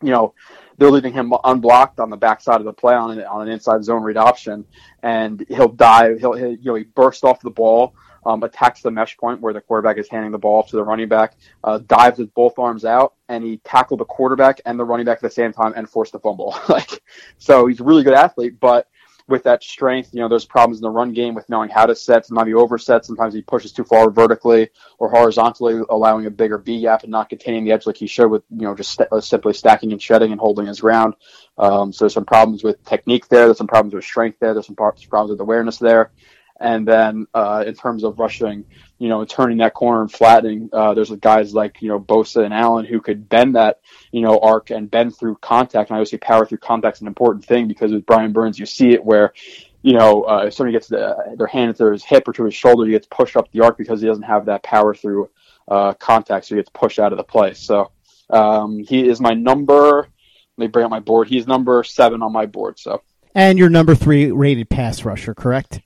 you 0.02 0.10
know 0.10 0.34
they're 0.78 0.90
leaving 0.90 1.12
him 1.12 1.32
unblocked 1.44 2.00
on 2.00 2.10
the 2.10 2.16
backside 2.16 2.60
of 2.60 2.64
the 2.64 2.72
play 2.72 2.94
on 2.94 3.18
an, 3.18 3.24
on 3.24 3.42
an 3.42 3.48
inside 3.48 3.84
zone 3.84 4.02
read 4.02 4.16
option, 4.16 4.64
and 5.02 5.44
he'll 5.48 5.68
dive. 5.68 6.18
He'll, 6.20 6.34
he'll 6.34 6.52
you 6.52 6.64
know 6.64 6.74
he 6.74 6.84
bursts 6.84 7.24
off 7.24 7.40
the 7.40 7.50
ball, 7.50 7.94
um, 8.26 8.42
attacks 8.42 8.82
the 8.82 8.90
mesh 8.90 9.16
point 9.16 9.40
where 9.40 9.52
the 9.52 9.60
quarterback 9.60 9.98
is 9.98 10.08
handing 10.08 10.32
the 10.32 10.38
ball 10.38 10.62
to 10.64 10.76
the 10.76 10.82
running 10.84 11.08
back, 11.08 11.36
uh, 11.64 11.78
dives 11.86 12.18
with 12.18 12.32
both 12.34 12.58
arms 12.58 12.84
out, 12.84 13.14
and 13.28 13.44
he 13.44 13.58
tackled 13.58 14.00
the 14.00 14.04
quarterback 14.04 14.60
and 14.66 14.78
the 14.78 14.84
running 14.84 15.06
back 15.06 15.18
at 15.18 15.22
the 15.22 15.30
same 15.30 15.52
time 15.52 15.72
and 15.76 15.88
forced 15.88 16.12
the 16.12 16.18
fumble. 16.18 16.56
like, 16.68 17.02
so 17.38 17.66
he's 17.66 17.80
a 17.80 17.84
really 17.84 18.02
good 18.02 18.14
athlete, 18.14 18.58
but 18.60 18.88
with 19.28 19.42
that 19.44 19.62
strength, 19.62 20.10
you 20.12 20.20
know, 20.20 20.28
there's 20.28 20.44
problems 20.44 20.78
in 20.78 20.82
the 20.82 20.90
run 20.90 21.12
game 21.12 21.34
with 21.34 21.48
knowing 21.48 21.68
how 21.68 21.84
to 21.86 21.96
set. 21.96 22.26
Sometimes 22.26 22.48
he 22.48 22.54
oversets. 22.54 23.06
Sometimes 23.06 23.34
he 23.34 23.42
pushes 23.42 23.72
too 23.72 23.84
far 23.84 24.10
vertically 24.10 24.70
or 24.98 25.10
horizontally, 25.10 25.82
allowing 25.90 26.26
a 26.26 26.30
bigger 26.30 26.58
B 26.58 26.80
gap 26.82 27.02
and 27.02 27.10
not 27.10 27.28
containing 27.28 27.64
the 27.64 27.72
edge 27.72 27.86
like 27.86 27.96
he 27.96 28.06
should 28.06 28.30
with, 28.30 28.44
you 28.50 28.62
know, 28.62 28.74
just 28.74 28.92
st- 28.92 29.08
uh, 29.10 29.20
simply 29.20 29.52
stacking 29.52 29.92
and 29.92 30.00
shedding 30.00 30.30
and 30.30 30.40
holding 30.40 30.66
his 30.66 30.80
ground. 30.80 31.14
Um, 31.58 31.92
so 31.92 32.04
there's 32.04 32.14
some 32.14 32.24
problems 32.24 32.62
with 32.62 32.84
technique 32.84 33.28
there. 33.28 33.46
There's 33.46 33.58
some 33.58 33.66
problems 33.66 33.94
with 33.94 34.04
strength 34.04 34.38
there. 34.40 34.54
There's 34.54 34.66
some 34.66 34.76
problems 34.76 35.30
with 35.30 35.40
awareness 35.40 35.78
there. 35.78 36.12
And 36.58 36.88
then 36.88 37.26
uh, 37.34 37.64
in 37.66 37.74
terms 37.74 38.02
of 38.02 38.18
rushing, 38.18 38.64
you 38.98 39.08
know, 39.08 39.24
turning 39.24 39.58
that 39.58 39.74
corner 39.74 40.00
and 40.00 40.10
flattening, 40.10 40.70
uh, 40.72 40.94
there's 40.94 41.10
guys 41.10 41.52
like, 41.54 41.82
you 41.82 41.88
know, 41.88 42.00
Bosa 42.00 42.44
and 42.44 42.54
Allen 42.54 42.86
who 42.86 43.00
could 43.00 43.28
bend 43.28 43.56
that, 43.56 43.80
you 44.10 44.22
know, 44.22 44.38
arc 44.38 44.70
and 44.70 44.90
bend 44.90 45.16
through 45.16 45.36
contact. 45.36 45.90
And 45.90 45.96
I 45.96 45.98
always 45.98 46.10
say 46.10 46.16
power 46.18 46.46
through 46.46 46.58
contact 46.58 46.96
is 46.96 47.00
an 47.02 47.08
important 47.08 47.44
thing 47.44 47.68
because 47.68 47.92
with 47.92 48.06
Brian 48.06 48.32
Burns, 48.32 48.58
you 48.58 48.64
see 48.64 48.90
it 48.90 49.04
where, 49.04 49.34
you 49.82 49.92
know, 49.92 50.22
uh, 50.22 50.44
if 50.46 50.54
somebody 50.54 50.72
gets 50.72 50.88
the, 50.88 51.34
their 51.36 51.46
hand 51.46 51.76
to 51.76 51.92
his 51.92 52.02
hip 52.02 52.26
or 52.26 52.32
to 52.32 52.44
his 52.44 52.54
shoulder, 52.54 52.86
he 52.86 52.92
gets 52.92 53.06
pushed 53.06 53.36
up 53.36 53.50
the 53.52 53.60
arc 53.60 53.76
because 53.76 54.00
he 54.00 54.06
doesn't 54.06 54.24
have 54.24 54.46
that 54.46 54.62
power 54.62 54.94
through 54.94 55.28
uh, 55.68 55.92
contact, 55.94 56.46
so 56.46 56.54
he 56.54 56.60
gets 56.60 56.70
pushed 56.70 56.98
out 56.98 57.12
of 57.12 57.18
the 57.18 57.24
play. 57.24 57.54
So 57.54 57.90
um, 58.30 58.78
he 58.78 59.06
is 59.06 59.20
my 59.20 59.34
number. 59.34 60.08
Let 60.56 60.64
me 60.64 60.68
bring 60.68 60.86
up 60.86 60.90
my 60.90 61.00
board. 61.00 61.28
He's 61.28 61.46
number 61.46 61.84
seven 61.84 62.22
on 62.22 62.32
my 62.32 62.46
board. 62.46 62.78
So. 62.78 63.02
And 63.34 63.58
your 63.58 63.68
number 63.68 63.94
three 63.94 64.32
rated 64.32 64.70
pass 64.70 65.04
rusher, 65.04 65.34
correct? 65.34 65.80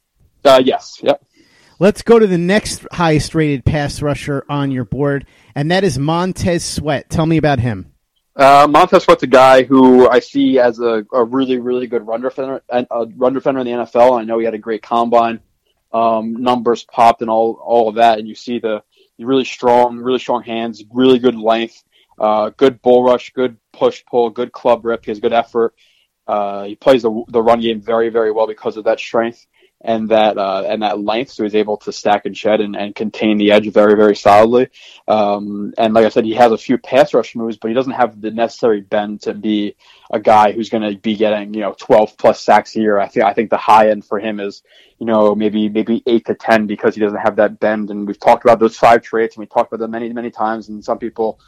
Uh, 0.45 0.63
yes. 0.65 1.01
Yep. 1.03 1.25
Let's 1.79 2.03
go 2.03 2.19
to 2.19 2.27
the 2.27 2.37
next 2.37 2.87
highest 2.93 3.35
rated 3.35 3.65
pass 3.65 4.03
rusher 4.03 4.45
on 4.51 4.71
your 4.71 4.85
board, 4.85 5.27
and 5.55 5.71
that 5.71 5.83
is 5.83 5.99
Montez 5.99 6.63
Sweat. 6.63 7.09
Tell 7.09 7.25
me 7.25 7.39
about 7.39 7.59
him. 7.59 7.95
Uh, 8.37 8.67
Montez 8.69 9.05
Sweat's 9.05 9.23
a 9.23 9.27
guy 9.27 9.63
who 9.63 10.07
I 10.07 10.21
see 10.21 10.59
as 10.59 10.79
a, 10.79 11.07
a 11.11 11.25
really, 11.25 11.59
really 11.59 11.87
good 11.87 12.07
run 12.07 12.21
defender, 12.21 12.63
a 12.69 13.07
run 13.17 13.33
defender 13.33 13.61
in 13.61 13.67
the 13.67 13.73
NFL. 13.73 14.21
I 14.21 14.25
know 14.25 14.39
he 14.39 14.45
had 14.45 14.53
a 14.53 14.59
great 14.59 14.83
combine, 14.83 15.41
um, 15.91 16.35
numbers 16.35 16.85
popped 16.85 17.23
and 17.23 17.31
all, 17.31 17.55
all 17.65 17.89
of 17.89 17.95
that. 17.95 18.19
And 18.19 18.29
you 18.29 18.35
see 18.35 18.59
the 18.59 18.83
really 19.19 19.45
strong, 19.45 19.99
really 19.99 20.19
strong 20.19 20.43
hands, 20.43 20.85
really 20.93 21.19
good 21.19 21.35
length, 21.35 21.83
uh, 22.19 22.51
good 22.59 22.83
bull 22.83 23.03
rush, 23.03 23.33
good 23.33 23.57
push 23.73 24.05
pull, 24.05 24.29
good 24.29 24.53
club 24.53 24.85
rip. 24.85 25.05
He 25.05 25.11
has 25.11 25.19
good 25.19 25.33
effort. 25.33 25.75
Uh, 26.27 26.65
he 26.65 26.77
plays 26.77 27.03
the, 27.03 27.25
the 27.29 27.43
run 27.43 27.61
game 27.61 27.81
very, 27.81 28.11
very 28.11 28.33
well 28.33 28.47
because 28.47 28.77
of 28.77 28.85
that 28.85 29.01
strength 29.01 29.47
and 29.83 30.11
that 30.11 30.37
uh, 30.37 30.65
and 30.67 30.83
that 30.83 31.01
length, 31.01 31.33
so 31.33 31.43
he's 31.43 31.55
able 31.55 31.79
to 31.79 31.93
stack 31.93 32.27
and 32.27 32.37
shed 32.37 32.61
and, 32.61 32.77
and 32.77 32.95
contain 32.95 33.39
the 33.39 33.51
edge 33.53 33.71
very 33.73 33.97
very 33.97 34.15
solidly. 34.15 34.69
Um, 35.09 35.73
and 35.79 35.95
like 35.95 36.05
I 36.05 36.11
said, 36.11 36.25
he 36.25 36.35
has 36.35 36.53
a 36.53 36.59
few 36.59 36.77
pass 36.77 37.15
rush 37.15 37.35
moves, 37.35 37.57
but 37.57 37.69
he 37.69 37.75
doesn't 37.75 37.93
have 37.93 38.21
the 38.21 38.31
necessary 38.31 38.83
bend 38.83 39.23
to 39.23 39.33
be 39.33 39.77
a 40.11 40.21
guy 40.21 40.53
who's 40.53 40.69
going 40.69 40.83
to 40.83 40.99
be 40.99 41.17
getting 41.17 41.55
you 41.55 41.61
know 41.61 41.75
12 41.79 42.19
plus 42.19 42.43
sacks 42.43 42.77
a 42.77 42.81
year. 42.81 42.99
I 42.99 43.09
think 43.09 43.25
I 43.25 43.33
think 43.33 43.49
the 43.51 43.57
high 43.57 43.91
end 43.91 44.05
for 44.05 44.19
him 44.19 44.39
is 44.39 44.63
you 44.99 45.07
know 45.07 45.35
maybe 45.35 45.69
maybe 45.69 46.03
eight 46.07 46.27
to 46.27 46.35
ten 46.35 46.67
because 46.67 46.95
he 46.95 47.01
doesn't 47.01 47.21
have 47.21 47.37
that 47.37 47.59
bend. 47.59 47.91
And 47.91 48.07
we've 48.07 48.21
talked 48.21 48.45
about 48.45 48.59
those 48.59 48.77
five 48.77 49.03
traits, 49.03 49.37
and 49.37 49.41
we 49.41 49.47
talked 49.47 49.73
about 49.73 49.83
them 49.83 49.93
many 49.93 50.13
many 50.13 50.31
times. 50.31 50.69
And 50.69 50.85
some 50.85 50.99
people 50.99 51.41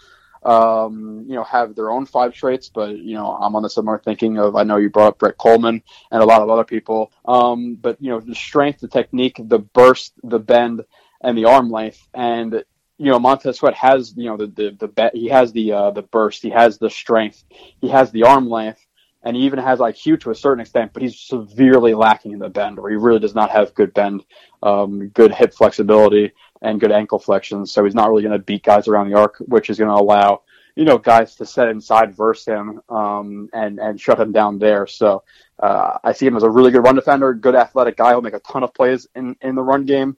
um, 0.44 1.24
you 1.28 1.34
know, 1.34 1.44
have 1.44 1.74
their 1.74 1.90
own 1.90 2.06
five 2.06 2.34
traits, 2.34 2.68
but 2.68 2.96
you 2.96 3.14
know, 3.14 3.32
I'm 3.32 3.54
on 3.54 3.62
the 3.62 3.70
similar 3.70 3.98
thinking 3.98 4.38
of 4.38 4.56
I 4.56 4.64
know 4.64 4.76
you 4.76 4.90
brought 4.90 5.08
up 5.08 5.18
Brett 5.18 5.38
Kollmann 5.38 5.82
and 6.10 6.22
a 6.22 6.26
lot 6.26 6.42
of 6.42 6.50
other 6.50 6.64
people. 6.64 7.12
Um, 7.24 7.76
but 7.76 7.96
you 8.00 8.10
know, 8.10 8.20
the 8.20 8.34
strength, 8.34 8.80
the 8.80 8.88
technique, 8.88 9.36
the 9.38 9.60
burst, 9.60 10.14
the 10.22 10.38
bend, 10.38 10.82
and 11.20 11.38
the 11.38 11.44
arm 11.44 11.70
length, 11.70 12.06
and 12.14 12.64
you 12.98 13.10
know, 13.10 13.18
Montez 13.18 13.58
Sweat 13.58 13.74
has 13.74 14.14
you 14.16 14.26
know 14.26 14.36
the 14.36 14.46
the, 14.46 14.76
the 14.78 14.88
be- 14.88 15.18
he 15.20 15.28
has 15.28 15.52
the 15.52 15.72
uh, 15.72 15.90
the 15.92 16.02
burst, 16.02 16.42
he 16.42 16.50
has 16.50 16.78
the 16.78 16.90
strength, 16.90 17.44
he 17.80 17.88
has 17.88 18.10
the 18.10 18.24
arm 18.24 18.48
length, 18.48 18.84
and 19.22 19.36
he 19.36 19.44
even 19.44 19.58
has 19.58 19.78
IQ 19.78 20.20
to 20.20 20.30
a 20.30 20.34
certain 20.34 20.60
extent, 20.60 20.92
but 20.92 21.02
he's 21.02 21.18
severely 21.18 21.94
lacking 21.94 22.32
in 22.32 22.38
the 22.38 22.48
bend, 22.48 22.78
where 22.78 22.90
he 22.90 22.96
really 22.96 23.20
does 23.20 23.34
not 23.34 23.50
have 23.50 23.74
good 23.74 23.94
bend, 23.94 24.24
um, 24.62 25.08
good 25.08 25.32
hip 25.32 25.54
flexibility, 25.54 26.32
and 26.62 26.80
good 26.80 26.92
ankle 26.92 27.18
flexions. 27.18 27.68
So 27.68 27.84
he's 27.84 27.94
not 27.94 28.08
really 28.08 28.22
going 28.22 28.32
to 28.32 28.38
beat 28.38 28.62
guys 28.62 28.88
around 28.88 29.10
the 29.10 29.18
arc, 29.18 29.36
which 29.40 29.68
is 29.68 29.78
going 29.78 29.94
to 29.94 30.00
allow 30.00 30.42
you 30.74 30.86
know 30.86 30.96
guys 30.96 31.34
to 31.36 31.44
set 31.44 31.68
inside 31.68 32.16
verse 32.16 32.46
him 32.46 32.80
um, 32.88 33.50
and 33.52 33.78
and 33.78 34.00
shut 34.00 34.18
him 34.18 34.32
down 34.32 34.58
there. 34.58 34.86
So 34.86 35.24
uh, 35.58 35.98
I 36.02 36.12
see 36.12 36.26
him 36.26 36.36
as 36.36 36.44
a 36.44 36.50
really 36.50 36.70
good 36.70 36.84
run 36.84 36.94
defender, 36.94 37.34
good 37.34 37.54
athletic 37.54 37.96
guy. 37.96 38.10
He'll 38.10 38.22
make 38.22 38.34
a 38.34 38.40
ton 38.40 38.62
of 38.62 38.72
plays 38.72 39.06
in 39.14 39.36
in 39.42 39.54
the 39.54 39.62
run 39.62 39.84
game. 39.84 40.16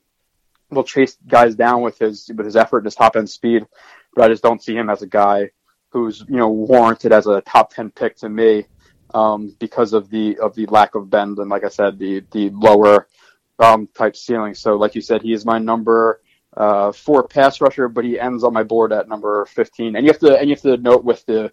Will 0.71 0.83
chase 0.83 1.17
guys 1.27 1.55
down 1.55 1.81
with 1.81 1.99
his 1.99 2.31
with 2.33 2.45
his 2.45 2.55
effort 2.55 2.79
and 2.79 2.85
his 2.85 2.95
top 2.95 3.15
end 3.15 3.29
speed, 3.29 3.65
but 4.15 4.25
I 4.25 4.29
just 4.29 4.43
don't 4.43 4.63
see 4.63 4.75
him 4.75 4.89
as 4.89 5.01
a 5.01 5.07
guy 5.07 5.51
who's 5.89 6.23
you 6.27 6.37
know 6.37 6.49
warranted 6.49 7.11
as 7.11 7.27
a 7.27 7.41
top 7.41 7.73
ten 7.73 7.91
pick 7.91 8.17
to 8.17 8.29
me 8.29 8.65
um, 9.13 9.55
because 9.59 9.93
of 9.93 10.09
the 10.09 10.37
of 10.39 10.55
the 10.55 10.65
lack 10.67 10.95
of 10.95 11.09
bend 11.09 11.37
and 11.37 11.49
like 11.49 11.63
I 11.63 11.69
said 11.69 11.99
the 11.99 12.23
the 12.31 12.49
lower 12.49 13.07
um, 13.59 13.87
type 13.87 14.15
ceiling. 14.15 14.55
So 14.55 14.75
like 14.75 14.95
you 14.95 15.01
said, 15.01 15.21
he 15.21 15.33
is 15.33 15.45
my 15.45 15.59
number 15.59 16.21
uh, 16.55 16.91
four 16.91 17.27
pass 17.27 17.61
rusher, 17.61 17.87
but 17.87 18.05
he 18.05 18.19
ends 18.19 18.43
on 18.43 18.53
my 18.53 18.63
board 18.63 18.93
at 18.93 19.09
number 19.09 19.45
15. 19.45 19.95
And 19.95 20.05
you 20.05 20.11
have 20.11 20.19
to 20.19 20.37
and 20.37 20.49
you 20.49 20.55
have 20.55 20.63
to 20.63 20.77
note 20.77 21.03
with 21.03 21.25
the 21.25 21.51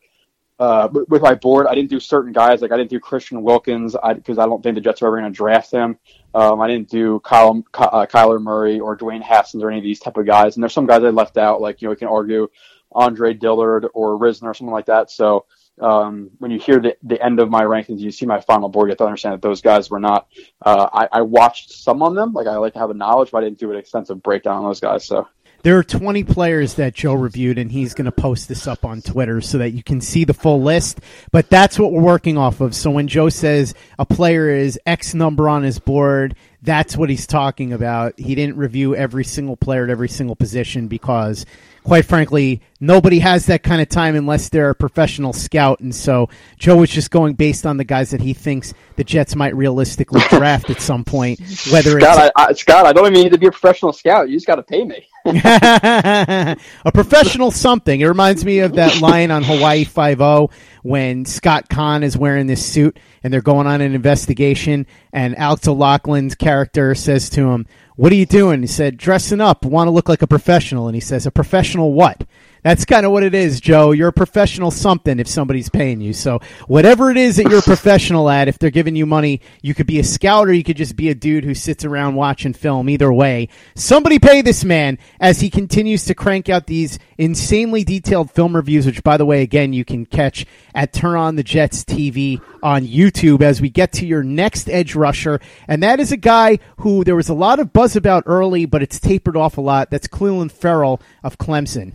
uh, 0.59 0.89
with 1.09 1.23
my 1.23 1.35
board, 1.35 1.67
I 1.67 1.75
didn't 1.75 1.91
do 1.91 1.99
certain 1.99 2.33
guys 2.33 2.63
like 2.63 2.71
I 2.71 2.77
didn't 2.77 2.91
do 2.91 3.01
Christian 3.01 3.43
Wilkins 3.43 3.97
because 4.15 4.39
I, 4.39 4.43
I, 4.43 4.47
don't 4.47 4.63
think 4.63 4.77
the 4.77 4.81
Jets 4.81 5.03
are 5.03 5.09
ever 5.09 5.19
going 5.19 5.33
to 5.33 5.37
draft 5.37 5.73
him. 5.73 5.99
Um, 6.35 6.61
I 6.61 6.69
didn't 6.69 6.89
do 6.89 7.19
Kyle, 7.21 7.65
uh, 7.75 8.07
Kyler 8.07 8.41
Murray 8.41 8.79
or 8.79 8.97
Dwayne 8.97 9.23
Haskins 9.23 9.65
or 9.65 9.71
any 9.71 9.79
of 9.79 9.85
these 9.85 9.99
type 9.99 10.17
of 10.17 10.27
guys. 10.27 10.55
And 10.55 10.63
there's 10.63 10.73
some 10.73 10.87
guys 10.87 11.03
I 11.03 11.09
left 11.09 11.37
out, 11.37 11.61
like 11.61 11.83
you 11.83 11.87
know, 11.87 11.91
we 11.91 11.97
can 11.97 12.07
argue 12.07 12.49
Andre 12.93 13.35
Dillard 13.35 13.89
or 13.93 14.17
Risner 14.19 14.45
or 14.45 14.55
something 14.55 14.73
like 14.73 14.87
that. 14.87 15.11
So 15.11 15.47
um, 15.83 16.31
when 16.39 16.51
you 16.51 16.59
hear 16.59 16.81
the, 16.81 16.97
the 17.03 17.23
end 17.23 17.41
of 17.41 17.51
my 17.51 17.63
rankings, 17.63 17.99
you 18.01 18.11
see 18.11 18.27
my 18.27 18.41
final 18.41 18.69
board, 18.69 18.89
you 18.89 18.93
have 18.93 18.99
to 18.99 19.05
understand 19.05 19.35
that 19.35 19.43
those 19.43 19.61
guys 19.61 19.91
were 19.91 20.01
not. 20.01 20.29
Uh, 20.65 20.89
I, 20.93 21.09
I 21.19 21.23
watched 21.23 21.73
some 21.73 22.03
on 22.03 22.15
them, 22.15 22.33
like 22.33 22.47
I 22.47 22.57
like 22.57 22.75
to 22.75 22.79
have 22.79 22.91
a 22.91 22.95
knowledge, 22.95 23.31
but 23.31 23.39
I 23.39 23.41
didn't 23.43 23.59
do 23.59 23.71
an 23.71 23.77
extensive 23.77 24.23
breakdown 24.23 24.59
on 24.59 24.65
those 24.65 24.81
guys. 24.81 25.05
So 25.05 25.29
there 25.63 25.79
are 25.79 25.85
20 25.85 26.25
players 26.25 26.75
that 26.75 26.95
Joe 26.95 27.15
reviewed, 27.15 27.57
and 27.57 27.71
he's 27.71 27.95
going 27.95 28.07
to 28.07 28.13
post 28.13 28.49
this 28.49 28.67
up 28.67 28.85
on 28.85 29.01
Twitter 29.01 29.41
so 29.41 29.59
that 29.59 29.71
you 29.71 29.83
can 29.83 30.01
see 30.01 30.25
the 30.25 30.35
full 30.35 30.61
list. 30.61 31.01
But 31.31 31.51
that's 31.51 31.79
what 31.79 31.93
we're 31.93 32.03
working 32.03 32.37
off 32.37 32.61
of. 32.61 32.75
So 32.75 32.91
when 32.91 33.07
Joe 33.07 33.29
says 33.29 33.75
a 33.99 34.05
player 34.05 34.51
is 34.51 34.79
X 34.87 35.15
number 35.15 35.49
on 35.49 35.63
his 35.63 35.79
board, 35.79 36.35
that's 36.63 36.97
what 36.97 37.11
he's 37.11 37.27
talking 37.27 37.73
about. 37.73 38.19
He 38.19 38.35
didn't 38.35 38.57
review 38.57 38.97
every 38.97 39.25
single 39.25 39.57
player 39.57 39.85
at 39.85 39.91
every 39.91 40.09
single 40.09 40.37
position 40.37 40.89
because 40.89 41.47
quite 41.85 42.05
frankly, 42.05 42.61
nobody 42.81 43.19
has 43.19 43.47
that 43.47 43.63
kind 43.63 43.81
of 43.83 43.89
time 43.89 44.15
unless 44.15 44.49
they're 44.49 44.71
a 44.71 44.75
professional 44.75 45.33
scout. 45.33 45.81
And 45.81 45.95
so 45.95 46.29
Joe 46.59 46.77
was 46.77 46.91
just 46.91 47.11
going 47.11 47.35
based 47.35 47.67
on 47.67 47.77
the 47.77 47.85
guys 47.85 48.11
that 48.11 48.21
he 48.21 48.35
thinks 48.35 48.75
the 48.97 49.05
Jets 49.05 49.35
might 49.35 49.55
realistically 49.57 50.21
draft 50.29 50.71
at 50.71 50.81
some 50.81 51.05
point. 51.05 51.41
Whether 51.71 52.01
Scott, 52.01 52.19
it's 52.19 52.33
I, 52.37 52.49
I, 52.49 52.53
Scott, 52.53 52.87
I 52.87 52.93
don't 52.93 53.07
even 53.07 53.23
need 53.23 53.33
to 53.33 53.39
be 53.39 53.47
a 53.47 53.51
professional 53.51 53.93
scout. 53.93 54.29
You 54.29 54.37
just 54.37 54.47
got 54.47 54.57
to 54.57 54.63
pay 54.63 54.85
me. 54.85 55.07
a 55.25 56.57
professional 56.93 57.53
something. 57.53 58.01
It 58.01 58.07
reminds 58.07 58.45
me 58.45 58.59
of 58.61 58.75
that 58.75 59.01
line 59.01 59.31
on 59.31 59.45
Hawaii 59.45 59.85
Five 59.85 60.21
O 60.21 60.51
when 60.83 61.25
Scott 61.25 61.69
Caan 61.69 62.03
is 62.03 62.17
wearing 62.17 62.49
this 62.49 62.65
suit 62.65 62.99
and 63.23 63.33
they're 63.33 63.41
going 63.41 63.69
on 63.69 63.81
an 63.81 63.95
investigation, 63.95 64.87
and 65.13 65.39
Alex 65.39 65.69
O'Loughlin's 65.69 66.35
character 66.35 66.95
says 66.97 67.31
to 67.31 67.51
him, 67.51 67.67
"What 67.95 68.11
are 68.11 68.17
you 68.17 68.27
doing?" 68.27 68.63
He 68.63 68.67
said, 68.67 68.97
"Dressing 68.97 69.41
up. 69.41 69.65
Want 69.65 69.87
to 69.87 69.93
look 69.93 70.09
like 70.09 70.23
a 70.23 70.27
professional." 70.27 70.89
And 70.89 70.97
he 70.97 71.01
says, 71.01 71.25
"A 71.25 71.31
professional 71.31 71.93
what?" 71.93 72.25
That's 72.63 72.85
kind 72.85 73.05
of 73.05 73.11
what 73.11 73.25
it 73.25 73.35
is, 73.35 73.61
Joe. 73.61 73.91
You're 73.91 74.09
a 74.09 74.13
professional 74.13 74.71
something 74.71 75.19
if 75.19 75.27
somebody's 75.27 75.69
paying 75.69 76.01
you. 76.01 76.13
So 76.13 76.39
whatever 76.69 77.11
it 77.11 77.17
is 77.17 77.37
that 77.37 77.51
you're 77.51 77.59
a 77.59 77.63
professional 77.73 78.31
at, 78.31 78.47
if 78.47 78.59
they're 78.59 78.71
giving 78.71 78.95
you 78.95 79.05
money, 79.05 79.41
you 79.63 79.75
could 79.75 79.89
be 79.89 79.99
a 79.99 80.05
scout 80.05 80.49
or 80.49 80.53
you 80.53 80.63
could 80.63 80.77
just 80.77 80.95
be 80.95 81.09
a 81.09 81.15
dude 81.15 81.45
who 81.45 81.55
sits 81.55 81.85
around 81.85 82.15
watching 82.15 82.53
film. 82.53 82.89
Either 82.89 83.13
way, 83.13 83.49
somebody 83.75 84.21
pay 84.21 84.43
this 84.43 84.65
man 84.65 84.99
as 85.19 85.41
he 85.41 85.51
continues 85.51 86.05
to 86.05 86.15
crank 86.15 86.49
out 86.49 86.69
these 86.69 87.01
insanely 87.19 87.83
detailed 87.83 88.31
film 88.31 88.55
reviews, 88.55 88.87
which 88.87 89.03
by 89.03 89.17
the 89.17 89.27
way, 89.27 89.43
again, 89.43 89.73
you 89.73 89.85
can 89.85 90.07
catch 90.07 90.47
at 90.73 90.93
Turn 90.93 91.17
On 91.17 91.35
the 91.35 91.43
Jets 91.43 91.83
TV 91.83 92.41
on 92.63 92.87
YouTube 92.87 93.43
as 93.43 93.61
we 93.61 93.71
get 93.71 93.93
to 93.95 94.07
your 94.07 94.23
next 94.23 94.69
edge 94.69 94.95
rusher. 94.95 95.41
And 95.67 95.83
that 95.83 95.99
is 95.99 96.13
a 96.13 96.17
guy 96.17 96.61
who 96.79 97.03
there 97.03 97.17
was 97.17 97.29
a 97.29 97.35
lot 97.35 97.59
of 97.59 97.73
buzz 97.73 97.97
about 97.97 98.23
early, 98.27 98.67
but 98.67 98.83
it's 98.83 99.01
tapered 99.01 99.37
off 99.37 99.59
a 99.59 99.61
lot. 99.61 99.91
That's 99.91 100.07
Clelin 100.07 100.51
Ferrell 100.51 101.03
of 101.25 101.39
Clemson. 101.39 101.95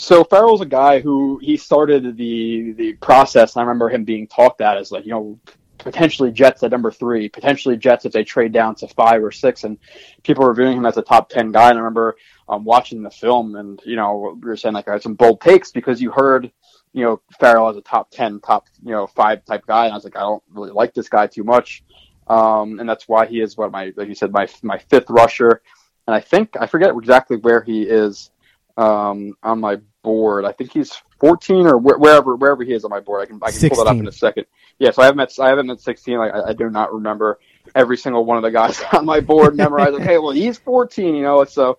So 0.00 0.22
Ferrell's 0.22 0.60
a 0.60 0.66
guy 0.66 1.00
who 1.00 1.40
he 1.42 1.56
started 1.56 2.16
the 2.16 2.72
the 2.72 2.92
process. 2.94 3.56
I 3.56 3.62
remember 3.62 3.88
him 3.88 4.04
being 4.04 4.28
talked 4.28 4.60
at 4.60 4.76
as 4.76 4.92
like 4.92 5.04
you 5.04 5.10
know 5.10 5.40
potentially 5.76 6.30
Jets 6.30 6.62
at 6.62 6.70
number 6.70 6.92
three, 6.92 7.28
potentially 7.28 7.76
Jets 7.76 8.04
if 8.04 8.12
they 8.12 8.22
trade 8.22 8.52
down 8.52 8.76
to 8.76 8.86
five 8.86 9.24
or 9.24 9.32
six, 9.32 9.64
and 9.64 9.76
people 10.22 10.44
were 10.44 10.54
viewing 10.54 10.78
him 10.78 10.86
as 10.86 10.96
a 10.98 11.02
top 11.02 11.28
ten 11.28 11.50
guy. 11.50 11.70
And 11.70 11.78
I 11.78 11.80
remember 11.80 12.14
um, 12.48 12.64
watching 12.64 13.02
the 13.02 13.10
film, 13.10 13.56
and 13.56 13.82
you 13.84 13.96
know 13.96 14.38
we 14.40 14.48
were 14.48 14.56
saying 14.56 14.72
like 14.72 14.86
I 14.86 14.92
had 14.92 15.02
some 15.02 15.14
bold 15.14 15.40
takes 15.40 15.72
because 15.72 16.00
you 16.00 16.12
heard 16.12 16.52
you 16.92 17.02
know 17.02 17.20
Ferrell 17.40 17.68
as 17.68 17.76
a 17.76 17.80
top 17.80 18.12
ten, 18.12 18.38
top 18.38 18.68
you 18.84 18.92
know 18.92 19.08
five 19.08 19.44
type 19.46 19.66
guy, 19.66 19.86
and 19.86 19.92
I 19.92 19.96
was 19.96 20.04
like 20.04 20.16
I 20.16 20.20
don't 20.20 20.44
really 20.48 20.70
like 20.70 20.94
this 20.94 21.08
guy 21.08 21.26
too 21.26 21.42
much, 21.42 21.82
um, 22.28 22.78
and 22.78 22.88
that's 22.88 23.08
why 23.08 23.26
he 23.26 23.40
is 23.40 23.56
what 23.56 23.72
my 23.72 23.92
like 23.96 24.06
you 24.06 24.14
said 24.14 24.30
my 24.30 24.46
my 24.62 24.78
fifth 24.78 25.10
rusher, 25.10 25.60
and 26.06 26.14
I 26.14 26.20
think 26.20 26.56
I 26.60 26.68
forget 26.68 26.94
exactly 26.94 27.36
where 27.38 27.62
he 27.62 27.82
is 27.82 28.30
um, 28.78 29.34
on 29.42 29.58
my 29.58 29.78
board. 30.02 30.44
I 30.44 30.52
think 30.52 30.72
he's 30.72 30.92
14 31.20 31.66
or 31.66 31.78
wh- 31.78 32.00
wherever 32.00 32.36
wherever 32.36 32.62
he 32.62 32.72
is 32.72 32.84
on 32.84 32.90
my 32.90 33.00
board. 33.00 33.22
I 33.22 33.26
can 33.26 33.40
I 33.42 33.50
can 33.50 33.68
pull 33.68 33.84
that 33.84 33.90
up 33.90 33.96
in 33.96 34.06
a 34.06 34.12
second. 34.12 34.46
Yeah, 34.78 34.90
so 34.92 35.02
I 35.02 35.06
haven't 35.06 35.18
met 35.18 35.38
I 35.40 35.48
haven't 35.48 35.66
met 35.66 35.80
16. 35.80 36.18
Like, 36.18 36.34
I, 36.34 36.50
I 36.50 36.52
do 36.52 36.70
not 36.70 36.92
remember 36.92 37.38
every 37.74 37.96
single 37.96 38.24
one 38.24 38.36
of 38.36 38.42
the 38.42 38.50
guys 38.50 38.80
on 38.92 39.04
my 39.04 39.20
board 39.20 39.56
memorized. 39.56 39.94
okay, 40.00 40.18
well 40.18 40.30
he's 40.30 40.58
14, 40.58 41.14
you 41.14 41.22
know. 41.22 41.44
So, 41.44 41.78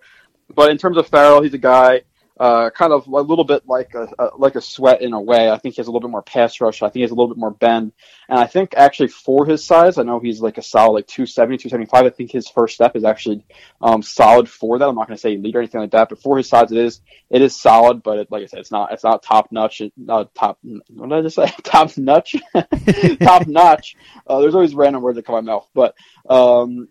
but 0.54 0.70
in 0.70 0.78
terms 0.78 0.96
of 0.96 1.06
Ferrell, 1.08 1.42
he's 1.42 1.54
a 1.54 1.58
guy 1.58 2.02
uh, 2.40 2.70
kind 2.70 2.90
of 2.90 3.06
a 3.06 3.20
little 3.20 3.44
bit 3.44 3.68
like 3.68 3.94
a, 3.94 4.08
a, 4.18 4.30
like 4.38 4.54
a 4.54 4.62
sweat 4.62 5.02
in 5.02 5.12
a 5.12 5.20
way. 5.20 5.50
I 5.50 5.58
think 5.58 5.74
he 5.74 5.80
has 5.82 5.88
a 5.88 5.90
little 5.90 6.08
bit 6.08 6.10
more 6.10 6.22
pass 6.22 6.58
rush. 6.58 6.80
I 6.80 6.86
think 6.86 6.94
he 6.94 7.00
has 7.02 7.10
a 7.10 7.14
little 7.14 7.28
bit 7.28 7.36
more 7.36 7.50
bend. 7.50 7.92
And 8.30 8.38
I 8.38 8.46
think 8.46 8.72
actually 8.78 9.08
for 9.08 9.44
his 9.44 9.62
size, 9.62 9.98
I 9.98 10.04
know 10.04 10.20
he's 10.20 10.40
like 10.40 10.56
a 10.56 10.62
solid 10.62 10.92
like 10.92 11.06
270, 11.06 11.58
275. 11.58 12.06
I 12.06 12.08
think 12.08 12.32
his 12.32 12.48
first 12.48 12.76
step 12.76 12.96
is 12.96 13.04
actually 13.04 13.44
um, 13.82 14.00
solid 14.00 14.48
for 14.48 14.78
that. 14.78 14.88
I'm 14.88 14.94
not 14.94 15.06
going 15.06 15.18
to 15.18 15.20
say 15.20 15.36
lead 15.36 15.54
or 15.54 15.58
anything 15.58 15.82
like 15.82 15.90
that, 15.90 16.08
but 16.08 16.22
for 16.22 16.38
his 16.38 16.48
size, 16.48 16.72
it 16.72 16.78
is 16.78 17.02
it 17.28 17.42
is 17.42 17.54
solid. 17.54 18.02
But 18.02 18.20
it, 18.20 18.30
like 18.30 18.42
I 18.42 18.46
said, 18.46 18.60
it's 18.60 18.70
not 18.70 18.90
it's 18.90 19.04
not 19.04 19.22
top 19.22 19.52
notch. 19.52 19.82
Not 19.98 20.34
top. 20.34 20.58
What 20.62 21.10
did 21.10 21.18
I 21.18 21.20
just 21.20 21.36
say? 21.36 21.52
top 21.62 21.94
notch. 21.98 22.36
top 23.20 23.46
notch. 23.48 23.96
Uh, 24.26 24.40
there's 24.40 24.54
always 24.54 24.74
random 24.74 25.02
words 25.02 25.16
that 25.16 25.26
come 25.26 25.34
out 25.34 25.44
my 25.44 25.52
mouth, 25.52 25.68
but 25.74 25.94
um, 26.26 26.88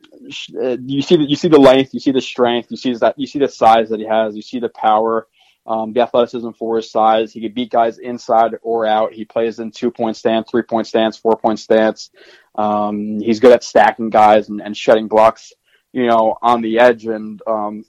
uh, 0.62 0.78
you 0.86 1.02
see 1.02 1.16
the, 1.16 1.24
you 1.24 1.36
see 1.36 1.48
the 1.48 1.58
length, 1.58 1.96
you 1.96 2.00
see 2.00 2.12
the 2.12 2.22
strength, 2.22 2.70
you 2.70 2.78
see 2.78 2.94
that 2.94 3.18
you 3.18 3.26
see 3.26 3.40
the 3.40 3.48
size 3.48 3.90
that 3.90 4.00
he 4.00 4.06
has, 4.06 4.36
you 4.36 4.44
see 4.44 4.60
the 4.60 4.70
power 4.70 5.26
um, 5.70 5.94
the 5.94 6.02
athleticism 6.02 6.50
for 6.52 6.78
his 6.78 6.90
size. 6.90 7.32
He 7.32 7.42
could 7.42 7.54
beat 7.54 7.70
guys 7.70 8.00
inside 8.00 8.56
or 8.64 8.88
out. 8.88 9.14
He 9.14 9.24
plays 9.24 9.60
in 9.60 9.70
two 9.70 9.92
point 9.92 10.18
stance, 10.18 10.50
three 10.50 10.64
point 10.64 10.88
stance, 10.88 11.16
four 11.16 11.38
point 11.38 11.60
stance. 11.60 12.10
Um, 12.56 13.20
he's 13.20 13.40
good 13.40 13.54
at 13.54 13.64
stacking 13.64 14.10
guys 14.10 14.50
and, 14.50 14.62
and 14.62 14.76
shedding 14.76 15.08
blocks, 15.08 15.54
you 15.94 16.08
know, 16.08 16.36
on 16.42 16.62
the 16.62 16.80
edge. 16.80 17.06
And 17.06 17.40
um, 17.46 17.86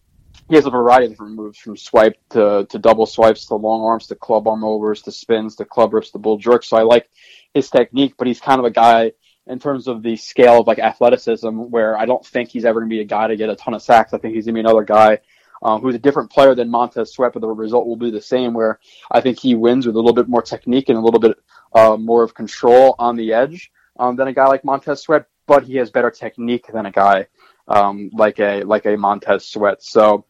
he 0.51 0.57
has 0.57 0.67
a 0.67 0.71
variety 0.71 1.07
of 1.07 1.13
different 1.13 1.37
moves 1.37 1.59
from 1.59 1.79
swipe 1.79 2.17
to, 2.31 2.67
to 2.69 2.79
double 2.79 3.07
swipes 3.07 3.47
to 3.47 3.55
long 3.55 3.81
arms 3.81 4.09
to 4.09 4.15
club 4.15 4.47
arm 4.47 4.63
overs 4.63 5.01
to 5.03 5.13
spins 5.13 5.57
to 5.57 5.65
club 5.65 5.95
rips 5.95 6.11
to 6.11 6.19
bull 6.19 6.37
jerks. 6.37 6.69
So 6.69 6.77
I 6.77 6.83
like 6.83 7.09
his 7.55 7.71
technique, 7.71 8.15
but 8.19 8.27
he's 8.27 8.41
kind 8.41 8.59
of 8.59 8.67
a 8.67 8.71
guy 8.71 9.13
in 9.47 9.59
terms 9.59 9.89
of 9.89 10.03
the 10.03 10.17
scale 10.17 10.61
of 10.61 10.67
like 10.67 10.79
athleticism 10.79 11.49
where 11.49 11.97
I 11.97 12.05
don't 12.05 12.25
think 12.25 12.51
he's 12.51 12.67
ever 12.67 12.81
going 12.81 12.91
to 12.91 12.95
be 12.95 13.01
a 13.01 13.05
guy 13.05 13.29
to 13.29 13.37
get 13.37 13.49
a 13.49 13.57
ton 13.57 13.73
of 13.73 13.81
sacks. 13.81 14.13
I 14.13 14.19
think 14.19 14.35
he's 14.35 14.45
going 14.45 14.55
to 14.55 14.59
be 14.63 14.69
another 14.69 14.85
guy 14.85 15.21
um, 15.63 15.81
who's 15.81 15.95
a 15.95 15.99
different 15.99 16.31
player 16.31 16.55
than 16.55 16.71
Montez 16.71 17.13
Sweat, 17.13 17.33
but 17.33 17.41
the 17.41 17.49
result 17.49 17.87
will 17.87 17.97
be 17.97 18.11
the 18.11 18.21
same. 18.21 18.55
Where 18.55 18.79
I 19.11 19.21
think 19.21 19.39
he 19.39 19.55
wins 19.55 19.87
with 19.87 19.97
a 19.97 19.99
little 19.99 20.15
bit 20.15 20.29
more 20.29 20.43
technique 20.43 20.89
and 20.89 20.99
a 20.99 21.03
little 21.03 21.21
bit 21.21 21.39
uh, 21.75 21.97
more 21.97 22.23
of 22.23 22.35
control 22.35 22.95
on 22.99 23.17
the 23.17 23.33
edge 23.33 23.71
um, 23.99 24.17
than 24.17 24.29
a 24.29 24.33
guy 24.33 24.47
like 24.47 24.65
Montez 24.65 25.03
Sweat, 25.03 25.27
but 25.47 25.65
he 25.65 25.77
has 25.77 25.91
better 25.91 26.11
technique 26.11 26.67
than 26.73 26.87
a 26.87 26.91
guy 26.91 27.27
um, 27.69 28.11
like 28.13 28.39
a 28.41 28.65
like 28.65 28.85
a 28.87 28.97
Montez 28.97 29.47
Sweat. 29.47 29.83
So 29.83 30.27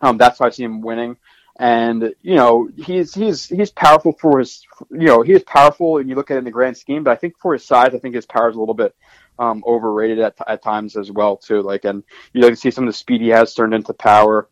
um, 0.00 0.18
that's 0.18 0.40
why 0.40 0.48
I 0.48 0.50
see 0.50 0.64
him 0.64 0.82
winning. 0.82 1.16
And 1.58 2.14
you 2.22 2.34
know 2.34 2.68
he's 2.76 3.14
he's 3.14 3.46
he's 3.46 3.70
powerful 3.70 4.12
for 4.12 4.38
his 4.38 4.64
you 4.90 5.06
know 5.06 5.22
he 5.22 5.32
is 5.32 5.42
powerful 5.44 5.98
and 5.98 6.08
you 6.08 6.16
look 6.16 6.30
at 6.30 6.36
it 6.36 6.38
in 6.38 6.44
the 6.44 6.50
grand 6.50 6.76
scheme, 6.76 7.04
but 7.04 7.12
I 7.12 7.16
think 7.16 7.38
for 7.38 7.52
his 7.52 7.64
size, 7.64 7.94
I 7.94 7.98
think 7.98 8.14
his 8.14 8.26
power 8.26 8.48
is 8.48 8.56
a 8.56 8.58
little 8.58 8.74
bit 8.74 8.96
um, 9.38 9.62
overrated 9.66 10.18
at, 10.18 10.34
at 10.46 10.62
times 10.62 10.96
as 10.96 11.10
well 11.10 11.36
too. 11.36 11.62
Like 11.62 11.84
and 11.84 12.02
you 12.32 12.40
like 12.40 12.54
to 12.54 12.56
see 12.56 12.70
some 12.70 12.84
of 12.84 12.88
the 12.88 12.98
speed 12.98 13.20
he 13.20 13.28
has 13.28 13.54
turned 13.54 13.74
into 13.74 13.92
power. 13.92 14.48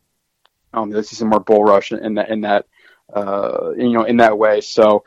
Um, 0.72 0.90
you'll 0.90 1.02
see 1.02 1.16
some 1.16 1.28
more 1.28 1.40
bull 1.40 1.64
rush 1.64 1.92
in 1.92 2.14
that 2.14 2.30
in 2.30 2.42
that 2.42 2.66
uh, 3.12 3.70
you 3.76 3.90
know 3.90 4.04
in 4.04 4.18
that 4.18 4.38
way. 4.38 4.60
So 4.60 5.04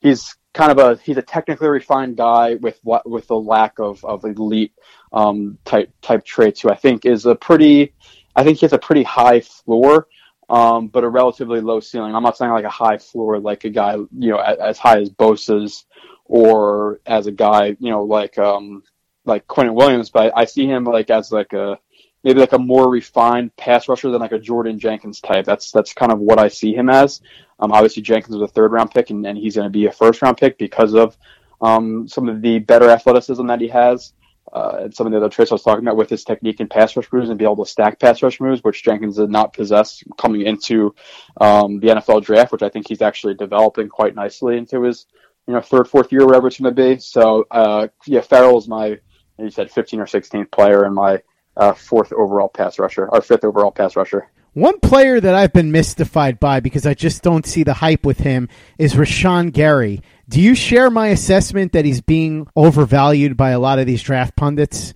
he's 0.00 0.36
kind 0.52 0.72
of 0.72 0.78
a 0.78 1.00
he's 1.02 1.16
a 1.16 1.22
technically 1.22 1.68
refined 1.68 2.16
guy 2.16 2.54
with 2.54 2.78
with 3.04 3.30
a 3.30 3.34
lack 3.34 3.78
of 3.78 4.04
of 4.04 4.24
elite 4.24 4.72
um, 5.12 5.58
type 5.64 5.92
type 6.02 6.24
traits. 6.24 6.60
Who 6.60 6.70
I 6.70 6.76
think 6.76 7.06
is 7.06 7.26
a 7.26 7.34
pretty 7.34 7.94
I 8.34 8.44
think 8.44 8.58
he 8.58 8.66
has 8.66 8.72
a 8.72 8.78
pretty 8.78 9.02
high 9.02 9.40
floor. 9.40 10.08
Um, 10.46 10.88
but 10.88 11.04
a 11.04 11.08
relatively 11.08 11.62
low 11.62 11.80
ceiling. 11.80 12.14
I'm 12.14 12.22
not 12.22 12.36
saying 12.36 12.52
like 12.52 12.66
a 12.66 12.68
high 12.68 12.98
floor, 12.98 13.38
like 13.38 13.64
a 13.64 13.70
guy, 13.70 13.94
you 13.94 14.30
know, 14.30 14.36
as, 14.36 14.58
as 14.58 14.78
high 14.78 15.00
as 15.00 15.08
Bosa's, 15.08 15.86
or 16.26 17.00
as 17.06 17.26
a 17.26 17.32
guy, 17.32 17.76
you 17.80 17.90
know, 17.90 18.02
like 18.02 18.36
um, 18.36 18.82
like 19.24 19.46
Quinnen 19.46 19.74
Williams. 19.74 20.10
But 20.10 20.34
I 20.36 20.44
see 20.44 20.66
him 20.66 20.84
like 20.84 21.08
as 21.08 21.32
like 21.32 21.54
a 21.54 21.78
maybe 22.24 22.40
like 22.40 22.52
a 22.52 22.58
more 22.58 22.90
refined 22.90 23.54
pass 23.56 23.88
rusher 23.88 24.10
than 24.10 24.20
like 24.20 24.32
a 24.32 24.38
Jordan 24.38 24.78
Jenkins 24.78 25.20
type. 25.20 25.44
That's 25.44 25.70
that's 25.70 25.92
kind 25.92 26.10
of 26.10 26.18
what 26.18 26.38
I 26.38 26.48
see 26.48 26.74
him 26.74 26.88
as. 26.88 27.20
Um, 27.60 27.70
obviously 27.70 28.02
Jenkins 28.02 28.36
was 28.36 28.50
a 28.50 28.52
third 28.52 28.72
round 28.72 28.90
pick, 28.90 29.10
and, 29.10 29.24
and 29.26 29.38
he's 29.38 29.54
going 29.54 29.66
to 29.66 29.70
be 29.70 29.86
a 29.86 29.92
first 29.92 30.22
round 30.22 30.38
pick 30.38 30.58
because 30.58 30.94
of 30.94 31.16
um, 31.60 32.08
some 32.08 32.28
of 32.28 32.42
the 32.42 32.58
better 32.58 32.90
athleticism 32.90 33.46
that 33.46 33.60
he 33.60 33.68
has. 33.68 34.14
Uh, 34.52 34.82
and 34.82 34.94
some 34.94 35.06
of 35.06 35.10
the 35.10 35.16
other 35.16 35.28
traits 35.28 35.50
I 35.50 35.54
was 35.54 35.62
talking 35.62 35.84
about 35.84 35.96
with 35.96 36.10
his 36.10 36.22
technique 36.22 36.60
and 36.60 36.70
pass 36.70 36.94
rush 36.94 37.10
moves 37.12 37.28
and 37.28 37.38
be 37.38 37.44
able 37.44 37.64
to 37.64 37.70
stack 37.70 37.98
pass 37.98 38.22
rush 38.22 38.40
moves, 38.40 38.62
which 38.62 38.84
Jenkins 38.84 39.16
did 39.16 39.30
not 39.30 39.52
possess 39.52 40.04
coming 40.16 40.42
into 40.42 40.94
um, 41.40 41.80
the 41.80 41.88
NFL 41.88 42.24
draft, 42.24 42.52
which 42.52 42.62
I 42.62 42.68
think 42.68 42.86
he's 42.88 43.02
actually 43.02 43.34
developing 43.34 43.88
quite 43.88 44.14
nicely 44.14 44.56
into 44.56 44.82
his 44.82 45.06
you 45.48 45.54
know 45.54 45.60
third, 45.60 45.88
fourth 45.88 46.12
year, 46.12 46.24
whatever 46.24 46.46
it's 46.46 46.60
going 46.60 46.74
to 46.74 46.82
be. 46.82 47.00
So 47.00 47.46
uh, 47.50 47.88
yeah, 48.06 48.20
Ferrell 48.20 48.58
is 48.58 48.68
my 48.68 48.98
you 49.38 49.50
said 49.50 49.70
15 49.70 49.98
or 49.98 50.06
16th 50.06 50.52
player 50.52 50.86
in 50.86 50.94
my 50.94 51.20
uh, 51.56 51.72
fourth 51.72 52.12
overall 52.12 52.48
pass 52.48 52.78
rusher, 52.78 53.08
or 53.08 53.20
fifth 53.20 53.44
overall 53.44 53.70
pass 53.70 53.96
rusher. 53.96 54.28
One 54.54 54.78
player 54.78 55.20
that 55.20 55.34
I've 55.34 55.52
been 55.52 55.72
mystified 55.72 56.38
by 56.38 56.60
because 56.60 56.86
I 56.86 56.94
just 56.94 57.24
don't 57.24 57.44
see 57.44 57.64
the 57.64 57.74
hype 57.74 58.06
with 58.06 58.18
him 58.18 58.48
is 58.78 58.94
Rashan 58.94 59.52
Gary. 59.52 60.00
Do 60.28 60.40
you 60.40 60.54
share 60.54 60.90
my 60.90 61.08
assessment 61.08 61.72
that 61.72 61.84
he's 61.84 62.00
being 62.00 62.46
overvalued 62.54 63.36
by 63.36 63.50
a 63.50 63.58
lot 63.58 63.80
of 63.80 63.86
these 63.86 64.02
draft 64.02 64.36
pundits? 64.36 64.94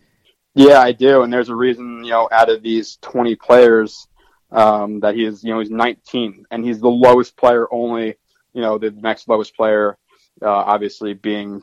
Yeah, 0.54 0.80
I 0.80 0.92
do, 0.92 1.22
and 1.22 1.32
there's 1.32 1.48
a 1.48 1.56
reason. 1.56 2.04
You 2.04 2.10
know, 2.10 2.28
out 2.30 2.50
of 2.50 2.62
these 2.62 2.98
20 3.02 3.34
players, 3.36 4.06
um, 4.50 5.00
that 5.00 5.14
he 5.14 5.24
is, 5.24 5.42
you 5.44 5.52
know, 5.52 5.60
he's 5.60 5.70
19, 5.70 6.46
and 6.50 6.64
he's 6.64 6.80
the 6.80 6.88
lowest 6.88 7.36
player. 7.36 7.66
Only, 7.72 8.14
you 8.52 8.62
know, 8.62 8.78
the 8.78 8.90
next 8.90 9.28
lowest 9.28 9.56
player, 9.56 9.98
uh, 10.40 10.48
obviously 10.48 11.14
being 11.14 11.62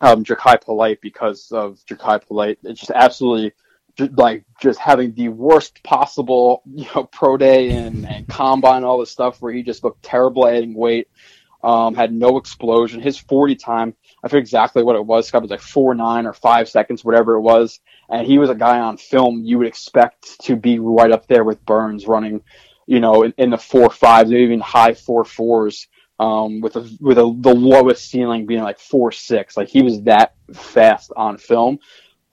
um, 0.00 0.24
Jachai 0.24 0.60
Polite 0.60 1.00
because 1.00 1.50
of 1.52 1.78
Jachai 1.88 2.26
Polite. 2.26 2.58
It's 2.64 2.80
just 2.80 2.92
absolutely 2.92 3.52
like 3.98 4.44
just 4.60 4.78
having 4.78 5.14
the 5.14 5.28
worst 5.28 5.82
possible, 5.82 6.62
you 6.66 6.86
know, 6.94 7.04
pro 7.04 7.36
day 7.36 7.70
and, 7.70 8.06
and 8.06 8.28
combine, 8.28 8.84
all 8.84 8.98
this 8.98 9.10
stuff 9.10 9.40
where 9.40 9.52
he 9.52 9.62
just 9.62 9.84
looked 9.84 10.02
terrible 10.02 10.46
adding 10.46 10.74
weight, 10.74 11.08
um, 11.62 11.94
had 11.94 12.12
no 12.12 12.36
explosion. 12.38 13.00
His 13.00 13.18
40 13.18 13.56
time, 13.56 13.94
I 14.22 14.28
forget 14.28 14.40
exactly 14.40 14.82
what 14.82 14.96
it 14.96 15.04
was. 15.04 15.28
Scott 15.28 15.42
was 15.42 15.50
like 15.50 15.60
four 15.60 15.94
nine 15.94 16.26
or 16.26 16.32
five 16.32 16.68
seconds, 16.68 17.04
whatever 17.04 17.34
it 17.34 17.40
was. 17.40 17.80
And 18.08 18.26
he 18.26 18.38
was 18.38 18.50
a 18.50 18.54
guy 18.54 18.80
on 18.80 18.96
film 18.96 19.42
you 19.44 19.58
would 19.58 19.66
expect 19.66 20.40
to 20.42 20.56
be 20.56 20.78
right 20.78 21.12
up 21.12 21.26
there 21.26 21.44
with 21.44 21.64
Burns 21.64 22.06
running, 22.06 22.42
you 22.86 23.00
know, 23.00 23.22
in, 23.22 23.34
in 23.38 23.50
the 23.50 23.58
four 23.58 23.90
fives, 23.90 24.30
maybe 24.30 24.44
even 24.44 24.60
high 24.60 24.94
four 24.94 25.24
fours. 25.24 25.88
Um, 26.18 26.60
with 26.60 26.76
a, 26.76 26.98
with 27.00 27.16
a, 27.16 27.34
the 27.40 27.54
lowest 27.54 28.10
ceiling 28.10 28.44
being 28.44 28.62
like 28.62 28.78
four 28.78 29.10
six, 29.10 29.56
like 29.56 29.68
he 29.68 29.80
was 29.80 30.02
that 30.02 30.34
fast 30.52 31.10
on 31.16 31.38
film. 31.38 31.78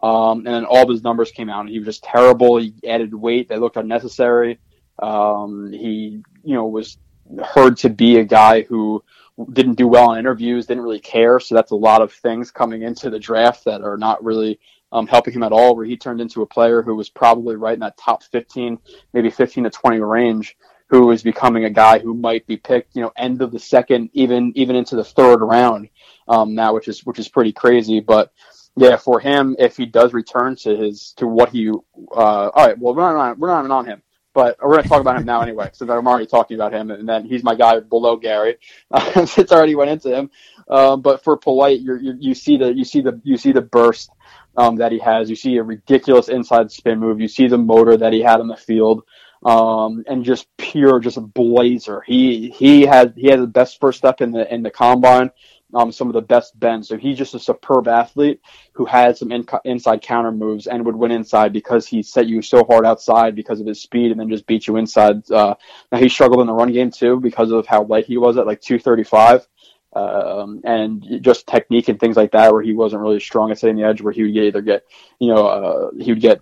Um, 0.02 0.40
and 0.40 0.48
then 0.48 0.66
all 0.66 0.84
of 0.84 0.90
his 0.90 1.04
numbers 1.04 1.32
came 1.32 1.50
out, 1.50 1.62
and 1.62 1.70
he 1.70 1.80
was 1.80 1.88
just 1.88 2.04
terrible. 2.04 2.58
He 2.58 2.74
added 2.88 3.14
weight 3.14 3.50
that 3.50 3.60
looked 3.60 3.78
unnecessary. 3.78 4.60
Um, 5.02 5.72
he, 5.72 6.22
you 6.44 6.54
know, 6.54 6.68
was 6.68 6.98
heard 7.44 7.78
to 7.78 7.90
be 7.90 8.18
a 8.18 8.24
guy 8.24 8.62
who 8.62 9.04
didn't 9.52 9.76
do 9.76 9.88
well 9.88 10.14
in 10.14 10.20
interviews, 10.20 10.66
didn't 10.66 10.84
really 10.84 11.00
care. 11.00 11.40
So 11.40 11.56
that's 11.56 11.72
a 11.72 11.76
lot 11.76 12.02
of 12.02 12.12
things 12.12 12.52
coming 12.52 12.84
into 12.84 13.10
the 13.10 13.20
draft 13.20 13.66
that 13.66 13.82
are 13.82 13.98
not 13.98 14.24
really 14.24 14.60
um, 14.92 15.08
helping 15.08 15.34
him 15.34 15.44
at 15.44 15.52
all. 15.52 15.76
Where 15.76 15.86
he 15.86 15.98
turned 15.98 16.22
into 16.22 16.42
a 16.42 16.48
player 16.48 16.82
who 16.82 16.96
was 16.96 17.10
probably 17.10 17.56
right 17.56 17.74
in 17.74 17.80
that 17.82 17.98
top 17.98 18.24
15, 18.24 18.80
maybe 19.14 19.30
15 19.30 19.66
to 19.66 19.70
20 19.70 20.00
range, 20.00 20.58
who 20.88 21.12
is 21.12 21.22
becoming 21.22 21.66
a 21.66 21.70
guy 21.70 22.00
who 22.00 22.14
might 22.14 22.48
be 22.48 22.58
picked, 22.58 22.96
you 22.96 23.02
know, 23.02 23.12
end 23.16 23.42
of 23.42 23.52
the 23.52 23.60
second, 23.60 24.10
even 24.14 24.54
even 24.56 24.76
into 24.76 24.96
the 24.96 25.04
third 25.04 25.38
round 25.42 25.90
um, 26.28 26.56
now, 26.56 26.74
which 26.74 26.88
is 26.88 27.06
which 27.06 27.20
is 27.20 27.28
pretty 27.28 27.52
crazy. 27.52 28.00
But 28.00 28.32
yeah, 28.78 28.96
for 28.98 29.20
him, 29.20 29.56
if 29.60 29.76
he 29.76 29.86
does 29.86 30.14
return 30.14 30.56
to 30.58 30.76
his 30.78 31.14
to 31.18 31.28
what 31.28 31.50
he, 31.50 31.70
uh, 31.70 31.74
all 32.14 32.68
right, 32.68 32.78
well, 32.78 32.96
we're 32.96 33.14
not 33.14 33.16
on, 33.16 33.40
we're 33.40 33.48
not 33.50 33.70
on 33.70 33.86
him 33.86 34.02
but 34.38 34.56
we're 34.62 34.74
going 34.74 34.84
to 34.84 34.90
talk 34.90 35.02
about 35.02 35.18
him 35.18 35.26
now 35.26 35.42
anyway, 35.42 35.68
since 35.74 35.90
I'm 35.90 36.08
already 36.08 36.28
talking 36.28 36.56
about 36.56 36.72
him, 36.72 36.92
and 36.92 37.10
then 37.10 37.26
he's 37.26 37.44
my 37.44 37.56
guy 37.56 37.80
below 37.80 38.16
Gary. 38.16 38.58
Uh, 38.92 39.26
it's 39.36 39.52
already 39.52 39.76
went 39.76 39.90
into 39.90 40.16
him, 40.16 40.30
um, 40.70 41.02
but 41.02 41.24
for 41.24 41.36
Polite, 41.36 41.80
you 41.80 42.16
you 42.20 42.34
see 42.36 42.56
the 42.56 42.72
you 42.74 42.86
see 42.86 43.02
the 43.02 43.20
you 43.24 43.36
see 43.36 43.52
the 43.52 43.62
burst 43.62 44.12
um, 44.56 44.76
that 44.78 44.92
he 44.92 45.00
has. 45.00 45.30
You 45.30 45.36
see 45.36 45.58
a 45.58 45.64
ridiculous 45.64 46.30
inside 46.30 46.72
spin 46.72 47.00
move. 47.00 47.20
You 47.20 47.28
see 47.28 47.48
the 47.48 47.58
motor 47.58 47.98
that 47.98 48.14
he 48.14 48.22
had 48.22 48.40
on 48.40 48.48
the 48.48 48.56
field, 48.56 49.04
um, 49.44 50.04
and 50.08 50.24
just 50.24 50.48
pure, 50.58 51.00
just 51.00 51.18
a 51.18 51.22
blazer. 51.22 52.02
He 52.06 52.50
he 52.52 52.86
had 52.86 53.14
he 53.18 53.28
had 53.28 53.42
the 53.42 53.48
best 53.48 53.80
first 53.82 53.98
step 53.98 54.22
in 54.22 54.32
the 54.32 54.54
in 54.54 54.64
the 54.64 54.72
combine 54.72 55.32
um, 55.74 55.92
some 55.92 56.08
of 56.08 56.14
the 56.14 56.22
best 56.22 56.58
bends. 56.60 56.88
So 56.88 56.98
he's 56.98 57.18
just 57.18 57.36
a 57.36 57.40
superb 57.40 57.88
athlete 57.88 58.42
who 58.74 58.86
had 58.86 59.18
some 59.18 59.32
in- 59.32 59.46
inside 59.66 60.02
counter 60.02 60.32
moves 60.32 60.68
and 60.68 60.86
would 60.86 60.96
win 60.96 61.12
inside 61.12 61.54
because 61.54 61.86
he 61.86 62.02
set 62.04 62.28
you 62.28 62.42
so 62.42 62.64
hard 62.64 62.86
outside 62.86 63.36
because 63.36 63.60
of 63.60 63.68
his 63.68 63.82
speed 63.82 64.12
and 64.12 64.20
then 64.20 64.30
just 64.30 64.48
beat 64.48 64.68
you 64.68 64.78
inside. 64.78 65.30
Uh, 65.30 65.56
now 65.92 65.98
he 65.98 66.10
struggled 66.10 66.42
in 66.42 66.48
the 66.48 66.54
run 66.54 66.72
game 66.72 66.92
too 66.92 67.20
because 67.20 67.52
of 67.52 67.66
how 67.66 67.84
light 67.84 68.06
he 68.06 68.18
was 68.18 68.38
at 68.38 68.48
like 68.48 68.62
235. 68.62 69.48
Um, 69.94 70.62
and 70.64 71.04
just 71.22 71.48
technique 71.48 71.88
and 71.88 72.00
things 72.00 72.18
like 72.18 72.32
that, 72.34 72.54
where 72.54 72.62
he 72.62 72.74
wasn't 72.74 73.02
really 73.02 73.20
strong 73.20 73.50
at 73.50 73.58
setting 73.58 73.78
the 73.78 73.84
edge, 73.84 74.00
where 74.00 74.14
he 74.14 74.22
would 74.22 74.36
either 74.36 74.62
get, 74.62 74.84
you 75.18 75.34
know, 75.34 75.48
uh, 75.48 75.90
he 75.98 76.12
would 76.12 76.22
get 76.22 76.42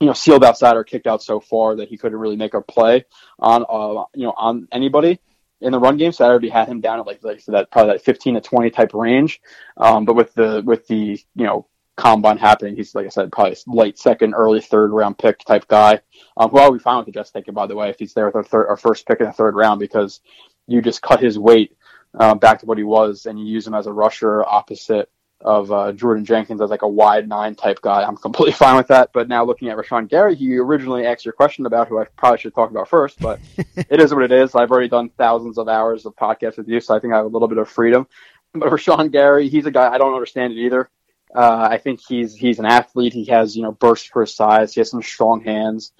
you 0.00 0.08
know, 0.08 0.12
sealed 0.12 0.44
outside 0.44 0.76
or 0.76 0.84
kicked 0.84 1.06
out 1.06 1.22
so 1.22 1.40
far 1.40 1.76
that 1.76 1.88
he 1.88 1.96
couldn't 1.96 2.18
really 2.18 2.36
make 2.36 2.52
a 2.52 2.60
play 2.60 3.04
on, 3.38 3.64
uh, 3.70 4.04
you 4.12 4.24
know, 4.24 4.34
on 4.36 4.68
anybody 4.70 5.18
in 5.60 5.72
the 5.72 5.78
run 5.78 5.96
game, 5.96 6.12
so 6.12 6.24
I 6.24 6.28
already 6.28 6.48
had 6.48 6.68
him 6.68 6.80
down 6.80 7.00
at 7.00 7.06
like, 7.06 7.22
like 7.22 7.40
so 7.40 7.52
that 7.52 7.70
probably 7.70 7.92
that 7.92 8.04
15 8.04 8.34
to 8.34 8.40
20 8.40 8.70
type 8.70 8.94
range. 8.94 9.40
Um, 9.76 10.04
but 10.04 10.16
with 10.16 10.34
the 10.34 10.62
with 10.64 10.86
the 10.86 11.20
you 11.34 11.44
know 11.44 11.66
combine 11.96 12.38
happening, 12.38 12.76
he's 12.76 12.94
like 12.94 13.06
I 13.06 13.10
said, 13.10 13.32
probably 13.32 13.56
late 13.66 13.98
second, 13.98 14.34
early 14.34 14.60
third 14.60 14.90
round 14.90 15.18
pick 15.18 15.38
type 15.40 15.68
guy. 15.68 16.00
Um, 16.36 16.50
who 16.50 16.58
I'll 16.58 16.72
be 16.72 16.78
fine 16.78 16.98
with 16.98 17.06
the 17.06 17.12
Jets 17.12 17.30
taking, 17.30 17.54
by 17.54 17.66
the 17.66 17.76
way, 17.76 17.90
if 17.90 17.98
he's 17.98 18.14
there 18.14 18.26
with 18.26 18.36
our, 18.36 18.44
third, 18.44 18.66
our 18.68 18.76
first 18.76 19.06
pick 19.06 19.20
in 19.20 19.26
the 19.26 19.32
third 19.32 19.54
round, 19.54 19.80
because 19.80 20.20
you 20.66 20.82
just 20.82 21.02
cut 21.02 21.20
his 21.20 21.38
weight 21.38 21.76
uh, 22.18 22.34
back 22.34 22.60
to 22.60 22.66
what 22.66 22.78
he 22.78 22.84
was, 22.84 23.26
and 23.26 23.38
you 23.38 23.46
use 23.46 23.66
him 23.66 23.74
as 23.74 23.86
a 23.86 23.92
rusher 23.92 24.44
opposite 24.44 25.10
of 25.44 25.70
uh, 25.70 25.92
Jordan 25.92 26.24
Jenkins 26.24 26.62
as 26.62 26.70
like 26.70 26.82
a 26.82 26.88
wide 26.88 27.28
nine 27.28 27.54
type 27.54 27.82
guy. 27.82 28.02
I'm 28.02 28.16
completely 28.16 28.52
fine 28.64 28.76
with 28.76 28.88
that. 28.88 29.10
But 29.12 29.28
now 29.28 29.44
looking 29.44 29.68
at 29.68 29.76
Rashan 29.76 30.08
Gary, 30.08 30.34
you 30.34 30.62
originally 30.62 31.06
asked 31.06 31.24
your 31.24 31.32
question 31.32 31.66
about 31.66 31.88
who 31.88 32.00
I 32.00 32.06
probably 32.16 32.38
should 32.38 32.54
talk 32.54 32.70
about 32.70 32.88
first, 32.88 33.20
but 33.20 33.40
it 33.76 34.00
is 34.00 34.12
what 34.14 34.24
it 34.24 34.32
is. 34.32 34.54
I've 34.54 34.70
already 34.70 34.88
done 34.88 35.10
thousands 35.10 35.58
of 35.58 35.68
hours 35.68 36.06
of 36.06 36.16
podcasts 36.16 36.56
with 36.56 36.68
you, 36.68 36.80
so 36.80 36.96
I 36.96 37.00
think 37.00 37.12
I 37.12 37.18
have 37.18 37.26
a 37.26 37.28
little 37.28 37.48
bit 37.48 37.58
of 37.58 37.68
freedom. 37.68 38.06
But 38.56 38.68
Rashan 38.68 39.10
Gary, 39.10 39.48
he's 39.48 39.66
a 39.66 39.72
guy 39.72 39.92
I 39.92 39.98
don't 39.98 40.14
understand 40.14 40.52
it 40.52 40.60
either. 40.60 40.88
Uh, 41.34 41.66
I 41.72 41.78
think 41.78 41.98
he's 42.06 42.36
he's 42.36 42.60
an 42.60 42.66
athlete. 42.66 43.12
He 43.12 43.24
has 43.24 43.56
you 43.56 43.64
know 43.64 43.72
burst 43.72 44.10
for 44.10 44.20
his 44.20 44.32
size. 44.32 44.72
He 44.72 44.78
has 44.80 44.90
some 44.90 45.02
strong 45.02 45.42
hands. 45.42 45.92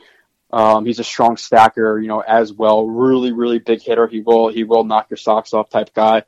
Um, 0.53 0.87
he's 0.87 1.01
a 1.01 1.05
strong 1.05 1.37
stacker, 1.37 1.99
you 1.99 2.07
know, 2.07 2.21
as 2.21 2.53
well. 2.53 2.87
Really, 2.87 3.33
really 3.33 3.59
big 3.59 3.83
hitter. 3.83 4.07
He 4.07 4.21
will 4.21 4.51
he 4.51 4.63
will 4.63 4.85
knock 4.85 5.11
your 5.11 5.17
socks 5.17 5.53
off 5.53 5.69
type 5.69 5.93
guy. 5.95 6.23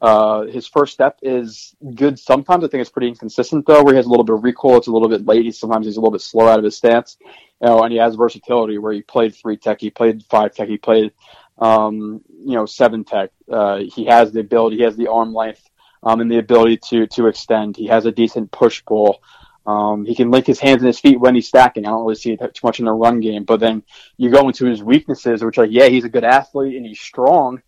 Uh, 0.00 0.42
his 0.42 0.66
first 0.66 0.92
step 0.92 1.18
is 1.22 1.74
good. 1.94 2.18
Sometimes 2.18 2.64
I 2.64 2.68
think 2.68 2.80
it's 2.80 2.90
pretty 2.90 3.08
inconsistent 3.08 3.66
though, 3.66 3.82
where 3.82 3.94
he 3.94 3.96
has 3.96 4.06
a 4.06 4.08
little 4.08 4.24
bit 4.24 4.34
of 4.34 4.44
recoil. 4.44 4.76
It's 4.76 4.86
a 4.86 4.92
little 4.92 5.08
bit 5.08 5.26
late. 5.26 5.44
He, 5.44 5.50
Sometimes 5.50 5.86
he's 5.86 5.96
a 5.96 6.00
little 6.00 6.12
bit 6.12 6.20
slow 6.20 6.46
out 6.46 6.58
of 6.58 6.64
his 6.64 6.76
stance. 6.76 7.16
You 7.60 7.68
know, 7.68 7.82
and 7.82 7.92
he 7.92 7.98
has 7.98 8.14
versatility 8.14 8.78
where 8.78 8.92
he 8.92 9.02
played 9.02 9.34
three 9.34 9.56
tech, 9.56 9.80
he 9.80 9.90
played 9.90 10.24
five 10.30 10.54
tech, 10.54 10.68
he 10.68 10.78
played, 10.78 11.12
um, 11.58 12.20
you 12.30 12.54
know, 12.54 12.66
seven 12.66 13.02
tech. 13.02 13.30
Uh, 13.50 13.78
he 13.78 14.04
has 14.04 14.30
the 14.30 14.40
ability, 14.40 14.76
he 14.76 14.82
has 14.84 14.96
the 14.96 15.08
arm 15.08 15.34
length, 15.34 15.68
um, 16.04 16.20
and 16.20 16.30
the 16.30 16.38
ability 16.38 16.76
to, 16.90 17.06
to 17.08 17.26
extend. 17.26 17.76
He 17.76 17.88
has 17.88 18.06
a 18.06 18.12
decent 18.12 18.52
push 18.52 18.84
pull. 18.84 19.20
Um, 19.66 20.06
he 20.06 20.14
can 20.14 20.30
link 20.30 20.46
his 20.46 20.60
hands 20.60 20.78
and 20.78 20.86
his 20.86 21.00
feet 21.00 21.20
when 21.20 21.34
he's 21.34 21.48
stacking. 21.48 21.84
I 21.84 21.90
don't 21.90 22.02
really 22.02 22.14
see 22.14 22.32
it 22.32 22.38
too 22.38 22.60
much 22.66 22.78
in 22.78 22.86
the 22.86 22.92
run 22.92 23.20
game, 23.20 23.44
but 23.44 23.60
then 23.60 23.82
you 24.16 24.30
go 24.30 24.46
into 24.46 24.64
his 24.64 24.82
weaknesses, 24.82 25.44
which 25.44 25.58
like, 25.58 25.70
yeah, 25.72 25.88
he's 25.88 26.04
a 26.04 26.08
good 26.08 26.24
athlete 26.24 26.76
and 26.76 26.86
he's 26.86 27.00
strong, 27.00 27.60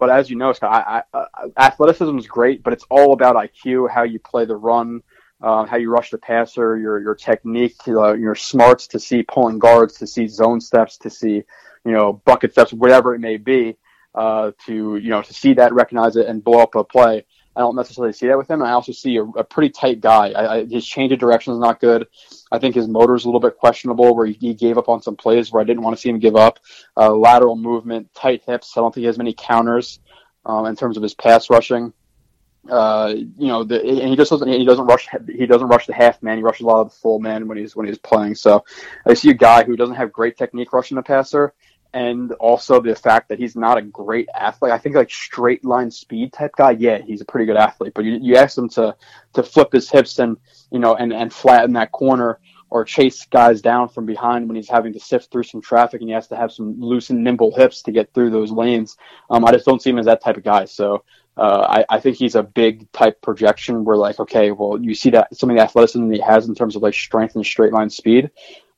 but 0.00 0.10
as 0.10 0.30
you 0.30 0.36
know, 0.36 0.52
Scott, 0.52 0.72
I, 0.72 1.02
I, 1.12 1.18
uh, 1.18 1.48
athleticism 1.58 2.16
is 2.18 2.26
great, 2.26 2.62
but 2.62 2.72
it's 2.72 2.84
all 2.90 3.12
about 3.12 3.36
IQ, 3.36 3.90
how 3.90 4.02
you 4.02 4.18
play 4.18 4.46
the 4.46 4.56
run, 4.56 5.02
uh, 5.42 5.66
how 5.66 5.76
you 5.76 5.90
rush 5.90 6.10
the 6.10 6.18
passer, 6.18 6.78
your 6.78 7.00
your 7.00 7.14
technique, 7.14 7.76
uh, 7.86 8.14
your 8.14 8.34
smarts 8.34 8.86
to 8.88 8.98
see 8.98 9.22
pulling 9.22 9.58
guards, 9.58 9.98
to 9.98 10.06
see 10.06 10.26
zone 10.26 10.60
steps, 10.60 10.96
to 10.98 11.10
see 11.10 11.42
you 11.84 11.92
know 11.92 12.14
bucket 12.24 12.52
steps, 12.52 12.72
whatever 12.72 13.14
it 13.14 13.20
may 13.20 13.36
be, 13.36 13.76
uh, 14.14 14.50
to 14.66 14.96
you 14.96 15.10
know 15.10 15.22
to 15.22 15.34
see 15.34 15.54
that, 15.54 15.72
recognize 15.74 16.16
it, 16.16 16.26
and 16.26 16.42
blow 16.42 16.60
up 16.60 16.74
a 16.74 16.82
play. 16.82 17.24
I 17.56 17.60
don't 17.60 17.74
necessarily 17.74 18.12
see 18.12 18.28
that 18.28 18.38
with 18.38 18.48
him. 18.48 18.62
I 18.62 18.70
also 18.72 18.92
see 18.92 19.16
a, 19.16 19.24
a 19.24 19.44
pretty 19.44 19.70
tight 19.70 20.00
guy. 20.00 20.30
I, 20.30 20.54
I, 20.54 20.64
his 20.66 20.86
change 20.86 21.12
of 21.12 21.18
direction 21.18 21.52
is 21.52 21.58
not 21.58 21.80
good. 21.80 22.06
I 22.52 22.58
think 22.58 22.74
his 22.74 22.86
motor 22.86 23.14
is 23.14 23.24
a 23.24 23.28
little 23.28 23.40
bit 23.40 23.58
questionable, 23.58 24.14
where 24.14 24.26
he, 24.26 24.34
he, 24.34 24.54
gave 24.54 24.78
up 24.78 24.88
on 24.88 25.02
some 25.02 25.16
plays 25.16 25.50
where 25.50 25.60
I 25.60 25.64
didn't 25.64 25.82
want 25.82 25.96
to 25.96 26.00
see 26.00 26.08
him 26.08 26.20
give 26.20 26.36
up. 26.36 26.60
Uh, 26.96 27.12
lateral 27.12 27.56
movement, 27.56 28.12
tight 28.14 28.42
hips. 28.46 28.76
I 28.76 28.80
don't 28.80 28.94
think 28.94 29.02
he 29.02 29.06
has 29.06 29.18
many 29.18 29.34
counters 29.36 29.98
um, 30.46 30.66
in 30.66 30.76
terms 30.76 30.96
of 30.96 31.02
his 31.02 31.14
pass 31.14 31.50
rushing. 31.50 31.92
Uh, 32.68 33.14
you 33.16 33.48
know, 33.48 33.64
the, 33.64 33.80
and 33.80 34.10
he 34.10 34.16
just 34.16 34.30
doesn't 34.30 34.48
he 34.48 34.66
doesn't 34.66 34.84
rush 34.84 35.08
he 35.26 35.46
doesn't 35.46 35.68
rush 35.68 35.86
the 35.86 35.94
half 35.94 36.22
man. 36.22 36.36
He 36.36 36.42
rushes 36.42 36.62
a 36.62 36.66
lot 36.66 36.82
of 36.82 36.90
the 36.90 36.96
full 36.96 37.18
man 37.18 37.48
when 37.48 37.56
he's 37.56 37.74
when 37.74 37.86
he's 37.86 37.98
playing. 37.98 38.34
So 38.34 38.64
I 39.06 39.14
see 39.14 39.30
a 39.30 39.34
guy 39.34 39.64
who 39.64 39.76
doesn't 39.76 39.94
have 39.96 40.12
great 40.12 40.36
technique 40.36 40.72
rushing 40.72 40.96
the 40.96 41.02
passer 41.02 41.54
and 41.92 42.32
also 42.32 42.80
the 42.80 42.94
fact 42.94 43.28
that 43.28 43.38
he's 43.38 43.56
not 43.56 43.78
a 43.78 43.82
great 43.82 44.28
athlete. 44.34 44.72
I 44.72 44.78
think 44.78 44.94
like 44.94 45.10
straight 45.10 45.64
line 45.64 45.90
speed 45.90 46.32
type 46.32 46.52
guy, 46.56 46.72
yeah, 46.72 46.98
he's 46.98 47.20
a 47.20 47.24
pretty 47.24 47.46
good 47.46 47.56
athlete. 47.56 47.92
But 47.94 48.04
you, 48.04 48.18
you 48.20 48.36
ask 48.36 48.56
him 48.56 48.68
to 48.70 48.96
to 49.34 49.42
flip 49.42 49.72
his 49.72 49.90
hips 49.90 50.18
and 50.18 50.36
you 50.70 50.78
know 50.78 50.94
and 50.94 51.12
and 51.12 51.32
flatten 51.32 51.72
that 51.74 51.92
corner 51.92 52.38
or 52.70 52.84
chase 52.84 53.26
guys 53.26 53.60
down 53.60 53.88
from 53.88 54.06
behind 54.06 54.46
when 54.46 54.54
he's 54.54 54.68
having 54.68 54.92
to 54.92 55.00
sift 55.00 55.30
through 55.30 55.42
some 55.42 55.60
traffic 55.60 56.00
and 56.00 56.08
he 56.08 56.14
has 56.14 56.28
to 56.28 56.36
have 56.36 56.52
some 56.52 56.80
loose 56.80 57.10
and 57.10 57.22
nimble 57.22 57.54
hips 57.54 57.82
to 57.82 57.90
get 57.90 58.12
through 58.14 58.30
those 58.30 58.52
lanes. 58.52 58.96
Um, 59.28 59.44
I 59.44 59.50
just 59.50 59.66
don't 59.66 59.82
see 59.82 59.90
him 59.90 59.98
as 59.98 60.06
that 60.06 60.22
type 60.22 60.36
of 60.36 60.44
guy. 60.44 60.66
So 60.66 61.04
uh, 61.36 61.66
I, 61.68 61.96
I 61.96 62.00
think 62.00 62.16
he's 62.16 62.36
a 62.36 62.42
big 62.42 62.90
type 62.92 63.20
projection 63.22 63.84
where 63.84 63.96
like, 63.96 64.20
okay, 64.20 64.52
well, 64.52 64.80
you 64.80 64.94
see 64.94 65.10
that 65.10 65.34
some 65.36 65.50
of 65.50 65.56
the 65.56 65.62
athleticism 65.62 66.10
he 66.12 66.20
has 66.20 66.48
in 66.48 66.54
terms 66.54 66.76
of 66.76 66.82
like 66.82 66.94
strength 66.94 67.34
and 67.34 67.44
straight 67.44 67.72
line 67.72 67.90
speed. 67.90 68.30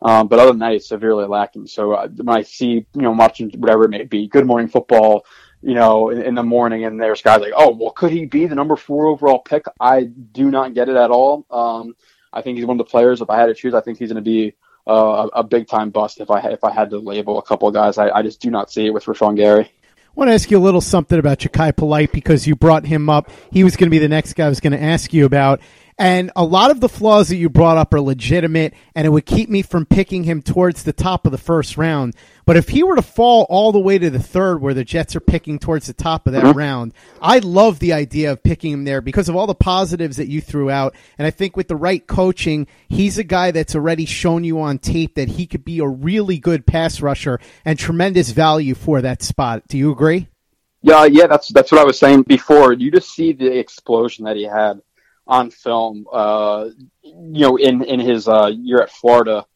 Um, 0.03 0.28
but 0.28 0.38
other 0.38 0.50
than 0.50 0.59
that, 0.61 0.72
it's 0.72 0.88
severely 0.88 1.26
lacking. 1.26 1.66
So 1.66 1.92
uh, 1.92 2.09
when 2.09 2.36
I 2.36 2.42
see, 2.42 2.86
you 2.94 3.03
know, 3.03 3.12
watching 3.12 3.50
whatever 3.57 3.84
it 3.84 3.90
may 3.90 4.05
be, 4.05 4.26
Good 4.26 4.46
Morning 4.46 4.68
Football, 4.68 5.24
you 5.62 5.74
know, 5.74 6.11
in, 6.11 6.20
in, 6.22 6.34
the 6.34 6.42
morning, 6.42 6.84
and 6.84 7.00
there's 7.00 7.22
guys 7.22 7.40
like, 7.40 7.53
oh, 7.57 7.74
well, 7.74 7.92
could 7.92 8.11
he 8.11 8.26
be 8.26 8.46
the 8.46 8.57
number 8.57 8.74
four 8.74 9.07
overall 9.07 9.38
pick? 9.38 9.64
I 9.78 10.03
do 10.05 10.50
not 10.50 10.74
get 10.74 10.88
it 10.88 10.96
at 10.96 11.11
all. 11.11 11.46
Um, 11.50 11.94
I 12.32 12.42
think 12.42 12.59
he's 12.59 12.66
one 12.66 12.80
of 12.80 12.84
the 12.84 12.90
players. 12.90 13.20
If 13.20 13.30
I 13.30 13.38
had 13.38 13.46
to 13.46 13.55
choose, 13.55 13.74
I 13.74 13.80
think 13.80 13.98
he's 13.98 14.09
going 14.09 14.22
to 14.22 14.28
be 14.28 14.55
uh, 14.86 15.28
a, 15.32 15.44
big 15.44 15.68
time 15.68 15.90
bust. 15.90 16.20
If 16.20 16.30
I 16.30 16.40
if 16.50 16.64
I 16.64 16.72
had 16.72 16.90
to 16.90 16.98
label 16.98 17.38
a 17.38 17.42
couple 17.42 17.68
of 17.68 17.74
guys, 17.74 17.98
I, 17.98 18.11
I 18.11 18.22
just 18.22 18.40
do 18.40 18.50
not 18.50 18.72
see 18.72 18.86
it 18.86 18.90
with 18.90 19.05
Rashan 19.05 19.36
Gary. 19.36 19.64
I 19.64 20.14
want 20.14 20.28
to 20.28 20.34
ask 20.34 20.50
you 20.50 20.59
a 20.59 20.61
little 20.61 20.80
something 20.80 21.18
about 21.18 21.38
Jachai 21.38 21.74
Polite 21.76 22.12
because 22.12 22.46
you 22.46 22.57
brought 22.57 22.84
him 22.84 23.09
up. 23.09 23.30
He 23.50 23.64
was 23.64 23.76
going 23.76 23.86
to 23.86 23.90
be 23.90 23.98
the 23.98 24.09
next 24.09 24.34
guy 24.34 24.46
I 24.46 24.48
was 24.48 24.61
going 24.61 24.72
to 24.72 24.82
ask 24.82 25.12
you 25.14 25.24
about. 25.24 25.61
And 25.99 26.30
a 26.34 26.45
lot 26.45 26.70
of 26.70 26.80
the 26.80 26.88
flaws 26.88 27.28
that 27.28 27.36
you 27.36 27.51
brought 27.51 27.76
up 27.76 27.93
are 27.93 28.01
legitimate, 28.01 28.74
and 28.95 29.07
it 29.07 29.11
would 29.11 29.26
keep 29.26 29.49
me 29.49 29.62
from 29.62 29.84
picking 29.84 30.24
him 30.24 30.43
towards 30.43 30.82
the 30.82 30.93
top 30.93 31.26
of 31.26 31.32
the 31.32 31.38
first 31.38 31.76
round. 31.76 32.14
But 32.45 32.57
if 32.57 32.68
he 32.68 32.82
were 32.82 32.97
to 32.97 33.03
fall 33.03 33.47
all 33.49 33.72
the 33.72 33.78
way 33.78 33.99
to 33.99 34.11
the 34.11 34.18
third, 34.18 34.61
where 34.61 34.74
the 34.74 34.84
Jets 34.84 35.14
are 35.14 35.20
picking 35.20 35.59
towards 35.59 35.86
the 35.86 35.93
top 35.93 36.26
of 36.26 36.32
that 36.32 36.45
mm-hmm. 36.45 36.59
round, 36.59 36.95
I 37.20 37.38
love 37.38 37.78
the 37.78 37.93
idea 37.93 38.32
of 38.32 38.43
picking 38.43 38.72
him 38.72 38.84
there 38.84 39.01
because 39.01 39.28
of 39.28 39.36
all 39.36 39.47
the 39.47 39.55
positives 39.55 40.16
that 40.16 40.28
you 40.28 40.40
threw 40.40 40.70
out. 40.70 40.95
And 41.18 41.26
I 41.26 41.30
think 41.30 41.57
with 41.57 41.68
the 41.68 41.76
right 41.76 42.05
coaching, 42.07 42.66
he's 42.88 43.18
a 43.18 43.24
guy 43.24 43.51
that's 43.51 43.74
already 43.74 44.07
shown 44.07 44.45
you 44.45 44.61
on 44.61 44.78
tape 44.78 45.14
that 45.16 45.28
he 45.28 45.47
could 45.47 45.64
be 45.64 45.78
a 45.78 45.86
really 45.86 46.38
good 46.38 46.66
pass 46.66 47.01
rusher 47.01 47.38
and 47.64 47.78
tremendous 47.78 48.30
value 48.30 48.74
for 48.74 49.03
that 49.03 49.22
spot. 49.22 49.68
Do 49.68 49.78
you 49.78 49.93
agree? 49.93 50.28
Yeah, 50.80 51.05
yeah, 51.05 51.28
that's 51.28 51.49
that's 51.49 51.70
what 51.70 51.80
I 51.80 51.84
was 51.84 51.97
saying 51.97 52.22
before. 52.22 52.72
You 52.72 52.90
just 52.90 53.14
see 53.14 53.32
the 53.32 53.57
explosion 53.57 54.24
that 54.24 54.34
he 54.34 54.43
had 54.43 54.82
on 55.27 55.51
film. 55.51 56.07
Uh, 56.12 56.70
you 57.03 57.43
know, 57.43 57.57
in 57.57 57.83
in 57.85 58.01
his 58.01 58.29
uh, 58.29 58.51
year 58.55 58.83
at 58.83 58.91
Florida, 58.91 59.47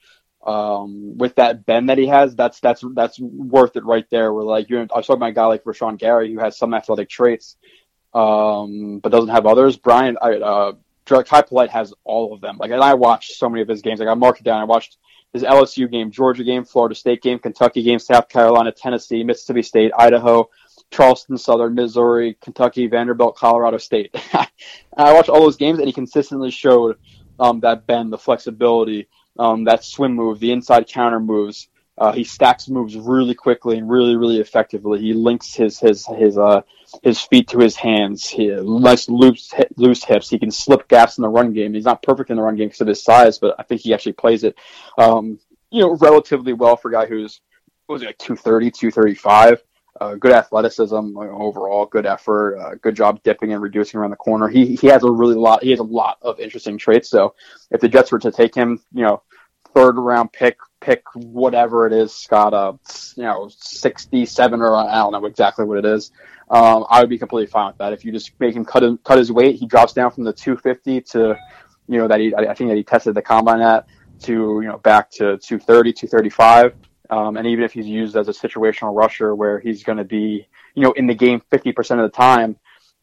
um, 0.47 1.19
with 1.19 1.35
that 1.37 1.67
bend 1.67 1.89
that 1.89 1.99
he 1.99 2.07
has, 2.07 2.37
that's 2.37 2.61
that's 2.61 2.85
that's 2.95 3.19
worth 3.21 3.77
it 3.77 3.85
right 3.85 4.07
there. 4.11 4.33
Where 4.33 4.45
like 4.45 4.71
you, 4.71 4.79
I 4.79 4.83
was 4.83 5.07
talking 5.07 5.17
about 5.17 5.31
a 5.31 5.33
guy 5.33 5.47
like 5.47 5.64
Rashan 5.64 5.99
Gary 5.99 6.33
who 6.33 6.41
has 6.41 6.57
some 6.57 6.75
athletic 6.75 7.09
traits, 7.09 7.57
um, 8.14 9.01
but 9.01 9.11
doesn't 9.11 9.31
have 9.31 9.47
others. 9.47 9.77
Brian, 9.77 10.17
I, 10.23 10.35
uh, 10.35 10.73
Kai 11.05 11.43
Polite 11.43 11.71
has 11.71 11.93
all 12.05 12.33
of 12.33 12.41
them. 12.41 12.59
Like, 12.59 12.71
and 12.71 12.83
I 12.83 12.95
watched 12.95 13.33
so 13.33 13.49
many 13.49 13.62
of 13.62 13.69
his 13.69 13.83
games. 13.83 14.01
Like, 14.01 14.09
I 14.09 14.14
marked 14.14 14.41
it 14.41 14.45
down. 14.45 14.61
I 14.61 14.64
watched 14.64 14.99
his 15.33 15.43
LSU 15.43 15.91
game, 15.91 16.11
Georgia 16.11 16.45
game, 16.45 16.64
Florida 16.64 16.95
State 16.95 17.23
game, 17.23 17.39
Kentucky 17.39 17.83
game, 17.83 17.99
South 17.99 18.29
Carolina, 18.29 18.73
Tennessee, 18.73 19.23
Mississippi 19.23 19.62
State, 19.62 19.93
Idaho, 19.97 20.49
Charleston 20.91 21.39
Southern, 21.39 21.74
Missouri, 21.74 22.37
Kentucky, 22.41 22.87
Vanderbilt, 22.87 23.37
Colorado 23.37 23.78
State. 23.78 24.14
I 24.97 25.12
watched 25.12 25.28
all 25.28 25.41
those 25.41 25.57
games, 25.57 25.78
and 25.78 25.87
he 25.87 25.93
consistently 25.93 26.51
showed 26.51 26.97
um, 27.39 27.61
that 27.61 27.87
bend, 27.87 28.12
the 28.12 28.18
flexibility, 28.18 29.09
um, 29.39 29.64
that 29.64 29.84
swim 29.84 30.14
move, 30.14 30.39
the 30.39 30.53
inside 30.53 30.89
counter 30.89 31.20
moves. 31.20 31.68
Uh, 31.99 32.12
he 32.12 32.24
stacks 32.24 32.68
moves 32.68 32.95
really 32.95 33.34
quickly 33.34 33.78
and 33.78 33.89
really, 33.89 34.16
really 34.16 34.39
effectively. 34.39 35.01
He 35.01 35.14
links 35.14 35.55
his 35.55 35.78
his 35.78 36.07
his 36.07 36.37
uh 36.37 36.61
his 37.03 37.20
feet 37.22 37.49
to 37.49 37.59
his 37.59 37.74
hands. 37.74 38.26
He 38.28 38.49
nice 38.49 39.09
loose 39.09 39.55
loose 39.78 40.05
hips. 40.05 40.28
He 40.28 40.39
can 40.39 40.51
slip 40.51 40.89
gaps 40.89 41.16
in 41.16 41.22
the 41.22 41.28
run 41.28 41.55
game. 41.55 41.72
He's 41.72 41.87
not 41.87 42.03
perfect 42.03 42.28
in 42.28 42.37
the 42.37 42.43
run 42.43 42.57
game 42.57 42.68
because 42.68 42.82
of 42.82 42.87
his 42.87 43.03
size, 43.03 43.39
but 43.39 43.55
I 43.59 43.62
think 43.62 43.80
he 43.80 43.95
actually 43.95 44.12
plays 44.12 44.45
it, 44.45 44.59
um, 44.99 45.39
you 45.70 45.80
know, 45.80 45.97
relatively 45.97 46.53
well 46.53 46.76
for 46.76 46.91
a 46.91 46.93
guy 46.93 47.07
who's 47.07 47.41
was 47.89 48.03
he, 48.03 48.09
like 48.09 48.18
230, 48.18 48.72
235. 48.72 49.62
Uh, 50.01 50.14
good 50.14 50.32
athleticism 50.32 51.16
overall, 51.16 51.86
good 51.86 52.07
effort, 52.07 52.59
uh, 52.59 52.74
good 52.82 52.94
job 52.94 53.22
dipping 53.22 53.53
and 53.53 53.62
reducing 53.62 53.99
around 53.99 54.11
the 54.11 54.16
corner. 54.16 54.49
He 54.49 54.76
he 54.76 54.86
has 54.88 55.05
a 55.05 55.11
really 55.11 55.34
lot. 55.34 55.62
He 55.62 55.70
has 55.70 55.80
a 55.80 55.84
lot 55.84 56.18
of 56.22 56.38
interesting 56.40 56.76
traits. 56.76 57.09
So 57.09 57.34
if 57.70 57.80
the 57.80 57.88
Jets 57.88 58.12
were 58.12 58.18
to 58.18 58.30
take 58.30 58.55
him, 58.55 58.80
you 58.92 59.05
know, 59.05 59.22
third 59.74 59.97
round 59.97 60.32
pick, 60.32 60.59
pick 60.80 61.03
whatever 61.14 61.86
it 61.86 61.92
is, 61.92 62.14
Scott, 62.14 62.55
uh, 62.55 62.74
you 63.16 63.22
know, 63.22 63.49
sixty 63.57 64.26
seven 64.26 64.61
or 64.61 64.74
I 64.74 64.97
don't 64.97 65.12
know 65.12 65.24
exactly 65.26 65.64
what 65.64 65.78
it 65.78 65.84
is. 65.84 66.12
Um, 66.51 66.86
I 66.88 67.01
would 67.01 67.11
be 67.11 67.18
completely 67.18 67.51
fine 67.51 67.68
with 67.68 67.78
that. 67.78 67.92
If 67.92 68.05
you 68.05 68.12
just 68.12 68.38
make 68.38 68.55
him 68.55 68.64
cut 68.64 68.82
his, 68.82 68.99
cut 69.05 69.18
his 69.18 69.32
weight, 69.32 69.57
he 69.57 69.66
drops 69.66 69.92
down 69.92 70.11
from 70.11 70.24
the 70.24 70.32
two 70.32 70.57
fifty 70.57 71.01
to, 71.01 71.36
you 71.88 71.99
know, 71.99 72.09
that 72.09 72.20
he 72.20 72.34
I 72.34 72.55
think 72.55 72.70
that 72.70 72.76
he 72.76 72.84
tested 72.84 73.14
the 73.14 73.22
combine 73.22 73.61
at 73.61 73.86
to 74.20 74.32
you 74.32 74.68
know 74.68 74.78
back 74.78 75.11
to 75.11 75.38
230, 75.38 75.92
235. 75.92 76.74
Um, 77.11 77.36
and 77.36 77.46
even 77.46 77.64
if 77.64 77.72
he's 77.72 77.86
used 77.86 78.16
as 78.16 78.28
a 78.28 78.32
situational 78.32 78.94
rusher 78.94 79.34
where 79.34 79.59
he's 79.61 79.82
going 79.82 79.98
to 79.98 80.04
be, 80.04 80.46
you 80.74 80.82
know, 80.82 80.92
in 80.92 81.07
the 81.07 81.14
game 81.14 81.42
50% 81.52 81.76
of 81.92 82.11
the 82.11 82.16
time, 82.16 82.57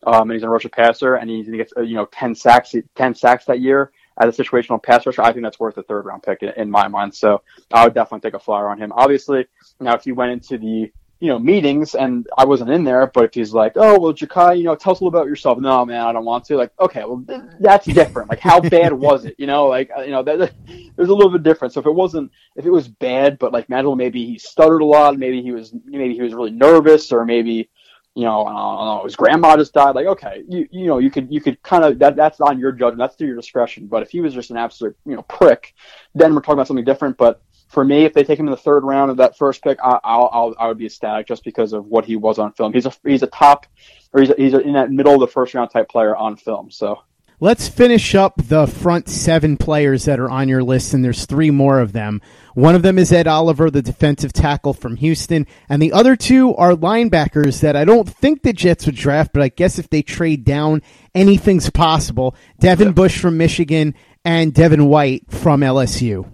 um, 0.06 0.30
and 0.30 0.34
he's 0.34 0.44
a 0.44 0.70
passer 0.70 1.16
and 1.16 1.30
he 1.30 1.44
gets, 1.44 1.74
uh, 1.78 1.82
you 1.82 1.96
know, 1.96 2.06
10 2.06 2.36
sacks, 2.36 2.76
10 2.96 3.16
sacks 3.16 3.46
that 3.46 3.62
year 3.62 3.92
as 4.20 4.38
a 4.38 4.44
situational 4.44 4.82
pass 4.82 5.06
rusher, 5.06 5.22
I 5.22 5.32
think 5.32 5.44
that's 5.44 5.60
worth 5.60 5.78
a 5.78 5.84
third 5.84 6.06
round 6.06 6.24
pick 6.24 6.44
in, 6.44 6.50
in 6.58 6.70
my 6.70 6.88
mind. 6.88 7.16
So 7.16 7.42
I 7.72 7.84
would 7.84 7.94
definitely 7.94 8.28
take 8.30 8.36
a 8.36 8.44
flyer 8.44 8.68
on 8.70 8.78
him. 8.78 8.92
Obviously, 8.94 9.46
now 9.80 9.96
if 9.96 10.06
you 10.06 10.16
went 10.16 10.32
into 10.32 10.58
the 10.58 10.92
you 11.24 11.30
know, 11.30 11.40
meetings 11.40 11.96
and 11.96 12.28
I 12.38 12.44
wasn't 12.44 12.70
in 12.72 12.84
there, 12.84 13.08
but 13.08 13.24
if 13.24 13.34
he's 13.34 13.54
like, 13.54 13.74
oh, 13.78 13.98
well, 13.98 14.14
Jachai, 14.14 14.58
you 14.58 14.66
know, 14.66 14.76
tell 14.76 14.92
us 14.92 15.00
a 15.00 15.06
little 15.06 15.18
about 15.18 15.30
yourself. 15.30 15.58
No, 15.58 15.86
man, 15.86 16.02
I 16.02 16.12
don't 16.12 16.26
want 16.26 16.44
to. 16.48 16.58
Like, 16.58 16.74
okay, 16.82 17.06
well, 17.06 17.24
th- 17.26 17.40
that's 17.62 17.86
different. 17.86 18.30
Like, 18.30 18.42
how 18.42 18.60
bad 18.60 18.92
was 18.92 19.24
it? 19.24 19.36
You 19.38 19.48
know, 19.48 19.68
like, 19.68 19.90
uh, 19.98 20.02
you 20.02 20.12
know, 20.12 20.22
that, 20.22 20.52
there's 20.98 21.08
a 21.08 21.14
little 21.14 21.32
bit 21.32 21.44
different. 21.44 21.74
So 21.74 21.80
if 21.80 21.86
it 21.86 21.96
wasn't, 21.96 22.30
if 22.58 22.66
it 22.66 22.70
was 22.70 22.90
bad, 22.90 23.40
but 23.40 23.54
like, 23.54 23.70
maybe 23.70 24.26
he 24.26 24.38
stuttered 24.38 24.82
a 24.82 24.86
lot, 24.86 25.18
maybe 25.18 25.42
he 25.42 25.54
was, 25.54 25.74
maybe 25.86 26.14
he 26.14 26.22
was 26.22 26.34
really 26.34 26.52
nervous, 26.52 27.10
or 27.14 27.24
maybe, 27.24 27.70
you 28.16 28.24
know, 28.26 28.44
know, 28.44 29.02
his 29.06 29.16
grandma 29.16 29.56
just 29.56 29.74
died. 29.74 29.96
Like, 29.96 30.08
okay, 30.08 30.44
you, 30.50 30.68
you 30.72 30.88
know, 30.88 30.98
you 30.98 31.10
could, 31.10 31.32
you 31.32 31.40
could 31.40 31.64
kind 31.64 31.86
of, 31.86 32.00
that, 32.00 32.18
that's 32.18 32.42
on 32.42 32.60
your 32.60 32.74
judgment. 32.74 32.98
That's 32.98 33.16
to 33.16 33.26
your 33.26 33.38
discretion. 33.38 33.88
But 33.88 34.04
if 34.04 34.12
he 34.12 34.20
was 34.20 34.34
just 34.34 34.52
an 34.52 34.58
absolute, 34.58 34.98
you 35.06 35.16
know, 35.16 35.22
prick, 35.22 35.74
then 36.14 36.36
we're 36.36 36.42
talking 36.42 36.56
about 36.56 36.68
something 36.68 36.84
different. 36.84 37.16
But, 37.16 37.42
for 37.74 37.84
me, 37.84 38.06
if 38.06 38.14
they 38.14 38.24
take 38.24 38.40
him 38.40 38.48
in 38.48 38.52
the 38.52 38.58
third 38.58 38.84
round 38.84 39.12
of 39.12 39.18
that 39.18 39.38
first 39.38 39.64
pick, 39.64 39.80
I, 39.84 40.00
I'll, 40.04 40.30
I'll 40.32 40.56
I 40.60 40.68
would 40.68 40.78
be 40.78 40.86
ecstatic 40.86 41.28
just 41.28 41.44
because 41.44 41.74
of 41.74 41.86
what 41.86 42.06
he 42.06 42.16
was 42.16 42.38
on 42.38 42.54
film. 42.54 42.72
He's 42.72 42.86
a 42.86 42.94
he's 43.04 43.24
a 43.24 43.28
top, 43.28 43.66
or 44.14 44.22
he's 44.22 44.30
a, 44.30 44.36
he's 44.38 44.54
a, 44.54 44.60
in 44.60 44.74
that 44.74 44.92
middle 44.92 45.16
of 45.16 45.20
the 45.20 45.28
first 45.28 45.54
round 45.54 45.72
type 45.72 45.90
player 45.90 46.16
on 46.16 46.38
film. 46.38 46.70
So 46.70 47.02
let's 47.40 47.68
finish 47.68 48.14
up 48.14 48.36
the 48.38 48.68
front 48.68 49.10
seven 49.10 49.58
players 49.58 50.06
that 50.06 50.20
are 50.20 50.30
on 50.30 50.48
your 50.48 50.64
list, 50.64 50.94
and 50.94 51.04
there's 51.04 51.26
three 51.26 51.50
more 51.50 51.80
of 51.80 51.94
them. 51.94 52.22
One 52.54 52.76
of 52.76 52.84
them 52.84 53.00
is 53.00 53.12
Ed 53.12 53.28
Oliver, 53.28 53.72
the 53.72 53.82
defensive 53.82 54.34
tackle 54.34 54.74
from 54.74 54.98
Houston, 54.98 55.48
and 55.68 55.82
the 55.82 55.94
other 55.94 56.16
two 56.16 56.56
are 56.56 56.74
linebackers 56.74 57.62
that 57.62 57.76
I 57.76 57.86
don't 57.86 58.08
think 58.08 58.44
the 58.44 58.54
Jets 58.54 58.86
would 58.86 58.96
draft, 58.96 59.34
but 59.34 59.42
I 59.42 59.50
guess 59.50 59.80
if 59.80 59.90
they 59.90 60.04
trade 60.04 60.46
down, 60.46 60.84
anything's 61.16 61.72
possible. 61.72 62.36
Devin. 62.60 62.94
Bush 62.94 63.20
from 63.20 63.38
Michigan 63.38 63.96
and 64.24 64.54
Devin 64.54 64.86
White 64.86 65.32
from 65.32 65.62
LSU. 65.62 66.33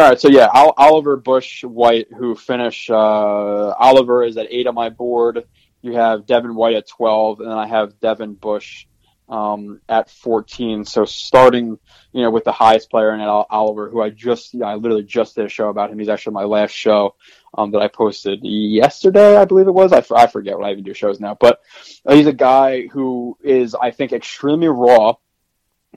All 0.00 0.08
right, 0.08 0.18
so 0.18 0.30
yeah, 0.30 0.48
Oliver 0.54 1.18
Bush 1.18 1.62
White, 1.62 2.06
who 2.10 2.34
finish. 2.34 2.88
Uh, 2.88 2.94
Oliver 2.94 4.24
is 4.24 4.38
at 4.38 4.46
eight 4.48 4.66
on 4.66 4.74
my 4.74 4.88
board. 4.88 5.44
You 5.82 5.92
have 5.92 6.24
Devin 6.24 6.54
White 6.54 6.74
at 6.74 6.88
twelve, 6.88 7.40
and 7.40 7.50
then 7.50 7.58
I 7.58 7.66
have 7.66 8.00
Devin 8.00 8.32
Bush 8.32 8.86
um, 9.28 9.82
at 9.90 10.08
fourteen. 10.08 10.86
So 10.86 11.04
starting, 11.04 11.78
you 12.14 12.22
know, 12.22 12.30
with 12.30 12.44
the 12.44 12.50
highest 12.52 12.88
player 12.88 13.12
in 13.12 13.20
it, 13.20 13.26
Oliver, 13.26 13.90
who 13.90 14.00
I 14.00 14.08
just, 14.08 14.54
you 14.54 14.60
know, 14.60 14.68
I 14.68 14.76
literally 14.76 15.04
just 15.04 15.34
did 15.34 15.44
a 15.44 15.50
show 15.50 15.68
about 15.68 15.90
him. 15.90 15.98
He's 15.98 16.08
actually 16.08 16.32
my 16.32 16.44
last 16.44 16.72
show 16.72 17.14
um, 17.58 17.70
that 17.72 17.82
I 17.82 17.88
posted 17.88 18.40
yesterday, 18.42 19.36
I 19.36 19.44
believe 19.44 19.68
it 19.68 19.72
was. 19.72 19.92
I, 19.92 20.02
I 20.16 20.28
forget 20.28 20.56
what 20.56 20.66
I 20.66 20.72
even 20.72 20.82
do 20.82 20.94
shows 20.94 21.20
now, 21.20 21.36
but 21.38 21.60
uh, 22.06 22.14
he's 22.14 22.26
a 22.26 22.32
guy 22.32 22.86
who 22.86 23.36
is, 23.42 23.74
I 23.74 23.90
think, 23.90 24.14
extremely 24.14 24.68
raw 24.68 25.16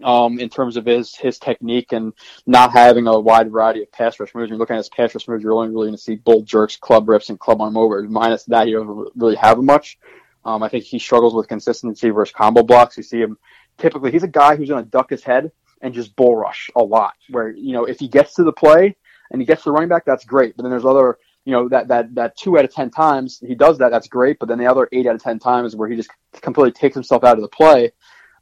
um, 0.02 0.40
in 0.40 0.50
terms 0.50 0.78
of 0.78 0.86
his 0.86 1.16
his 1.16 1.38
technique 1.38 1.92
and 1.92 2.14
not 2.48 2.72
having 2.72 3.08
a 3.08 3.20
wide 3.20 3.52
variety 3.52 3.84
of 3.84 3.92
pass 3.92 4.20
rush 4.20 4.34
moves. 4.34 4.50
You're 4.50 4.58
looking 4.58 4.76
at 4.76 4.80
his 4.80 4.90
pass 4.90 5.14
rush 5.14 5.28
moves, 5.28 5.44
you're 5.44 5.54
only 5.54 5.70
really 5.70 5.88
going 5.88 5.98
to 5.98 6.02
see 6.02 6.16
bull 6.16 6.42
jerks, 6.42 6.78
club 6.78 7.08
rips, 7.08 7.30
and 7.30 7.40
club 7.40 7.62
arm 7.62 7.78
over. 7.78 8.02
Minus 8.04 8.46
that, 8.46 8.68
he 8.68 8.74
doesn't 8.74 9.12
really 9.16 9.36
have 9.36 9.60
much. 9.60 10.00
Um, 10.46 10.64
I 10.64 10.70
think 10.70 10.84
he 10.84 11.00
struggles 11.00 11.34
with 11.34 11.48
consistency 11.48 12.10
versus 12.10 12.34
combo 12.34 12.64
blocks. 12.64 12.98
You 12.98 13.04
see 13.04 13.22
him 13.22 13.38
typically. 13.78 14.12
He's 14.12 14.24
a 14.24 14.28
guy 14.28 14.56
who's 14.56 14.70
going 14.70 14.84
to 14.84 14.90
duck 14.90 15.10
his 15.10 15.24
head 15.24 15.52
and 15.82 15.94
just 15.94 16.16
bull 16.16 16.36
rush 16.36 16.70
a 16.76 16.84
lot. 16.84 17.14
Where 17.30 17.52
you 17.52 17.74
know 17.74 17.86
if 17.86 18.00
he 18.00 18.08
gets 18.08 18.34
to 18.36 18.44
the 18.44 18.54
play 18.54 18.96
and 19.32 19.42
he 19.42 19.46
gets 19.46 19.64
the 19.64 19.72
running 19.72 19.90
back, 19.90 20.06
that's 20.06 20.26
great. 20.26 20.56
But 20.58 20.64
then 20.64 20.72
there's 20.72 20.86
other 20.86 21.20
you 21.46 21.52
know 21.52 21.70
that 21.70 21.88
that 21.90 22.16
that 22.16 22.38
two 22.38 22.58
out 22.58 22.66
of 22.66 22.74
ten 22.74 22.90
times 22.90 23.40
he 23.46 23.56
does 23.56 23.78
that, 23.78 23.90
that's 23.90 24.08
great. 24.08 24.40
But 24.40 24.50
then 24.50 24.58
the 24.58 24.68
other 24.68 24.90
eight 24.92 25.08
out 25.08 25.16
of 25.16 25.24
ten 25.24 25.40
times 25.40 25.76
where 25.76 25.88
he 25.88 25.96
just 25.96 26.10
completely 26.42 26.72
takes 26.72 26.96
himself 26.96 27.24
out 27.24 27.38
of 27.38 27.42
the 27.42 27.48
play 27.48 27.92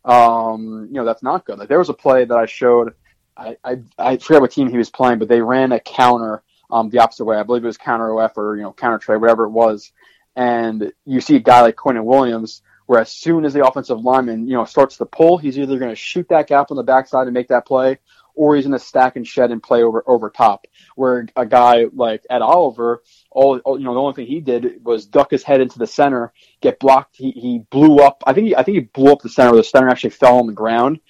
um, 0.03 0.87
you 0.89 0.95
know, 0.95 1.05
that's 1.05 1.23
not 1.23 1.45
good. 1.45 1.59
Like 1.59 1.69
there 1.69 1.79
was 1.79 1.89
a 1.89 1.93
play 1.93 2.25
that 2.25 2.37
I 2.37 2.45
showed. 2.45 2.93
I, 3.37 3.57
I, 3.63 3.77
I 3.97 4.17
forget 4.17 4.41
what 4.41 4.51
team 4.51 4.69
he 4.69 4.77
was 4.77 4.89
playing, 4.89 5.19
but 5.19 5.27
they 5.27 5.41
ran 5.41 5.71
a 5.71 5.79
counter 5.79 6.43
um, 6.69 6.89
the 6.89 6.99
opposite 6.99 7.25
way. 7.25 7.37
I 7.37 7.43
believe 7.43 7.63
it 7.63 7.67
was 7.67 7.77
counter 7.77 8.19
OF 8.19 8.37
or 8.37 8.55
you 8.55 8.63
know 8.63 8.73
counter 8.73 8.97
trey, 8.97 9.17
whatever 9.17 9.45
it 9.45 9.51
was. 9.51 9.91
And 10.35 10.91
you 11.05 11.21
see 11.21 11.35
a 11.35 11.39
guy 11.39 11.61
like 11.61 11.75
Quinnen 11.75 12.05
Williams, 12.05 12.61
where 12.85 13.01
as 13.01 13.11
soon 13.11 13.45
as 13.45 13.53
the 13.53 13.65
offensive 13.65 13.99
lineman 13.99 14.47
you 14.47 14.53
know 14.53 14.65
starts 14.65 14.97
to 14.97 15.05
pull, 15.05 15.37
he's 15.37 15.59
either 15.59 15.77
going 15.77 15.91
to 15.91 15.95
shoot 15.95 16.27
that 16.29 16.47
gap 16.47 16.71
on 16.71 16.77
the 16.77 16.83
backside 16.83 17.27
and 17.27 17.33
make 17.33 17.49
that 17.49 17.67
play, 17.67 17.99
or 18.41 18.55
he's 18.55 18.65
going 18.65 18.71
to 18.71 18.83
stack 18.83 19.17
and 19.17 19.27
shed 19.27 19.51
and 19.51 19.61
play 19.61 19.83
over 19.83 20.03
over 20.07 20.31
top. 20.31 20.65
Where 20.95 21.27
a 21.35 21.45
guy 21.45 21.85
like 21.93 22.25
Ed 22.27 22.41
Oliver, 22.41 23.03
all, 23.29 23.59
all, 23.59 23.77
you 23.77 23.85
know, 23.85 23.93
the 23.93 23.99
only 23.99 24.15
thing 24.15 24.25
he 24.25 24.39
did 24.39 24.83
was 24.83 25.05
duck 25.05 25.29
his 25.29 25.43
head 25.43 25.61
into 25.61 25.77
the 25.77 25.85
center, 25.85 26.33
get 26.59 26.79
blocked. 26.79 27.17
He 27.17 27.29
he 27.29 27.59
blew 27.69 27.97
up. 27.97 28.23
I 28.25 28.33
think 28.33 28.47
he, 28.47 28.55
I 28.55 28.63
think 28.63 28.75
he 28.75 28.81
blew 28.81 29.11
up 29.11 29.21
the 29.21 29.29
center. 29.29 29.55
The 29.55 29.63
center 29.63 29.89
actually 29.89 30.09
fell 30.09 30.39
on 30.39 30.47
the 30.47 30.53
ground, 30.53 31.01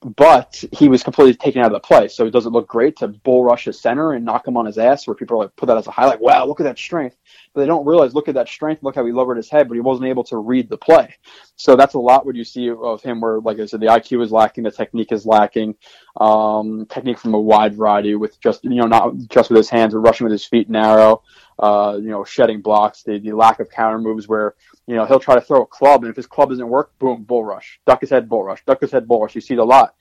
but 0.00 0.62
he 0.72 0.88
was 0.88 1.02
completely 1.02 1.34
taken 1.34 1.60
out 1.60 1.66
of 1.66 1.72
the 1.72 1.80
play. 1.80 2.06
So 2.06 2.24
it 2.24 2.30
doesn't 2.30 2.52
look 2.52 2.68
great 2.68 2.96
to 2.98 3.08
bull 3.08 3.42
rush 3.42 3.64
his 3.64 3.80
center 3.80 4.12
and 4.12 4.24
knock 4.24 4.46
him 4.46 4.56
on 4.56 4.66
his 4.66 4.78
ass. 4.78 5.06
Where 5.06 5.14
people 5.14 5.38
like 5.38 5.54
put 5.56 5.66
that 5.66 5.76
as 5.76 5.88
a 5.88 5.90
highlight. 5.90 6.20
Wow, 6.20 6.46
look 6.46 6.60
at 6.60 6.64
that 6.64 6.78
strength. 6.78 7.16
But 7.52 7.62
they 7.62 7.66
don't 7.66 7.84
realize, 7.84 8.14
look 8.14 8.28
at 8.28 8.34
that 8.34 8.48
strength. 8.48 8.82
Look 8.82 8.94
how 8.94 9.04
he 9.04 9.10
lowered 9.10 9.36
his 9.36 9.50
head, 9.50 9.66
but 9.66 9.74
he 9.74 9.80
wasn't 9.80 10.08
able 10.08 10.22
to 10.24 10.36
read 10.36 10.68
the 10.68 10.76
play. 10.76 11.16
So 11.56 11.74
that's 11.74 11.94
a 11.94 11.98
lot 11.98 12.24
what 12.24 12.36
you 12.36 12.44
see 12.44 12.70
of 12.70 13.02
him. 13.02 13.20
Where, 13.20 13.40
like 13.40 13.58
I 13.58 13.66
said, 13.66 13.80
the 13.80 13.86
IQ 13.86 14.22
is 14.22 14.30
lacking, 14.30 14.64
the 14.64 14.70
technique 14.70 15.10
is 15.10 15.26
lacking. 15.26 15.74
Um, 16.20 16.86
technique 16.86 17.18
from 17.18 17.34
a 17.34 17.40
wide 17.40 17.74
variety 17.74 18.14
with 18.14 18.40
just 18.40 18.62
you 18.62 18.76
know 18.76 18.86
not 18.86 19.16
just 19.28 19.50
with 19.50 19.56
his 19.56 19.70
hands, 19.70 19.94
but 19.94 20.00
rushing 20.00 20.26
with 20.26 20.32
his 20.32 20.44
feet 20.44 20.70
narrow 20.70 21.22
uh, 21.58 21.98
you 22.00 22.08
know, 22.08 22.24
shedding 22.24 22.60
blocks, 22.60 23.02
the, 23.02 23.18
the 23.18 23.32
lack 23.32 23.60
of 23.60 23.70
counter 23.70 23.98
moves 23.98 24.28
where, 24.28 24.54
you 24.86 24.94
know, 24.94 25.04
he'll 25.04 25.18
try 25.18 25.34
to 25.34 25.40
throw 25.40 25.62
a 25.62 25.66
club 25.66 26.02
and 26.02 26.10
if 26.10 26.16
his 26.16 26.26
club 26.26 26.50
doesn't 26.50 26.68
work, 26.68 26.96
boom, 26.98 27.24
bull 27.24 27.44
rush. 27.44 27.80
Duck 27.86 28.00
his 28.00 28.10
head, 28.10 28.28
bull 28.28 28.44
rush. 28.44 28.64
Duck 28.64 28.80
his 28.80 28.92
head, 28.92 29.08
bull 29.08 29.22
rush. 29.22 29.34
You 29.34 29.40
see 29.40 29.54
it 29.54 29.60
a 29.60 29.64
lot. 29.64 29.94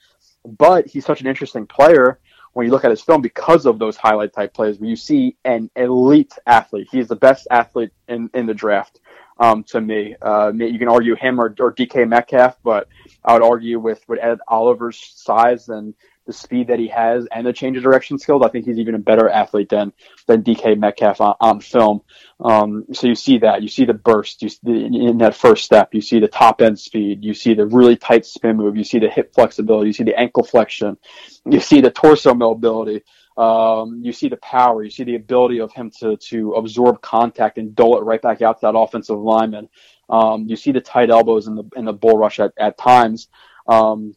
But 0.46 0.88
he's 0.88 1.06
such 1.06 1.22
an 1.22 1.28
interesting 1.28 1.66
player 1.66 2.20
when 2.54 2.66
you 2.66 2.72
look 2.72 2.86
at 2.86 2.92
his 2.92 3.02
film 3.02 3.22
because 3.22 3.66
of 3.66 3.80
those 3.80 3.98
highlight 3.98 4.34
type 4.34 4.54
plays 4.54 4.80
where 4.80 4.90
you 4.90 4.96
see 4.96 5.36
an 5.46 5.70
elite 5.76 6.34
athlete. 6.46 6.88
He's 6.92 7.08
the 7.08 7.16
best 7.16 7.48
athlete 7.52 7.92
in, 8.08 8.30
in 8.34 8.46
the 8.46 8.54
draft. 8.54 9.00
Um, 9.40 9.64
to 9.66 9.82
me, 9.82 10.16
uh, 10.22 10.52
you 10.56 10.80
can 10.80 10.88
argue 10.88 11.16
him 11.16 11.40
or, 11.40 11.54
or 11.60 11.74
DK 11.74 12.08
Metcalf, 12.08 12.58
but 12.64 12.88
I 13.24 13.34
would 13.34 13.44
argue 13.44 13.80
with, 13.80 14.04
with 14.08 14.20
Ed 14.20 14.40
Oliver's 14.48 14.98
size 15.16 15.70
and 15.70 15.94
the 16.28 16.34
speed 16.34 16.68
that 16.68 16.78
he 16.78 16.88
has 16.90 17.26
and 17.32 17.48
the 17.48 17.54
change 17.54 17.78
of 17.78 17.84
direction 17.84 18.20
skills, 18.20 18.44
I 18.46 18.50
think 18.50 18.66
he's 18.66 18.78
even 18.78 18.94
a 18.94 19.00
better 19.00 19.28
athlete 19.28 19.70
than 19.70 19.94
than 20.28 20.44
DK 20.44 20.78
Metcalf 20.78 21.22
on, 21.22 21.36
on 21.40 21.60
film. 21.62 22.02
Um, 22.40 22.86
so 22.94 23.08
you 23.08 23.16
see 23.16 23.40
that, 23.40 23.64
you 23.64 23.70
see 23.70 23.86
the 23.86 23.94
burst, 23.94 24.44
you 24.44 24.50
see 24.50 24.60
in 24.66 25.18
that 25.20 25.36
first 25.36 25.66
step, 25.66 25.94
you 25.94 26.02
see 26.02 26.20
the 26.20 26.28
top 26.28 26.62
end 26.62 26.78
speed, 26.78 27.24
you 27.24 27.34
see 27.34 27.56
the 27.56 27.66
really 27.66 27.96
tight 27.96 28.26
spin 28.26 28.58
move, 28.58 28.76
you 28.78 28.84
see 28.84 29.00
the 29.00 29.10
hip 29.10 29.34
flexibility, 29.34 29.88
you 29.88 29.94
see 29.94 30.04
the 30.04 30.20
ankle 30.20 30.44
flexion, 30.44 30.98
you 31.46 31.60
see 31.60 31.82
the 31.82 31.90
torso 31.90 32.36
mobility. 32.36 33.02
Um, 33.38 34.02
you 34.04 34.14
see 34.14 34.30
the 34.30 34.38
power, 34.38 34.84
you 34.84 34.90
see 34.90 35.04
the 35.04 35.16
ability 35.16 35.62
of 35.62 35.72
him 35.72 35.92
to 36.00 36.18
to 36.18 36.54
absorb 36.54 37.02
contact 37.02 37.60
and 37.60 37.76
dole 37.76 38.00
it 38.00 38.04
right 38.04 38.22
back 38.22 38.42
out 38.42 38.60
to 38.60 38.66
that 38.66 38.76
offensive 38.76 39.20
lineman. 39.20 39.70
Um, 40.10 40.48
you 40.48 40.56
see 40.56 40.72
the 40.72 40.82
tight 40.82 41.12
elbows 41.12 41.46
in 41.46 41.56
the 41.56 41.64
in 41.76 41.86
the 41.86 41.94
bull 41.94 42.18
rush 42.18 42.40
at, 42.40 42.54
at 42.58 42.80
times. 42.80 43.28
Um, 43.68 44.16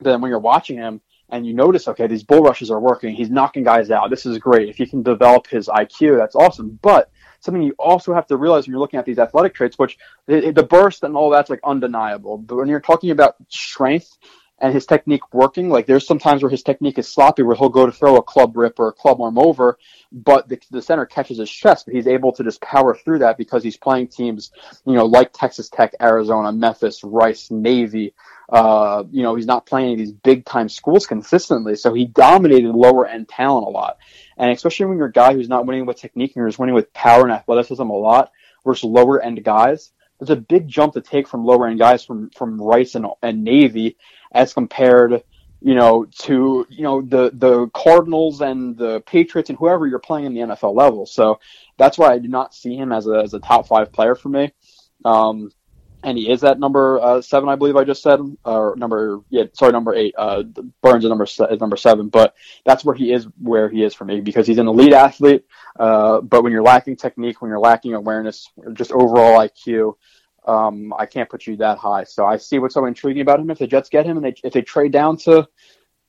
then 0.00 0.20
when 0.20 0.30
you're 0.30 0.40
watching 0.40 0.76
him, 0.76 1.00
and 1.30 1.46
you 1.46 1.54
notice, 1.54 1.88
okay, 1.88 2.06
these 2.06 2.22
bull 2.22 2.42
rushes 2.42 2.70
are 2.70 2.80
working. 2.80 3.14
He's 3.14 3.30
knocking 3.30 3.64
guys 3.64 3.90
out. 3.90 4.10
This 4.10 4.26
is 4.26 4.38
great. 4.38 4.68
If 4.68 4.76
he 4.76 4.86
can 4.86 5.02
develop 5.02 5.46
his 5.46 5.68
IQ, 5.68 6.16
that's 6.16 6.36
awesome. 6.36 6.78
But 6.82 7.10
something 7.40 7.62
you 7.62 7.74
also 7.78 8.14
have 8.14 8.26
to 8.28 8.36
realize 8.36 8.66
when 8.66 8.72
you're 8.72 8.80
looking 8.80 8.98
at 8.98 9.06
these 9.06 9.18
athletic 9.18 9.54
traits, 9.54 9.78
which 9.78 9.98
the, 10.26 10.52
the 10.52 10.62
burst 10.62 11.02
and 11.02 11.16
all 11.16 11.30
that's 11.30 11.50
like 11.50 11.60
undeniable. 11.64 12.38
But 12.38 12.56
when 12.56 12.68
you're 12.68 12.80
talking 12.80 13.10
about 13.10 13.36
strength 13.48 14.16
and 14.58 14.72
his 14.72 14.86
technique 14.86 15.34
working, 15.34 15.68
like 15.68 15.86
there's 15.86 16.06
sometimes 16.06 16.42
where 16.42 16.50
his 16.50 16.62
technique 16.62 16.98
is 16.98 17.06
sloppy, 17.06 17.42
where 17.42 17.54
he'll 17.54 17.68
go 17.68 17.84
to 17.84 17.92
throw 17.92 18.16
a 18.16 18.22
club 18.22 18.56
rip 18.56 18.78
or 18.78 18.88
a 18.88 18.92
club 18.92 19.20
arm 19.20 19.38
over, 19.38 19.78
but 20.10 20.48
the, 20.48 20.58
the 20.70 20.80
center 20.80 21.04
catches 21.04 21.38
his 21.38 21.50
chest, 21.50 21.84
but 21.84 21.94
he's 21.94 22.06
able 22.06 22.32
to 22.32 22.42
just 22.42 22.60
power 22.62 22.94
through 22.94 23.18
that 23.18 23.36
because 23.36 23.62
he's 23.62 23.76
playing 23.76 24.08
teams, 24.08 24.50
you 24.86 24.94
know, 24.94 25.04
like 25.04 25.30
Texas 25.34 25.68
Tech, 25.68 25.94
Arizona, 26.00 26.52
Memphis, 26.52 27.04
Rice, 27.04 27.50
Navy. 27.50 28.14
Uh, 28.48 29.02
you 29.10 29.22
know, 29.22 29.34
he's 29.34 29.46
not 29.46 29.66
playing 29.66 29.98
these 29.98 30.12
big 30.12 30.44
time 30.46 30.68
schools 30.68 31.06
consistently, 31.06 31.76
so 31.76 31.92
he 31.92 32.06
dominated 32.06 32.74
lower 32.74 33.06
end 33.06 33.28
talent 33.28 33.66
a 33.66 33.70
lot. 33.70 33.98
And 34.38 34.50
especially 34.52 34.86
when 34.86 34.98
you're 34.98 35.08
a 35.08 35.12
guy 35.12 35.34
who's 35.34 35.48
not 35.48 35.66
winning 35.66 35.84
with 35.84 35.98
technique 35.98 36.32
and 36.34 36.42
you're 36.42 36.52
winning 36.58 36.74
with 36.74 36.92
power 36.94 37.24
and 37.24 37.32
athleticism 37.32 37.82
a 37.82 37.92
lot 37.92 38.30
versus 38.64 38.84
lower 38.84 39.20
end 39.20 39.42
guys, 39.44 39.92
there's 40.18 40.30
a 40.30 40.36
big 40.36 40.68
jump 40.68 40.94
to 40.94 41.00
take 41.00 41.28
from 41.28 41.44
lower 41.44 41.66
end 41.66 41.78
guys 41.78 42.04
from 42.04 42.30
from 42.30 42.60
Rice 42.60 42.94
and, 42.94 43.06
and 43.22 43.44
Navy 43.44 43.96
as 44.32 44.52
compared 44.52 45.22
you 45.60 45.74
know, 45.74 46.04
to 46.18 46.66
you 46.68 46.82
know 46.82 47.02
the 47.02 47.30
the 47.34 47.68
Cardinals 47.68 48.40
and 48.40 48.76
the 48.76 49.00
Patriots 49.00 49.50
and 49.50 49.58
whoever 49.58 49.86
you're 49.86 49.98
playing 49.98 50.26
in 50.26 50.34
the 50.34 50.40
NFL 50.40 50.76
level. 50.76 51.06
So 51.06 51.40
that's 51.78 51.98
why 51.98 52.12
I 52.12 52.18
do 52.18 52.28
not 52.28 52.54
see 52.54 52.76
him 52.76 52.92
as 52.92 53.06
a 53.06 53.22
as 53.22 53.34
a 53.34 53.40
top 53.40 53.66
five 53.66 53.92
player 53.92 54.14
for 54.14 54.28
me. 54.28 54.52
Um, 55.04 55.50
and 56.02 56.16
he 56.16 56.30
is 56.30 56.44
at 56.44 56.60
number 56.60 57.00
uh, 57.00 57.20
seven, 57.20 57.48
I 57.48 57.56
believe 57.56 57.74
I 57.74 57.82
just 57.82 58.02
said, 58.02 58.20
or 58.44 58.76
number 58.76 59.20
yeah, 59.30 59.44
sorry, 59.54 59.72
number 59.72 59.94
eight. 59.94 60.14
Uh, 60.16 60.44
Burns 60.82 61.04
is 61.04 61.08
number 61.08 61.24
is 61.24 61.60
number 61.60 61.76
seven, 61.76 62.10
but 62.10 62.34
that's 62.64 62.84
where 62.84 62.94
he 62.94 63.12
is 63.12 63.26
where 63.40 63.68
he 63.68 63.82
is 63.82 63.94
for 63.94 64.04
me 64.04 64.20
because 64.20 64.46
he's 64.46 64.58
an 64.58 64.68
elite 64.68 64.92
athlete. 64.92 65.46
Uh, 65.78 66.20
but 66.20 66.44
when 66.44 66.52
you're 66.52 66.62
lacking 66.62 66.96
technique, 66.96 67.40
when 67.40 67.48
you're 67.48 67.58
lacking 67.58 67.94
awareness, 67.94 68.48
just 68.74 68.92
overall 68.92 69.40
IQ, 69.40 69.94
um, 70.46 70.94
I 70.96 71.06
can't 71.06 71.28
put 71.28 71.46
you 71.46 71.56
that 71.56 71.78
high. 71.78 72.04
So 72.04 72.24
I 72.24 72.36
see 72.36 72.58
what's 72.58 72.74
so 72.74 72.86
intriguing 72.86 73.22
about 73.22 73.40
him. 73.40 73.50
If 73.50 73.58
the 73.58 73.66
Jets 73.66 73.88
get 73.88 74.06
him 74.06 74.16
and 74.16 74.26
they, 74.26 74.34
if 74.44 74.52
they 74.52 74.62
trade 74.62 74.92
down 74.92 75.16
to, 75.18 75.46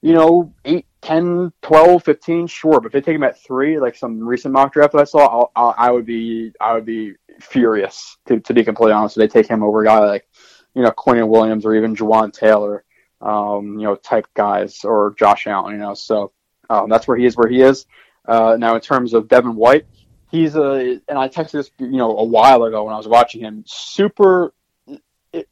you 0.02 0.14
know, 0.14 0.54
8, 0.66 0.86
10, 1.02 1.54
12, 1.62 2.04
15, 2.04 2.48
sure. 2.48 2.80
But 2.80 2.88
if 2.88 2.92
they 2.94 3.02
take 3.02 3.16
him 3.16 3.24
at 3.24 3.42
three, 3.42 3.80
like 3.80 3.96
some 3.96 4.20
recent 4.26 4.54
mock 4.54 4.74
draft 4.74 4.94
that 4.94 5.02
I 5.02 5.06
saw, 5.06 5.26
I'll, 5.26 5.52
I'll, 5.56 5.76
I 5.78 5.92
would 5.92 6.06
be, 6.06 6.52
I 6.62 6.74
would 6.74 6.86
be 6.86 7.14
furious 7.40 8.18
to, 8.28 8.40
to 8.40 8.54
be 8.54 8.64
completely 8.64 8.94
honest. 8.94 9.18
If 9.18 9.22
they 9.22 9.42
take 9.42 9.50
him 9.50 9.64
over 9.64 9.82
a 9.82 9.86
guy 9.86 10.00
like, 10.00 10.28
you 10.76 10.84
know, 10.84 10.92
Quinnen 10.92 11.30
Williams 11.30 11.66
or 11.66 11.76
even 11.76 11.96
Jawaan 11.96 12.32
Taylor, 12.32 12.84
um, 13.22 13.80
you 13.80 13.86
know, 13.86 13.96
type 13.96 14.28
guys 14.36 14.84
or 14.84 15.16
Josh 15.18 15.48
Allen, 15.48 15.74
you 15.74 15.80
know, 15.80 15.96
so, 15.96 16.32
um, 16.70 16.90
that's 16.90 17.08
where 17.08 17.18
he 17.18 17.26
is, 17.26 17.36
where 17.36 17.50
he 17.50 17.62
is. 17.62 17.88
Uh, 18.28 18.58
now 18.60 18.76
in 18.76 18.82
terms 18.82 19.14
of 19.14 19.28
Devin 19.28 19.56
White, 19.56 19.88
he's 20.32 20.56
a 20.56 21.00
and 21.08 21.18
I 21.18 21.30
texted 21.30 21.52
this 21.52 21.72
you 21.80 21.98
know 21.98 22.18
a 22.18 22.24
while 22.24 22.64
ago 22.64 22.84
when 22.84 22.94
I 22.94 22.98
was 22.98 23.08
watching 23.08 23.42
him. 23.42 23.64
Super 23.66 24.54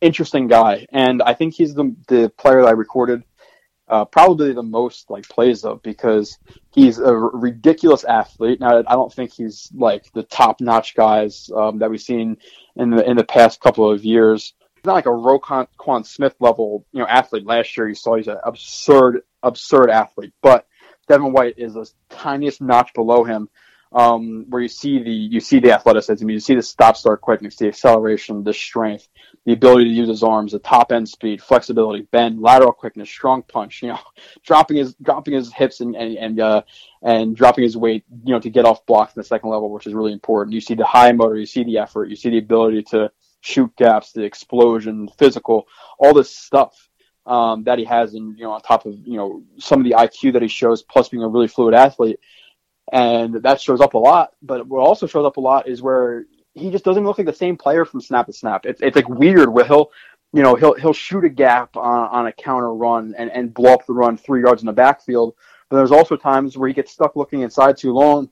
interesting 0.02 0.48
guy, 0.48 0.88
and 0.92 1.22
I 1.22 1.34
think 1.34 1.54
he's 1.54 1.74
the 1.74 1.96
the 2.08 2.30
player 2.38 2.62
that 2.62 2.68
I 2.68 2.72
recorded 2.72 3.24
uh, 3.88 4.06
probably 4.06 4.54
the 4.54 4.64
most 4.64 5.10
like 5.10 5.28
plays 5.30 5.64
of 5.64 5.82
because 5.84 6.38
he's 6.74 6.98
a 7.00 7.08
r- 7.08 7.38
ridiculous 7.38 8.04
athlete. 8.04 8.60
Now 8.60 8.80
I 8.80 8.94
don't 8.94 9.14
think 9.14 9.32
he's 9.32 9.70
like 9.74 10.12
the 10.14 10.24
top 10.24 10.60
notch 10.60 10.96
guys 10.96 11.50
um, 11.56 11.80
that 11.80 11.90
we've 11.90 12.02
seen 12.02 12.38
in 12.76 12.90
the 12.90 13.08
in 13.08 13.18
the 13.18 13.24
past 13.24 13.60
couple 13.60 13.90
of 13.90 14.04
years. 14.04 14.54
He's 14.76 14.86
not 14.86 14.94
like 14.94 15.06
a 15.06 15.10
Roquan 15.10 16.06
Smith 16.06 16.36
level 16.40 16.86
you 16.92 17.00
know 17.00 17.08
athlete. 17.08 17.46
Last 17.46 17.78
year 17.78 17.88
you 17.88 17.96
saw 17.96 18.16
he's 18.16 18.28
an 18.28 18.38
absurd 18.44 19.22
absurd 19.44 19.92
athlete, 19.92 20.34
but 20.42 20.68
Devin 21.08 21.32
White 21.32 21.60
is 21.60 21.76
the 21.76 21.88
tiniest 22.10 22.62
notch 22.62 22.92
below 22.96 23.24
him 23.24 23.50
um, 23.96 24.46
where 24.50 24.62
you 24.62 24.68
see 24.68 25.02
the 25.02 25.10
you 25.10 25.40
see 25.40 25.60
the 25.60 25.72
athleticism, 25.72 26.30
you 26.30 26.42
see 26.42 26.54
the 26.54 26.62
stop 26.62 26.98
start 26.98 27.22
quickness, 27.22 27.56
the 27.56 27.70
acceleration, 27.70 28.44
the 28.44 28.54
strength, 28.54 29.08
the 29.46 29.54
ability 29.54 29.86
to 29.86 29.90
use 29.90 30.10
his 30.10 30.22
arms, 30.22 30.52
the 30.52 30.60
top 30.60 30.92
end 30.92 31.08
speed, 31.08 31.42
flexibility, 31.42 32.02
bend, 32.12 32.42
lateral 32.42 32.74
quickness, 32.74 33.10
strong 33.10 33.42
punch. 33.42 33.82
You 33.82 33.90
know, 33.90 34.00
dropping 34.44 34.78
his 34.78 34.96
dropping 34.96 35.36
his 35.36 35.52
hips 35.54 35.80
and 35.80 35.96
and 35.96 36.18
and, 36.18 36.40
uh, 36.42 36.64
and 37.02 37.38
dropping 37.38 37.64
his 37.64 37.78
weight. 37.78 38.04
You 38.26 38.34
know, 38.34 38.40
to 38.42 38.50
get 38.50 38.66
off 38.66 38.86
blocks 38.86 39.16
in 39.16 39.22
the 39.22 39.26
second 39.26 39.50
level, 39.50 39.72
which 39.72 39.88
is 39.88 39.94
really 39.94 40.12
important. 40.12 40.54
You 40.54 40.62
see 40.62 40.76
the 40.76 40.86
high 40.86 41.14
motor, 41.14 41.38
you 41.38 41.46
see 41.46 41.64
the 41.64 41.78
effort, 41.78 42.10
you 42.10 42.18
see 42.18 42.30
the 42.30 42.40
ability 42.40 42.84
to 42.92 43.10
shoot 43.40 43.74
gaps, 43.78 44.12
the 44.12 44.24
explosion, 44.24 45.08
physical, 45.18 45.68
all 45.98 46.14
this 46.14 46.36
stuff. 46.36 46.90
Um, 47.28 47.64
that 47.64 47.80
he 47.80 47.86
has, 47.86 48.14
and 48.14 48.38
you 48.38 48.44
know, 48.44 48.52
on 48.52 48.62
top 48.62 48.86
of 48.86 48.94
you 49.08 49.18
know 49.18 49.42
some 49.58 49.80
of 49.80 49.86
the 49.86 49.96
IQ 49.98 50.34
that 50.34 50.44
he 50.44 50.48
shows, 50.48 50.84
plus 50.84 51.10
being 51.10 51.24
a 51.24 51.28
really 51.28 51.48
fluid 51.48 51.74
athlete, 51.74 52.20
and 52.92 53.36
that 53.36 53.62
shows 53.62 53.82
up 53.82 53.94
a 53.94 53.98
lot. 53.98 54.34
But 54.42 54.68
what 54.68 54.80
also 54.80 55.08
shows 55.08 55.26
up 55.26 55.38
a 55.38 55.42
lot 55.42 55.68
is 55.68 55.82
where 55.82 56.26
he 56.54 56.72
just 56.72 56.86
doesn't 56.86 57.04
look 57.04 57.18
like 57.18 57.28
the 57.28 57.34
same 57.34 57.58
player 57.58 57.86
from 57.86 58.02
snap 58.02 58.28
to 58.28 58.34
snap. 58.34 58.66
It's 58.66 58.82
it's 58.82 58.96
like 58.96 59.10
weird 59.10 59.50
where 59.50 59.66
he'll 59.66 59.92
you 60.34 60.44
know 60.44 60.56
he'll 60.56 60.74
he'll 60.74 60.94
shoot 60.94 61.26
a 61.26 61.30
gap 61.30 61.76
on, 61.76 62.08
on 62.10 62.28
a 62.28 62.32
counter 62.32 62.74
run 62.74 63.16
and, 63.18 63.30
and 63.32 63.54
blow 63.54 63.74
up 63.74 63.86
the 63.86 63.94
run 63.94 64.18
three 64.18 64.42
yards 64.42 64.62
in 64.62 64.68
the 64.68 64.74
backfield. 64.74 65.36
But 65.70 65.78
there's 65.78 65.92
also 65.92 66.16
times 66.16 66.58
where 66.58 66.68
he 66.68 66.74
gets 66.74 66.92
stuck 66.92 67.16
looking 67.16 67.42
inside 67.42 67.78
too 67.78 67.92
long, 67.92 68.30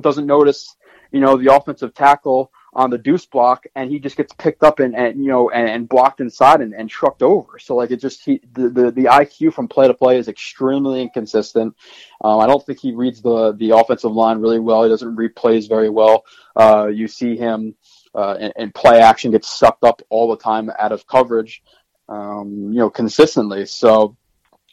doesn't 0.00 0.26
notice 0.26 0.76
you 1.10 1.20
know 1.20 1.36
the 1.36 1.54
offensive 1.54 1.94
tackle 1.94 2.50
on 2.74 2.88
the 2.88 2.98
deuce 2.98 3.26
block 3.26 3.66
and 3.74 3.90
he 3.90 3.98
just 3.98 4.16
gets 4.16 4.32
picked 4.32 4.62
up 4.62 4.80
and, 4.80 4.96
and 4.96 5.22
you 5.22 5.30
know 5.30 5.50
and, 5.50 5.68
and 5.68 5.88
blocked 5.88 6.20
inside 6.20 6.60
and, 6.60 6.72
and 6.72 6.88
trucked 6.88 7.22
over. 7.22 7.58
So 7.58 7.76
like 7.76 7.90
it 7.90 8.00
just 8.00 8.24
he 8.24 8.40
the, 8.52 8.68
the, 8.70 8.90
the 8.90 9.04
iq 9.04 9.52
from 9.52 9.68
play 9.68 9.88
to 9.88 9.94
play 9.94 10.18
is 10.18 10.28
extremely 10.28 11.02
inconsistent. 11.02 11.74
Um, 12.22 12.40
i 12.40 12.46
don't 12.46 12.64
think 12.64 12.78
he 12.78 12.92
reads 12.92 13.20
the 13.20 13.52
the 13.52 13.70
offensive 13.70 14.12
line 14.12 14.38
really 14.38 14.58
well. 14.58 14.84
He 14.84 14.88
doesn't 14.88 15.16
read 15.16 15.36
plays 15.36 15.66
very 15.66 15.90
well. 15.90 16.24
Uh, 16.56 16.86
you 16.86 17.08
see 17.08 17.36
him 17.36 17.74
uh, 18.14 18.36
in, 18.40 18.52
in, 18.56 18.72
play 18.72 19.00
action 19.00 19.30
get 19.30 19.44
sucked 19.44 19.84
up 19.84 20.02
all 20.10 20.28
the 20.30 20.36
time 20.36 20.70
out 20.78 20.92
of 20.92 21.06
coverage 21.06 21.62
um, 22.08 22.70
you 22.72 22.78
know 22.78 22.90
consistently. 22.90 23.66
So 23.66 24.16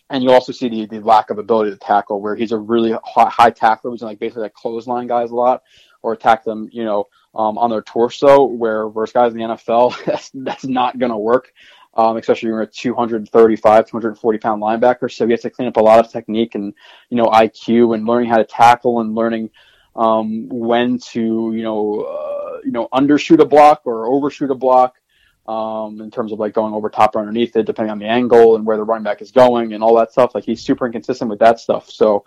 and 0.09 0.23
you 0.23 0.31
also 0.31 0.51
see 0.51 0.69
the, 0.69 0.85
the 0.85 0.99
lack 1.01 1.29
of 1.29 1.37
ability 1.37 1.71
to 1.71 1.77
tackle 1.77 2.21
where 2.21 2.35
he's 2.35 2.51
a 2.51 2.57
really 2.57 2.95
high, 3.03 3.29
high 3.29 3.51
tackler 3.51 3.91
he's 3.91 4.01
like 4.01 4.19
basically 4.19 4.43
like 4.43 4.53
clothesline 4.53 5.07
guys 5.07 5.31
a 5.31 5.35
lot 5.35 5.63
or 6.01 6.13
attack 6.13 6.43
them 6.43 6.69
you 6.71 6.83
know 6.83 7.07
um, 7.35 7.57
on 7.57 7.69
their 7.69 7.81
torso, 7.81 8.43
where 8.43 8.89
versus 8.89 9.13
guys 9.13 9.33
in 9.33 9.39
the 9.39 9.45
NFL, 9.45 9.95
that's, 10.05 10.31
that's 10.33 10.65
not 10.65 10.97
going 10.97 11.11
to 11.11 11.17
work, 11.17 11.53
um, 11.93 12.17
especially 12.17 12.49
when 12.49 12.55
you're 12.55 12.63
a 12.63 12.67
235, 12.67 13.87
240 13.87 14.39
pound 14.39 14.61
linebacker. 14.61 15.11
So 15.11 15.25
he 15.25 15.31
has 15.31 15.41
to 15.41 15.49
clean 15.49 15.67
up 15.67 15.77
a 15.77 15.81
lot 15.81 16.03
of 16.03 16.11
technique 16.11 16.55
and, 16.55 16.73
you 17.09 17.17
know, 17.17 17.27
IQ 17.27 17.95
and 17.95 18.05
learning 18.05 18.29
how 18.29 18.37
to 18.37 18.45
tackle 18.45 19.01
and 19.01 19.15
learning 19.15 19.51
um, 19.95 20.47
when 20.49 20.97
to, 20.99 21.53
you 21.55 21.63
know, 21.63 22.01
uh, 22.01 22.59
you 22.63 22.71
know, 22.71 22.87
undershoot 22.93 23.39
a 23.39 23.45
block 23.45 23.81
or 23.85 24.07
overshoot 24.07 24.51
a 24.51 24.55
block. 24.55 24.95
Um, 25.47 25.99
in 25.99 26.11
terms 26.11 26.31
of 26.31 26.37
like 26.37 26.53
going 26.53 26.75
over 26.75 26.91
top 26.91 27.15
or 27.15 27.19
underneath 27.21 27.55
it, 27.55 27.65
depending 27.65 27.89
on 27.89 27.97
the 27.97 28.05
angle 28.05 28.55
and 28.55 28.63
where 28.63 28.77
the 28.77 28.83
running 28.83 29.03
back 29.03 29.19
is 29.19 29.31
going 29.31 29.73
and 29.73 29.83
all 29.83 29.95
that 29.95 30.11
stuff. 30.11 30.35
Like 30.35 30.43
he's 30.43 30.61
super 30.61 30.85
inconsistent 30.85 31.27
with 31.27 31.39
that 31.39 31.59
stuff. 31.59 31.89
So 31.89 32.23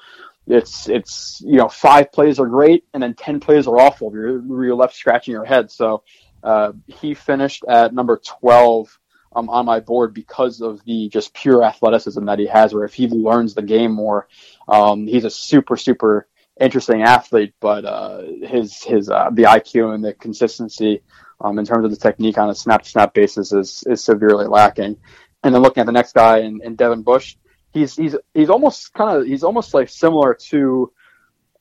it's 0.47 0.89
it's 0.89 1.41
you 1.45 1.57
know 1.57 1.69
five 1.69 2.11
plays 2.13 2.41
are 2.41 2.47
great 2.47 2.85
and 2.93 3.03
then 3.03 3.15
ten 3.15 3.41
plays 3.41 3.67
are 3.67 3.79
awful. 3.79 4.13
You're 4.13 4.65
you're 4.65 4.75
left 4.75 4.95
scratching 4.95 5.33
your 5.33 5.45
head. 5.45 5.71
So 5.71 6.03
uh, 6.43 6.73
he 6.87 7.15
finished 7.15 7.65
at 7.69 7.95
number 7.95 8.21
twelve 8.25 8.99
um, 9.35 9.49
on 9.49 9.67
my 9.67 9.81
board 9.81 10.15
because 10.15 10.61
of 10.61 10.85
the 10.85 11.09
just 11.09 11.33
pure 11.35 11.63
athleticism 11.63 12.25
that 12.25 12.39
he 12.39 12.47
has. 12.47 12.75
Where 12.75 12.85
if 12.85 12.95
he 12.95 13.09
learns 13.09 13.55
the 13.55 13.63
game 13.63 13.93
more, 13.93 14.29
um, 14.69 15.07
he's 15.07 15.25
a 15.25 15.31
super 15.31 15.77
super 15.77 16.27
interesting 16.61 17.03
athlete. 17.03 17.55
But 17.61 17.85
uh, 17.85 18.23
his 18.43 18.83
his 18.83 19.11
uh, 19.11 19.31
the 19.33 19.45
IQ 19.45 19.95
and 19.95 20.05
the 20.05 20.13
consistency 20.13 21.03
um, 21.41 21.59
in 21.59 21.65
terms 21.65 21.85
of 21.85 21.91
the 21.91 21.97
technique 21.97 22.39
on 22.39 22.51
a 22.51 22.55
snap 22.55 22.83
to 22.83 22.89
snap 22.89 23.15
basis 23.15 23.53
is 23.53 23.85
is 23.87 24.03
severely 24.03 24.47
lacking. 24.47 24.97
And 25.45 25.55
then 25.55 25.63
looking 25.63 25.81
at 25.81 25.87
the 25.87 25.93
next 25.93 26.15
guy 26.15 26.39
in, 26.39 26.61
in 26.63 26.77
Devin 26.77 27.03
Bush, 27.03 27.37
he's 27.73 27.97
he's 27.97 28.17
he's 28.35 28.51
almost 28.51 28.93
kind 28.95 29.19
of 29.19 29.27
he's 29.27 29.45
almost 29.45 29.75
like 29.75 29.89
similar 29.89 30.35
to 30.35 30.93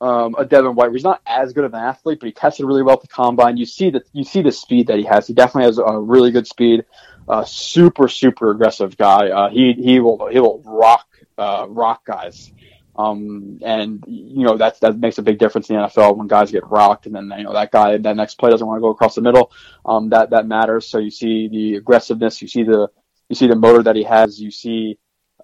um, 0.02 0.36
a 0.38 0.46
Devin 0.46 0.76
White. 0.76 0.92
He's 0.92 1.04
not 1.04 1.22
as 1.26 1.54
good 1.54 1.64
of 1.64 1.74
an 1.74 1.80
athlete, 1.80 2.20
but 2.20 2.26
he 2.26 2.34
tested 2.34 2.66
really 2.66 2.82
well 2.82 2.96
at 2.96 3.02
the 3.02 3.08
combine. 3.08 3.58
You 3.58 3.66
see 3.66 3.92
that 3.92 4.04
you 4.14 4.24
see 4.24 4.42
the 4.42 4.52
speed 4.52 4.88
that 4.88 4.98
he 4.98 5.06
has. 5.06 5.28
He 5.28 5.34
definitely 5.34 5.68
has 5.68 5.78
a 5.78 6.00
really 6.00 6.32
good 6.32 6.48
speed. 6.48 6.86
Uh, 7.28 7.46
super 7.46 8.08
super 8.08 8.52
aggressive 8.52 8.98
guy. 8.98 9.30
Uh, 9.30 9.50
he 9.50 9.74
he 9.74 10.00
will 10.00 10.28
he 10.28 10.40
will 10.40 10.62
rock 10.66 11.08
uh, 11.38 11.66
rock 11.70 12.06
guys. 12.06 12.52
Um, 12.94 13.60
and 13.64 14.04
you 14.08 14.44
know 14.44 14.58
that 14.58 14.80
that 14.82 15.00
makes 15.00 15.18
a 15.18 15.22
big 15.22 15.40
difference 15.40 15.70
in 15.70 15.78
the 15.78 15.84
NFL 15.84 16.18
when 16.18 16.28
guys 16.28 16.52
get 16.52 16.68
rocked, 16.68 17.06
and 17.06 17.16
then 17.16 17.32
you 17.38 17.46
know 17.46 17.54
that 17.54 17.72
guy 17.72 17.98
that 17.98 18.16
next 18.16 18.36
play 18.36 18.50
doesn't 18.50 18.66
want 18.66 18.78
to 18.78 18.82
go 18.82 18.90
across 18.90 19.16
the 19.16 19.22
middle. 19.22 19.52
Um, 19.86 20.10
that 20.10 20.32
that 20.32 20.46
matters. 20.46 20.88
So 20.88 20.98
you 20.98 21.12
see 21.12 21.48
the 21.48 21.76
aggressiveness, 21.76 22.42
you 22.42 22.48
see 22.48 22.64
the 22.64 22.90
you 23.30 23.36
see 23.36 23.48
the 23.48 23.56
motor 23.56 23.84
that 23.84 23.96
he 23.96 24.04
has, 24.04 24.42
you 24.42 24.52
see 24.52 24.98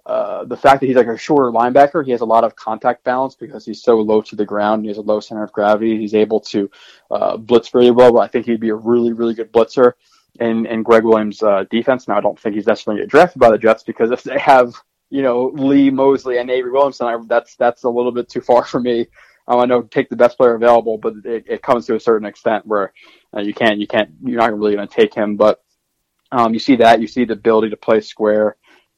uh, 0.07 0.45
the 0.45 0.57
fact 0.57 0.79
that 0.79 0.87
he's 0.87 0.95
like 0.95 1.07
a 1.07 1.17
shorter 1.17 1.51
linebacker, 1.51 2.03
he 2.03 2.11
has 2.11 2.21
a 2.21 2.25
lot 2.25 2.43
of 2.43 2.55
contact 2.55 3.03
balance 3.03 3.35
because 3.35 3.65
he's 3.65 3.83
so 3.83 3.97
low 3.97 4.21
to 4.21 4.35
the 4.35 4.45
ground. 4.45 4.83
He 4.83 4.87
has 4.87 4.97
a 4.97 5.01
low 5.01 5.19
center 5.19 5.43
of 5.43 5.51
gravity. 5.51 5.99
He's 5.99 6.15
able 6.15 6.39
to 6.41 6.71
uh, 7.11 7.37
blitz 7.37 7.69
very 7.69 7.91
well. 7.91 8.13
But 8.13 8.19
I 8.19 8.27
think 8.27 8.45
he'd 8.45 8.59
be 8.59 8.69
a 8.69 8.75
really, 8.75 9.13
really 9.13 9.33
good 9.33 9.51
blitzer 9.51 9.93
in, 10.39 10.65
in 10.65 10.81
Gregg 10.81 11.03
Williams' 11.03 11.43
uh, 11.43 11.65
defense. 11.69 12.07
Now, 12.07 12.17
I 12.17 12.21
don't 12.21 12.39
think 12.39 12.55
he's 12.55 12.67
necessarily 12.67 13.05
drafted 13.05 13.39
by 13.39 13.51
the 13.51 13.57
Jets 13.57 13.83
because 13.83 14.11
if 14.11 14.23
they 14.23 14.39
have 14.39 14.73
you 15.09 15.21
know, 15.21 15.45
Lee 15.53 15.89
Mosley 15.89 16.37
and 16.37 16.49
Avery 16.49 16.71
Williamson, 16.71 17.07
I, 17.07 17.17
that's 17.27 17.55
that's 17.55 17.83
a 17.83 17.89
little 17.89 18.11
bit 18.11 18.29
too 18.29 18.41
far 18.41 18.65
for 18.65 18.79
me. 18.79 19.07
Um, 19.47 19.59
I 19.59 19.65
know 19.65 19.81
take 19.81 20.09
the 20.09 20.15
best 20.15 20.37
player 20.37 20.55
available, 20.55 20.97
but 20.97 21.13
it, 21.23 21.45
it 21.47 21.61
comes 21.61 21.85
to 21.85 21.95
a 21.95 21.99
certain 21.99 22.27
extent 22.27 22.65
where 22.65 22.93
uh, 23.35 23.39
you 23.39 23.53
can't, 23.53 23.79
you 23.79 23.87
can't, 23.87 24.09
you're 24.21 24.39
not 24.39 24.57
really 24.57 24.75
going 24.75 24.87
to 24.87 24.93
take 24.93 25.13
him. 25.13 25.37
But 25.37 25.63
um, 26.33 26.53
you 26.53 26.59
see 26.59 26.75
that, 26.77 26.99
you 26.99 27.07
see 27.07 27.23
the 27.23 27.33
ability 27.33 27.69
to 27.69 27.77
play 27.77 28.01
square. 28.01 28.57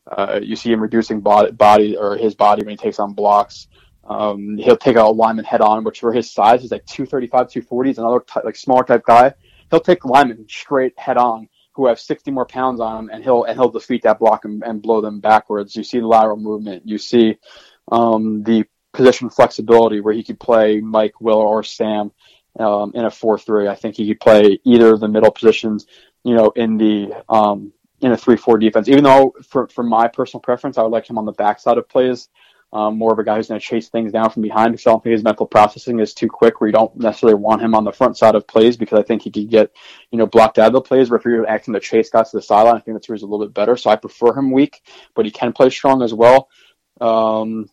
Uh, 0.10 0.40
you 0.42 0.56
see 0.56 0.72
him 0.72 0.82
reducing 0.82 1.22
body, 1.22 1.52
body 1.52 1.98
or 1.98 2.18
his 2.18 2.36
body 2.36 2.64
when 2.64 2.72
he 2.72 2.78
takes 2.78 3.00
on 3.00 3.14
blocks. 3.14 3.68
Um, 4.04 4.58
he'll 4.58 4.78
take 4.78 4.96
a 4.96 5.04
lineman 5.04 5.46
head 5.46 5.62
on, 5.62 5.84
which 5.84 6.00
for 6.00 6.12
his 6.12 6.32
size 6.32 6.64
is 6.64 6.72
like 6.72 6.86
235, 6.88 7.50
240. 7.50 7.90
He's 7.90 7.98
another 8.00 8.20
type, 8.22 8.44
like 8.44 8.56
smaller 8.56 8.84
type 8.84 9.04
guy. 9.06 9.34
He'll 9.70 9.80
take 9.80 10.04
linemen 10.04 10.48
straight 10.50 10.98
head 10.98 11.18
on 11.18 11.48
who 11.74 11.88
have 11.88 12.00
60 12.00 12.32
more 12.32 12.46
pounds 12.46 12.80
on 12.80 13.06
him, 13.06 13.10
and 13.14 13.24
he'll 13.24 13.44
and 13.44 13.58
he'll 13.58 13.70
defeat 13.70 14.04
that 14.04 14.20
block 14.20 14.46
and, 14.46 14.64
and 14.64 14.82
blow 14.82 15.00
them 15.00 15.20
backwards. 15.20 15.76
You 15.76 15.84
see 15.84 16.00
the 16.00 16.08
lateral 16.08 16.38
movement. 16.38 16.84
You 16.86 16.98
see 16.98 17.38
um, 17.92 18.44
the 18.44 18.66
position 18.92 19.30
flexibility 19.30 20.02
where 20.02 20.14
he 20.14 20.24
could 20.24 20.40
play 20.40 20.82
Mike, 20.82 21.22
Will, 21.22 21.38
or 21.38 21.64
Sam 21.64 22.12
um, 22.60 22.92
in 22.96 23.06
a 23.06 23.12
four-three. 23.12 23.68
I 23.68 23.76
think 23.76 23.96
he 23.96 24.08
could 24.08 24.20
play 24.20 24.60
either 24.64 24.94
of 24.94 25.00
the 25.00 25.08
middle 25.08 25.32
positions. 25.32 25.86
You 26.24 26.36
know, 26.36 26.50
in 26.50 26.78
the 26.78 27.24
um, 27.30 27.72
in 28.02 28.12
a 28.12 28.18
three-four 28.18 28.58
defense. 28.58 28.88
Even 28.88 29.04
though, 29.04 29.34
for 29.48 29.68
for 29.68 29.84
my 29.84 30.08
personal 30.08 30.42
preference, 30.42 30.78
I 30.78 30.84
would 30.84 30.92
like 30.92 31.10
him 31.10 31.18
on 31.18 31.26
the 31.26 31.32
backside 31.32 31.78
of 31.78 31.90
plays. 31.90 32.30
Um, 32.72 33.00
more 33.00 33.12
of 33.12 33.18
a 33.18 33.24
guy 33.24 33.36
who's 33.36 33.48
going 33.48 33.60
to 33.60 33.66
chase 33.66 33.90
things 33.90 34.12
down 34.12 34.30
from 34.30 34.44
behind 34.44 34.74
because 34.74 34.86
I 34.86 34.92
don't 34.92 35.04
think 35.04 35.14
his 35.14 35.24
mental 35.24 35.48
processing 35.48 36.00
is 36.00 36.14
too 36.14 36.28
quick 36.28 36.62
where 36.62 36.68
you 36.68 36.72
don't 36.72 36.96
necessarily 36.96 37.34
want 37.34 37.64
him 37.64 37.74
on 37.74 37.84
the 37.84 37.92
front 37.92 38.16
side 38.16 38.36
of 38.36 38.46
plays 38.46 38.78
because 38.78 39.00
I 39.00 39.02
think 39.02 39.24
he 39.24 39.32
could 39.32 39.50
get, 39.50 39.72
you 40.12 40.20
know, 40.20 40.28
blocked 40.28 40.60
out 40.60 40.68
of 40.68 40.74
the 40.74 40.82
plays. 40.82 41.10
Where 41.10 41.18
if 41.18 41.26
you're 41.26 41.50
acting 41.50 41.74
to 41.74 41.80
chase 41.80 42.12
guys 42.12 42.30
to 42.30 42.38
the 42.38 42.44
sideline, 42.44 42.76
I 42.76 42.80
think 42.80 42.96
that's 42.96 43.10
where 43.10 43.16
he's 43.16 43.24
a 43.24 43.26
little 43.26 43.44
bit 43.48 43.56
better. 43.56 43.76
So 43.76 43.90
I 43.90 43.96
prefer 43.96 44.38
him 44.38 44.52
weak, 44.52 44.84
but 45.16 45.26
he 45.26 45.32
can 45.32 45.52
play 45.52 45.72
strong 45.72 46.04
as 46.04 46.14
well. 46.14 46.48
Um, 47.02 47.72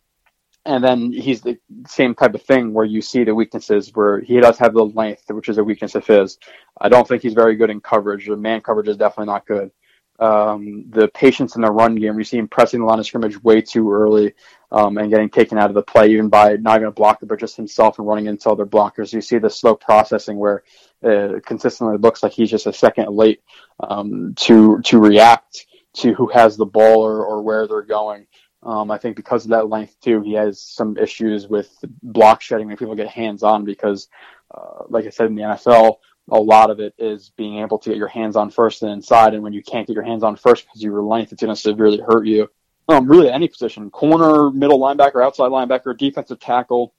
and 0.65 0.83
then 0.83 1.13
he's 1.13 1.41
the 1.41 1.57
same 1.87 2.15
type 2.15 2.33
of 2.33 2.41
thing 2.41 2.73
where 2.73 2.85
you 2.85 3.01
see 3.01 3.23
the 3.23 3.35
weaknesses 3.35 3.91
where 3.93 4.19
he 4.19 4.39
does 4.39 4.57
have 4.57 4.73
the 4.73 4.83
length, 4.83 5.23
which 5.29 5.47
is 5.47 5.59
a 5.59 5.63
weakness 5.63 5.95
of 5.95 6.05
his. 6.05 6.39
I 6.79 6.89
don't 6.89 7.07
think 7.07 7.21
he's 7.21 7.33
very 7.33 7.55
good 7.55 7.69
in 7.69 7.79
coverage. 7.79 8.27
The 8.27 8.35
man 8.35 8.61
coverage 8.61 8.89
is 8.89 8.97
definitely 8.97 9.31
not 9.31 9.45
good. 9.45 9.71
Um, 10.19 10.85
the 10.89 11.07
patience 11.09 11.55
in 11.55 11.61
the 11.61 11.71
run 11.71 11.95
game, 11.95 12.17
you 12.17 12.23
see 12.23 12.37
him 12.37 12.47
pressing 12.47 12.79
the 12.79 12.85
line 12.85 12.99
of 12.99 13.05
scrimmage 13.05 13.41
way 13.43 13.61
too 13.61 13.91
early 13.91 14.33
um, 14.71 14.97
and 14.97 15.11
getting 15.11 15.29
taken 15.29 15.57
out 15.57 15.69
of 15.69 15.75
the 15.75 15.83
play, 15.83 16.09
even 16.09 16.27
by 16.27 16.55
not 16.55 16.77
even 16.77 16.87
a 16.87 16.91
blocker, 16.91 17.25
but 17.25 17.39
just 17.39 17.55
himself 17.55 17.99
and 17.99 18.07
running 18.07 18.25
into 18.25 18.49
other 18.49 18.65
blockers. 18.65 19.13
You 19.13 19.21
see 19.21 19.37
the 19.37 19.49
slow 19.49 19.75
processing 19.75 20.37
where 20.37 20.63
it 21.01 21.45
consistently 21.45 21.97
looks 21.97 22.23
like 22.23 22.31
he's 22.31 22.49
just 22.49 22.65
a 22.65 22.73
second 22.73 23.09
late 23.09 23.41
um, 23.79 24.33
to 24.37 24.81
to 24.81 24.97
react 24.99 25.67
to 25.93 26.13
who 26.13 26.27
has 26.27 26.57
the 26.57 26.65
ball 26.65 27.01
or, 27.05 27.25
or 27.25 27.41
where 27.41 27.67
they're 27.67 27.81
going. 27.81 28.27
Um, 28.63 28.91
I 28.91 28.97
think 28.97 29.15
because 29.15 29.45
of 29.45 29.51
that 29.51 29.69
length 29.69 29.99
too, 30.01 30.21
he 30.21 30.33
has 30.33 30.59
some 30.59 30.97
issues 30.97 31.47
with 31.47 31.71
block 32.01 32.41
shedding 32.41 32.67
when 32.67 32.77
people 32.77 32.95
get 32.95 33.07
hands 33.07 33.43
on 33.43 33.65
because, 33.65 34.09
uh, 34.53 34.83
like 34.89 35.05
I 35.05 35.09
said 35.09 35.27
in 35.27 35.35
the 35.35 35.43
NFL, 35.43 35.97
a 36.29 36.39
lot 36.39 36.69
of 36.69 36.79
it 36.79 36.93
is 36.97 37.31
being 37.37 37.59
able 37.59 37.79
to 37.79 37.89
get 37.89 37.97
your 37.97 38.07
hands 38.07 38.35
on 38.35 38.49
first 38.49 38.83
and 38.83 38.91
inside. 38.91 39.33
And 39.33 39.43
when 39.43 39.53
you 39.53 39.63
can't 39.63 39.87
get 39.87 39.93
your 39.93 40.03
hands 40.03 40.23
on 40.23 40.35
first 40.35 40.65
because 40.65 40.83
your 40.83 41.01
length, 41.01 41.31
it's 41.31 41.41
going 41.41 41.55
to 41.55 41.59
severely 41.59 41.99
hurt 41.99 42.27
you 42.27 42.49
um, 42.89 43.07
really 43.07 43.29
any 43.29 43.47
position, 43.47 43.89
corner, 43.89 44.49
middle 44.49 44.79
linebacker, 44.79 45.23
outside 45.23 45.51
linebacker, 45.51 45.97
defensive 45.97 46.39
tackle. 46.39 46.93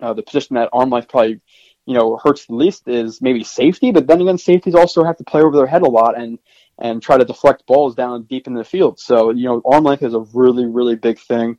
Uh, 0.00 0.14
the 0.14 0.22
position 0.22 0.54
that 0.54 0.70
arm 0.72 0.90
length 0.90 1.08
probably, 1.08 1.40
you 1.86 1.94
know, 1.94 2.18
hurts 2.22 2.46
the 2.46 2.54
least 2.54 2.88
is 2.88 3.20
maybe 3.20 3.44
safety, 3.44 3.92
but 3.92 4.06
then 4.06 4.20
again, 4.20 4.38
safeties 4.38 4.74
also 4.74 5.04
have 5.04 5.16
to 5.18 5.24
play 5.24 5.42
over 5.42 5.56
their 5.56 5.66
head 5.66 5.82
a 5.82 5.90
lot 5.90 6.18
and 6.18 6.38
and 6.78 7.02
try 7.02 7.18
to 7.18 7.24
deflect 7.24 7.66
balls 7.66 7.94
down 7.94 8.22
deep 8.24 8.46
in 8.46 8.54
the 8.54 8.64
field. 8.64 8.98
So 8.98 9.30
you 9.30 9.44
know, 9.44 9.62
arm 9.64 9.84
length 9.84 10.02
is 10.02 10.14
a 10.14 10.20
really 10.32 10.66
really 10.66 10.96
big 10.96 11.18
thing. 11.20 11.58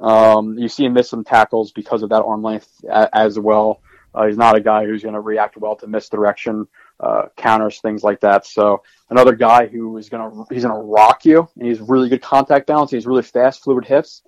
Um, 0.00 0.58
you 0.58 0.68
see 0.68 0.84
him 0.84 0.94
miss 0.94 1.08
some 1.08 1.24
tackles 1.24 1.72
because 1.72 2.02
of 2.02 2.10
that 2.10 2.22
arm 2.22 2.42
length 2.42 2.68
a, 2.88 3.08
as 3.16 3.38
well. 3.38 3.82
Uh, 4.16 4.26
he's 4.26 4.38
not 4.38 4.56
a 4.56 4.60
guy 4.60 4.86
who's 4.86 5.02
going 5.02 5.14
to 5.14 5.20
react 5.20 5.58
well 5.58 5.76
to 5.76 5.86
misdirection 5.86 6.66
uh, 6.98 7.26
counters, 7.36 7.80
things 7.80 8.02
like 8.02 8.20
that. 8.20 8.46
So 8.46 8.82
another 9.10 9.34
guy 9.34 9.66
who 9.66 9.98
is 9.98 10.08
gonna 10.08 10.44
he's 10.50 10.62
gonna 10.62 10.80
rock 10.80 11.24
you, 11.24 11.46
and 11.56 11.68
he's 11.68 11.80
really 11.80 12.08
good 12.08 12.22
contact 12.22 12.66
balance. 12.66 12.90
He's 12.90 13.06
really 13.06 13.22
fast, 13.22 13.62
fluid 13.62 13.84
hips, 13.84 14.22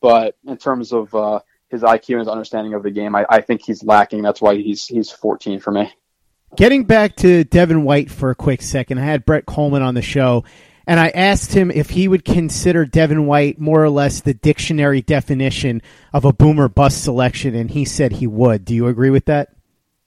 but 0.00 0.36
in 0.46 0.56
terms 0.56 0.92
of 0.92 1.14
uh, 1.14 1.40
his 1.68 1.82
IQ 1.82 2.10
and 2.10 2.18
his 2.20 2.28
understanding 2.28 2.72
of 2.72 2.82
the 2.82 2.90
game, 2.90 3.14
I, 3.14 3.26
I 3.28 3.40
think 3.42 3.62
he's 3.62 3.82
lacking. 3.82 4.22
That's 4.22 4.40
why 4.40 4.56
he's 4.56 4.86
he's 4.86 5.10
14 5.10 5.60
for 5.60 5.70
me. 5.70 5.92
Getting 6.56 6.84
back 6.84 7.16
to 7.16 7.44
Devin 7.44 7.82
White 7.82 8.10
for 8.10 8.30
a 8.30 8.34
quick 8.34 8.62
second, 8.62 8.98
I 8.98 9.04
had 9.04 9.26
Brett 9.26 9.44
Kollmann 9.44 9.82
on 9.82 9.94
the 9.94 10.02
show, 10.02 10.44
and 10.86 11.00
I 11.00 11.08
asked 11.08 11.52
him 11.52 11.70
if 11.70 11.90
he 11.90 12.08
would 12.08 12.24
consider 12.24 12.84
Devin 12.84 13.26
White 13.26 13.58
more 13.58 13.82
or 13.82 13.90
less 13.90 14.20
the 14.20 14.34
dictionary 14.34 15.02
definition 15.02 15.82
of 16.12 16.24
a 16.24 16.32
boomer 16.32 16.68
bust 16.68 17.02
selection, 17.02 17.54
and 17.54 17.70
he 17.70 17.84
said 17.84 18.12
he 18.12 18.26
would. 18.26 18.64
Do 18.64 18.74
you 18.74 18.86
agree 18.86 19.10
with 19.10 19.26
that? 19.26 19.50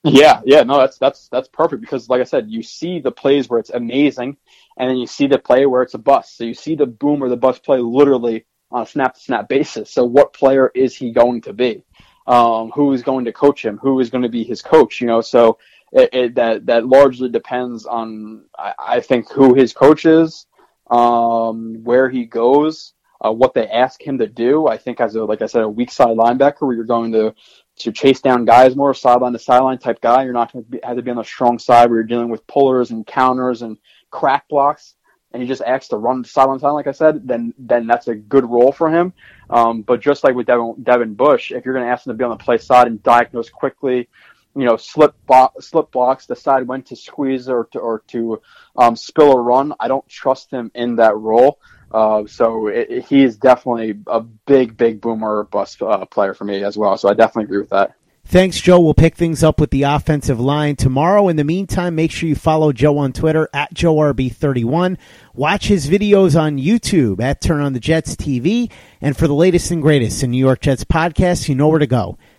Yeah, 0.04 0.42
yeah, 0.46 0.64
no, 0.64 0.78
that's 0.78 0.98
that's 0.98 1.28
that's 1.30 1.48
perfect 1.48 1.82
because, 1.82 2.08
like 2.08 2.22
I 2.22 2.26
said, 2.26 2.50
you 2.50 2.64
see 2.64 3.00
the 3.00 3.12
plays 3.12 3.50
where 3.50 3.60
it's 3.60 3.72
amazing, 3.72 4.38
and 4.78 4.90
then 4.90 4.98
you 4.98 5.08
see 5.08 5.28
the 5.28 5.40
play 5.40 5.66
where 5.66 5.82
it's 5.82 5.96
a 5.96 6.00
bust. 6.00 6.38
So 6.38 6.44
you 6.44 6.54
see 6.54 6.76
the 6.76 6.86
boom 6.86 7.24
or 7.24 7.30
the 7.30 7.38
bust 7.38 7.64
play 7.64 7.80
literally 7.80 8.46
on 8.72 8.84
a 8.84 8.86
snap 8.86 9.16
to 9.16 9.20
snap 9.20 9.50
basis. 9.50 9.92
So 9.92 10.06
what 10.06 10.34
player 10.34 10.72
is 10.74 10.96
he 10.96 11.12
going 11.12 11.42
to 11.42 11.54
be? 11.54 11.84
Um, 12.28 12.72
who 12.72 12.94
is 12.94 13.04
going 13.04 13.26
to 13.26 13.32
coach 13.32 13.64
him? 13.64 13.78
Who 13.78 14.00
is 14.00 14.10
going 14.10 14.24
to 14.24 14.30
be 14.30 14.44
his 14.44 14.62
coach? 14.62 15.02
You 15.02 15.08
know, 15.08 15.22
so 15.22 15.58
it, 15.92 16.10
it, 16.14 16.36
that 16.36 16.66
that 16.68 16.86
largely 16.86 17.30
depends 17.30 17.86
on 17.86 18.46
I, 18.58 18.74
I 18.78 19.00
think 19.00 19.32
who 19.32 19.54
his 19.54 19.74
coach 19.74 20.06
is, 20.06 20.46
um, 20.90 21.84
where 21.84 22.10
he 22.10 22.26
goes, 22.26 22.94
uh, 23.24 23.32
what 23.32 23.54
they 23.54 23.68
ask 23.68 24.02
him 24.02 24.20
to 24.20 24.28
do. 24.28 24.68
I 24.68 24.78
think 24.78 25.02
as 25.02 25.16
a 25.16 25.24
like 25.24 25.42
I 25.42 25.48
said, 25.48 25.64
a 25.64 25.70
weak 25.70 25.92
side 25.92 26.16
linebacker 26.16 26.62
where 26.62 26.76
you're 26.76 26.86
going 26.86 27.12
to 27.14 27.34
to 27.80 27.92
chase 27.92 28.22
down 28.22 28.46
guys 28.46 28.76
more, 28.76 28.94
sideline 28.94 29.34
to 29.34 29.40
sideline 29.40 29.78
type 29.78 30.02
guy. 30.02 30.24
You're 30.24 30.34
not 30.34 30.52
going 30.52 30.66
to 30.66 30.80
have 30.84 30.96
to 30.98 31.02
be 31.02 31.12
on 31.12 31.18
the 31.18 31.24
strong 31.24 31.60
side 31.60 31.90
where 31.90 32.00
you're 32.00 32.08
dealing 32.08 32.30
with 32.30 32.46
pullers 32.48 32.92
and 32.92 33.06
counters 33.06 33.62
and 33.62 33.78
crack 34.10 34.48
blocks, 34.48 34.96
and 35.32 35.42
he 35.42 35.48
just 35.48 35.62
asks 35.62 35.90
to 35.90 35.98
run 35.98 36.24
sideline 36.24 36.60
sideline, 36.60 36.76
like 36.76 36.88
I 36.88 36.92
said. 36.92 37.28
Then 37.28 37.54
then 37.58 37.88
that's 37.88 38.08
a 38.08 38.16
good 38.16 38.46
role 38.46 38.72
for 38.72 38.90
him. 38.90 39.14
Um, 39.50 39.82
but 39.82 40.02
just 40.02 40.24
like 40.24 40.36
with 40.36 40.48
Devin, 40.48 40.76
Devin 40.84 41.16
Bush, 41.16 41.52
if 41.52 41.66
you're 41.66 41.74
going 41.74 41.86
to 41.86 41.92
ask 41.92 42.06
him 42.06 42.14
to 42.14 42.18
be 42.18 42.24
on 42.24 42.32
the 42.32 42.44
play 42.44 42.58
side 42.58 42.88
and 42.88 43.02
diagnose 43.02 43.50
quickly, 43.50 44.10
you 44.58 44.66
know, 44.66 44.76
slip 44.76 45.14
bo- 45.28 45.52
slip 45.60 45.92
blocks, 45.92 46.26
decide 46.26 46.68
when 46.68 46.82
to 46.84 46.96
squeeze 46.96 47.48
or 47.48 47.66
to, 47.72 47.80
or 47.80 48.04
to 48.08 48.42
um, 48.76 48.96
spill 48.96 49.32
a 49.32 49.40
run, 49.40 49.74
I 49.80 49.88
don't 49.88 50.08
trust 50.10 50.50
him 50.52 50.72
in 50.74 50.96
that 50.96 51.16
role. 51.16 51.60
Uh, 51.92 52.26
so 52.26 52.68
it, 52.68 52.88
it, 52.90 53.06
he 53.06 53.24
is 53.24 53.38
definitely 53.38 54.00
a 54.08 54.20
big, 54.20 54.76
big 54.76 55.00
boomer 55.00 55.44
bust 55.44 55.82
uh, 55.82 56.06
player 56.06 56.34
for 56.34 56.44
me 56.44 56.64
as 56.64 56.78
well. 56.78 56.98
So 56.98 57.08
I 57.08 57.14
definitely 57.14 57.46
agree 57.46 57.60
with 57.60 57.70
that. 57.70 57.94
Thanks, 58.30 58.60
Joe. 58.60 58.82
We'll 58.82 58.94
pick 58.94 59.16
things 59.16 59.42
up 59.42 59.62
with 59.62 59.70
the 59.70 59.84
offensive 59.84 60.38
line 60.38 60.76
tomorrow. 60.76 61.30
In 61.30 61.38
the 61.38 61.46
meantime, 61.46 61.96
make 61.96 62.12
sure 62.12 62.28
you 62.28 62.36
follow 62.36 62.74
Joe 62.74 62.98
on 62.98 63.14
Twitter 63.14 63.48
at 63.54 63.74
JoeRB31. 63.74 64.98
Watch 65.34 65.68
his 65.68 65.88
videos 65.88 66.38
on 66.38 66.58
YouTube 66.58 67.22
at 67.22 67.40
Turn 67.40 67.62
on 67.62 67.72
the 67.72 67.80
Jets 67.80 68.18
TV. 68.18 68.70
And 69.00 69.16
for 69.16 69.28
the 69.28 69.34
latest 69.34 69.72
and 69.72 69.82
greatest 69.82 70.24
in 70.24 70.32
New 70.32 70.44
York 70.44 70.60
Jets 70.60 70.84
podcasts, 70.84 71.48
you 71.48 71.56
know 71.56 71.70
where 71.70 71.80
to 71.80 71.88
go. 71.88 72.18